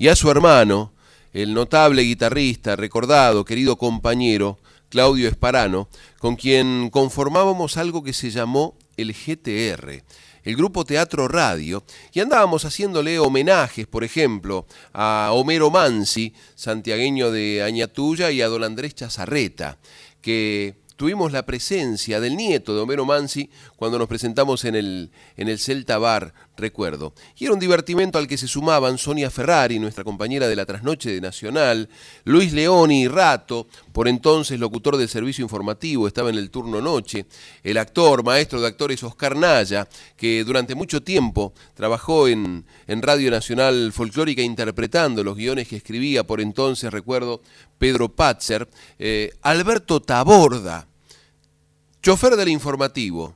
y 0.03 0.09
a 0.09 0.17
su 0.17 0.29
hermano, 0.33 0.93
el 1.33 1.55
notable 1.55 2.03
guitarrista, 2.03 2.75
recordado, 2.75 3.45
querido 3.45 3.79
compañero, 3.79 4.59
Claudio 4.89 5.29
Esparano, 5.29 5.89
con 6.19 6.35
quien 6.35 6.91
conformábamos 6.91 7.77
algo 7.77 8.03
que 8.03 8.13
se 8.13 8.33
llamó 8.33 8.77
el 8.97 9.15
GTR, 9.15 10.03
el 10.43 10.57
grupo 10.57 10.85
Teatro 10.85 11.29
Radio, 11.29 11.85
y 12.13 12.19
andábamos 12.19 12.65
haciéndole 12.65 13.21
homenajes, 13.21 13.87
por 13.87 14.03
ejemplo, 14.03 14.67
a 14.93 15.31
Homero 15.35 15.71
Mansi, 15.71 16.35
santiagueño 16.57 17.31
de 17.31 17.63
Añatuya, 17.63 18.33
y 18.33 18.43
a 18.43 18.49
don 18.49 18.65
Andrés 18.65 18.97
Chazarreta, 18.97 19.79
que 20.21 20.83
tuvimos 20.97 21.31
la 21.31 21.47
presencia 21.47 22.19
del 22.19 22.37
nieto 22.37 22.75
de 22.75 22.81
Homero 22.81 23.05
Mansi 23.05 23.51
cuando 23.77 24.01
nos 24.01 24.09
presentamos 24.09 24.65
en 24.65 24.75
el, 24.75 25.13
en 25.37 25.49
el 25.49 25.61
Celta 25.61 25.99
Bar, 25.99 26.35
recuerdo. 26.57 27.15
Y 27.37 27.45
era 27.45 27.55
un 27.55 27.61
divertimento 27.61 28.19
al 28.19 28.29
que 28.29 28.37
se 28.37 28.49
sumaban 28.49 28.99
Sonia 28.99 29.31
Ferrari, 29.31 29.79
nuestra 29.79 30.05
compañera 30.05 30.49
de 30.49 30.57
la 30.57 30.67
trasnoche 30.67 31.11
de 31.11 31.21
Nacional, 31.21 31.89
Luis 32.25 32.53
Leoni 32.53 33.03
y 33.03 33.09
Rato, 33.09 33.67
por 33.93 34.09
entonces 34.09 34.61
locutor 34.61 34.97
del 34.97 35.09
servicio 35.09 35.43
informativo, 35.43 36.07
estaba 36.07 36.31
en 36.31 36.37
el 36.37 36.51
turno 36.51 36.81
noche, 36.81 37.27
el 37.63 37.77
actor, 37.77 38.25
maestro 38.25 38.61
de 38.61 38.69
actores 38.69 39.03
Oscar 39.03 39.37
Naya, 39.37 39.89
que 40.17 40.45
durante 40.45 40.75
mucho 40.75 41.03
tiempo 41.03 41.53
trabajó 41.75 42.29
en, 42.29 42.65
en 42.87 43.03
Radio 43.03 43.31
Nacional 43.31 43.93
Folclórica 43.93 44.43
interpretando 44.43 45.25
los 45.25 45.37
guiones 45.37 45.69
que 45.69 45.77
escribía 45.77 46.25
por 46.25 46.41
entonces, 46.41 46.93
recuerdo, 46.93 47.43
Pedro 47.79 48.09
Patzer, 48.11 48.69
eh, 48.99 49.33
Alberto 49.43 50.01
Taborda, 50.01 50.87
chofer 52.03 52.37
del 52.37 52.49
informativo, 52.49 53.35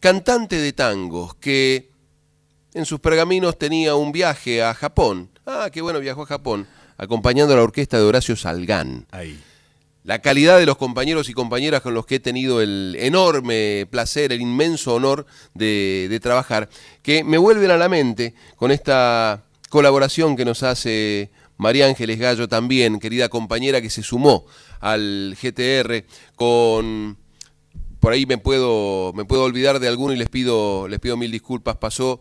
cantante 0.00 0.56
de 0.56 0.72
tangos, 0.72 1.34
que 1.36 1.90
en 2.74 2.84
sus 2.84 3.00
pergaminos 3.00 3.58
tenía 3.58 3.94
un 3.94 4.12
viaje 4.12 4.62
a 4.62 4.74
Japón. 4.74 5.30
Ah, 5.46 5.68
qué 5.72 5.80
bueno, 5.80 6.00
viajó 6.00 6.22
a 6.22 6.26
Japón, 6.26 6.66
acompañando 6.96 7.54
a 7.54 7.56
la 7.56 7.62
orquesta 7.62 7.98
de 7.98 8.04
Horacio 8.04 8.36
Salgán. 8.36 9.06
Ahí. 9.10 9.38
La 10.04 10.20
calidad 10.20 10.58
de 10.58 10.66
los 10.66 10.78
compañeros 10.78 11.28
y 11.28 11.34
compañeras 11.34 11.82
con 11.82 11.92
los 11.92 12.06
que 12.06 12.16
he 12.16 12.20
tenido 12.20 12.62
el 12.62 12.96
enorme 12.98 13.86
placer, 13.90 14.32
el 14.32 14.40
inmenso 14.40 14.94
honor 14.94 15.26
de, 15.54 16.06
de 16.08 16.20
trabajar, 16.20 16.68
que 17.02 17.24
me 17.24 17.36
vuelven 17.36 17.70
a 17.70 17.76
la 17.76 17.88
mente 17.88 18.34
con 18.56 18.70
esta 18.70 19.42
colaboración 19.68 20.34
que 20.36 20.46
nos 20.46 20.62
hace 20.62 21.30
María 21.58 21.86
Ángeles 21.86 22.18
Gallo 22.18 22.48
también, 22.48 23.00
querida 23.00 23.28
compañera 23.28 23.82
que 23.82 23.90
se 23.90 24.02
sumó 24.02 24.46
al 24.80 25.36
GTR 25.40 26.04
con 26.36 27.18
por 28.00 28.12
ahí 28.12 28.26
me 28.26 28.38
puedo, 28.38 29.12
me 29.14 29.24
puedo 29.24 29.42
olvidar 29.42 29.80
de 29.80 29.88
alguno 29.88 30.12
y 30.12 30.16
les 30.16 30.28
pido, 30.28 30.86
les 30.88 31.00
pido 31.00 31.16
mil 31.16 31.32
disculpas. 31.32 31.76
Pasó 31.76 32.20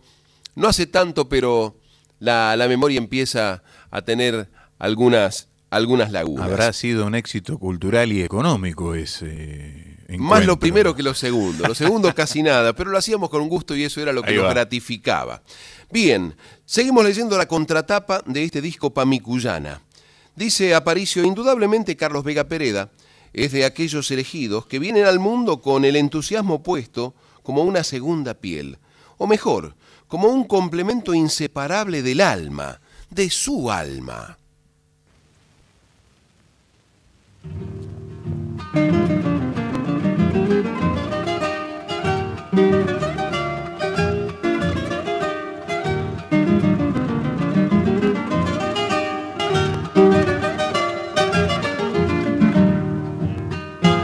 no 0.57 0.67
hace 0.67 0.87
tanto, 0.87 1.29
pero 1.29 1.77
la, 2.19 2.55
la 2.57 2.67
memoria 2.67 2.97
empieza 2.97 3.61
a 3.91 4.01
tener 4.01 4.49
algunas, 4.79 5.49
algunas 5.69 6.11
lagunas. 6.11 6.45
Habrá 6.45 6.73
sido 6.73 7.05
un 7.05 7.13
éxito 7.13 7.59
cultural 7.59 8.11
y 8.11 8.23
económico 8.23 8.95
ese. 8.95 9.97
Encuentro. 10.07 10.25
Más 10.25 10.45
lo 10.45 10.57
primero 10.57 10.95
que 10.95 11.03
lo 11.03 11.13
segundo. 11.13 11.67
Lo 11.67 11.75
segundo 11.75 12.13
casi 12.15 12.41
nada, 12.41 12.73
pero 12.73 12.89
lo 12.89 12.97
hacíamos 12.97 13.29
con 13.29 13.41
un 13.41 13.49
gusto 13.49 13.75
y 13.75 13.83
eso 13.83 14.01
era 14.01 14.11
lo 14.11 14.23
que 14.23 14.33
nos 14.33 14.49
gratificaba. 14.49 15.43
Bien, 15.91 16.35
seguimos 16.65 17.05
leyendo 17.05 17.37
la 17.37 17.47
contratapa 17.47 18.23
de 18.25 18.43
este 18.43 18.59
disco 18.59 18.91
Pamicuyana. 18.91 19.81
Dice 20.35 20.73
Aparicio, 20.73 21.23
indudablemente 21.23 21.95
Carlos 21.95 22.23
Vega 22.23 22.45
Pereda 22.45 22.89
es 23.31 23.51
de 23.51 23.63
aquellos 23.63 24.09
elegidos 24.09 24.65
que 24.65 24.79
vienen 24.79 25.05
al 25.05 25.19
mundo 25.19 25.61
con 25.61 25.85
el 25.85 25.95
entusiasmo 25.95 26.63
puesto 26.63 27.13
como 27.43 27.61
una 27.61 27.83
segunda 27.83 28.33
piel, 28.33 28.79
o 29.17 29.27
mejor, 29.27 29.75
como 30.07 30.29
un 30.29 30.45
complemento 30.45 31.13
inseparable 31.13 32.01
del 32.01 32.21
alma, 32.21 32.79
de 33.09 33.29
su 33.29 33.69
alma. 33.69 34.37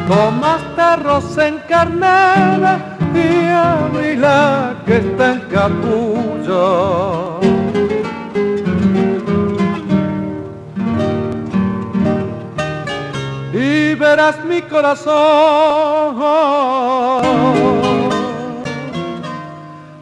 Tomaste 0.08 0.96
rosa 0.98 1.48
encarnada 3.16 4.12
y 4.12 4.16
la 4.16 4.76
que 4.86 4.98
está 4.98 5.34
en 5.34 5.40
capullo. 5.52 7.40
Y 13.54 13.96
verás 13.96 14.44
mi 14.46 14.62
corazón 14.64 15.14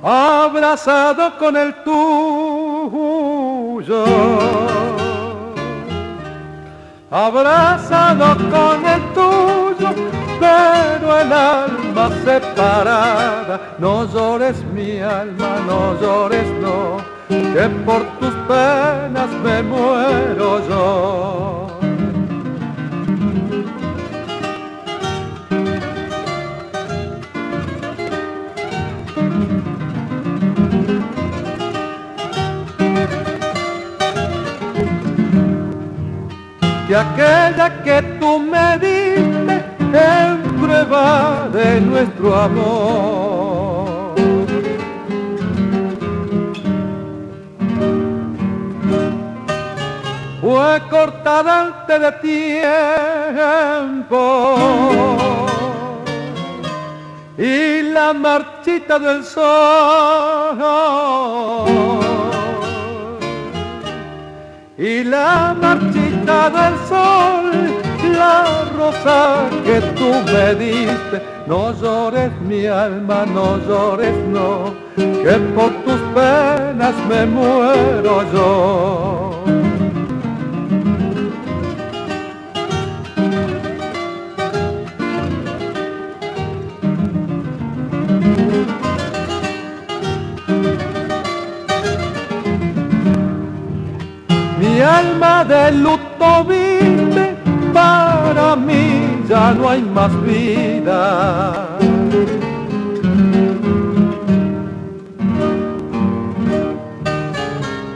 abrazado 0.04 1.38
con 1.38 1.56
el 1.58 1.74
tuyo 1.84 2.02
abrazado 7.12 8.38
con 8.50 8.86
el 8.86 9.02
tuyo, 9.14 9.61
pero 10.40 11.20
el 11.20 11.34
alma 11.34 12.10
separada. 12.24 13.76
No 13.80 14.06
llores 14.12 14.64
mi 14.74 15.00
alma, 15.00 15.58
no 15.68 16.00
llores 16.00 16.48
no, 16.62 16.98
que 17.28 17.70
por 17.86 18.04
tus 18.20 18.34
penas 18.48 19.30
me 19.44 19.64
muero 19.64 20.68
yo. 20.68 21.52
que 36.92 36.98
aquella 36.98 37.84
que 37.84 38.02
tú 38.20 38.38
me 38.38 38.78
diste 38.78 39.41
de 40.86 41.82
nuestro 41.82 42.36
amor. 42.36 44.16
Fue 50.42 50.82
cortada 50.90 51.62
antes 51.62 52.02
de 52.02 52.12
tiempo. 53.94 54.56
Y 57.38 57.84
la 57.84 58.14
marchita 58.14 58.98
del 59.00 59.24
sol. 59.24 60.58
Y 64.78 65.04
la 65.04 65.56
marchita 65.62 66.50
del 66.50 66.74
sol, 66.90 67.81
la 68.12 68.66
rosa 68.78 69.50
que 69.66 69.82
tú 69.98 70.10
me 70.32 70.56
diste. 70.56 71.22
No 71.48 71.74
llores 71.82 72.32
mi 72.42 72.66
alma, 72.66 73.26
no 73.26 73.58
llores 73.68 74.16
no, 74.28 74.74
que 74.96 75.34
por 75.56 75.72
tus 75.86 76.02
penas 76.14 76.96
me 77.10 77.26
muero 77.26 78.24
yo. 78.34 79.32
Mi 94.60 94.80
alma 94.80 95.44
de 95.44 95.72
luto 95.72 96.44
vive, 96.48 97.01
para 97.74 98.56
mí 98.56 99.24
ya 99.28 99.54
no 99.54 99.70
hay 99.70 99.82
más 99.82 100.12
vida. 100.24 101.78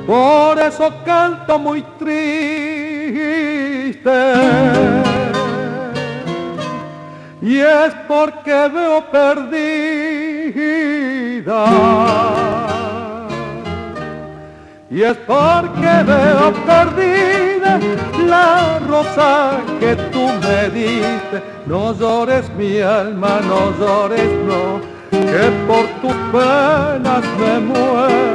Por 0.08 0.60
eso 0.60 0.94
canto 1.06 1.60
muy 1.60 1.82
triste. 2.00 2.36
y 7.46 7.60
es 7.60 7.94
porque 8.08 8.70
veo 8.74 9.06
perdida. 9.12 9.56
Y 14.90 15.02
es 15.02 15.18
porque 15.18 16.04
veo 16.06 16.54
perdida 16.66 17.80
la 18.28 18.80
rosa 18.88 19.58
que 19.80 19.96
tú 20.12 20.28
me 20.42 20.70
diste. 20.70 21.42
No 21.66 21.94
llores 21.98 22.50
mi 22.56 22.80
alma, 22.80 23.42
no 23.42 23.72
llores, 23.80 24.32
no, 24.46 24.80
que 25.10 25.52
por 25.68 25.86
tus 26.02 26.14
penas 26.32 27.24
me 27.40 27.60
muero. 27.60 28.26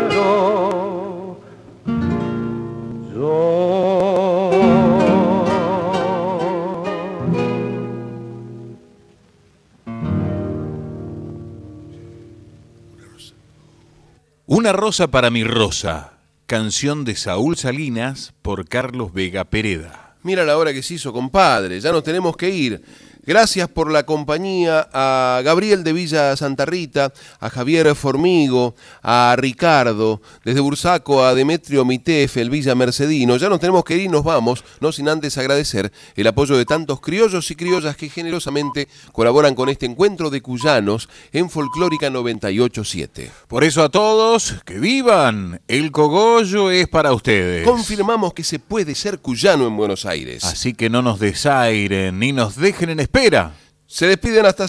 Una 14.47 14.73
rosa 14.73 15.07
para 15.07 15.31
mi 15.31 15.45
rosa, 15.45 16.10
canción 16.51 17.05
de 17.05 17.15
Saúl 17.15 17.57
Salinas 17.57 18.35
por 18.43 18.67
Carlos 18.67 19.13
Vega 19.13 19.45
Pereda. 19.45 20.17
Mira 20.25 20.45
la 20.45 20.59
hora 20.59 20.73
que 20.73 20.83
se 20.83 20.95
hizo, 20.95 21.13
compadre. 21.13 21.81
Ya 21.81 21.93
nos 21.93 22.03
tenemos 22.03 22.37
que 22.37 22.51
ir. 22.51 22.83
Gracias 23.27 23.69
por 23.69 23.91
la 23.91 24.07
compañía 24.07 24.89
a 24.93 25.43
Gabriel 25.45 25.85
de 25.85 25.93
Villa 25.93 26.37
Santa 26.37 26.65
Rita, 26.65 27.13
a 27.39 27.51
Javier 27.51 27.95
Formigo, 27.95 28.75
a 29.03 29.35
Ricardo, 29.37 30.23
desde 30.45 30.61
Bursaco 30.61 31.23
a 31.23 31.35
Demetrio 31.35 31.85
Mitef, 31.85 32.39
el 32.39 32.49
Villa 32.49 32.75
Mercedino. 32.75 33.37
Ya 33.37 33.49
nos 33.49 33.61
tenemos 33.61 33.85
que 33.85 33.97
ir 33.97 34.03
y 34.03 34.09
nos 34.09 34.25
vamos, 34.25 34.65
no 34.81 34.91
sin 34.91 35.09
antes 35.09 35.37
agradecer 35.37 35.93
el 36.17 36.27
apoyo 36.27 36.57
de 36.57 36.65
tantos 36.65 37.01
criollos 37.01 37.51
y 37.51 37.57
criollas 37.57 37.97
que 37.97 38.09
generosamente 38.09 38.89
colaboran 39.13 39.55
con 39.55 39.69
este 39.69 39.87
encuentro 39.87 40.31
de 40.31 40.41
cuyanos 40.41 41.09
en 41.33 41.51
Folclórica 41.51 42.09
987. 42.09 43.31
Por 43.49 43.65
eso 43.65 43.83
a 43.83 43.91
todos, 43.91 44.55
que 44.65 44.79
vivan. 44.79 45.61
El 45.69 45.93
cogollo 45.93 46.71
es 46.71 46.89
para 46.89 47.13
ustedes. 47.13 47.67
Confirmamos 47.67 48.33
que 48.33 48.45
se 48.45 48.59
puede 48.59 48.95
ser 48.95 49.19
cuyano 49.19 49.67
en 49.67 49.77
Buenos 49.77 50.07
Aires. 50.07 50.45
Así 50.45 50.73
que 50.73 50.89
no 50.89 51.03
nos 51.03 51.21
desairen 51.21 52.19
ni 52.19 52.33
nos 52.33 52.57
dejen 52.57 52.91
en 52.91 53.01
espera. 53.13 53.53
Se 53.87 54.07
despiden 54.07 54.47
hasta 54.47 54.69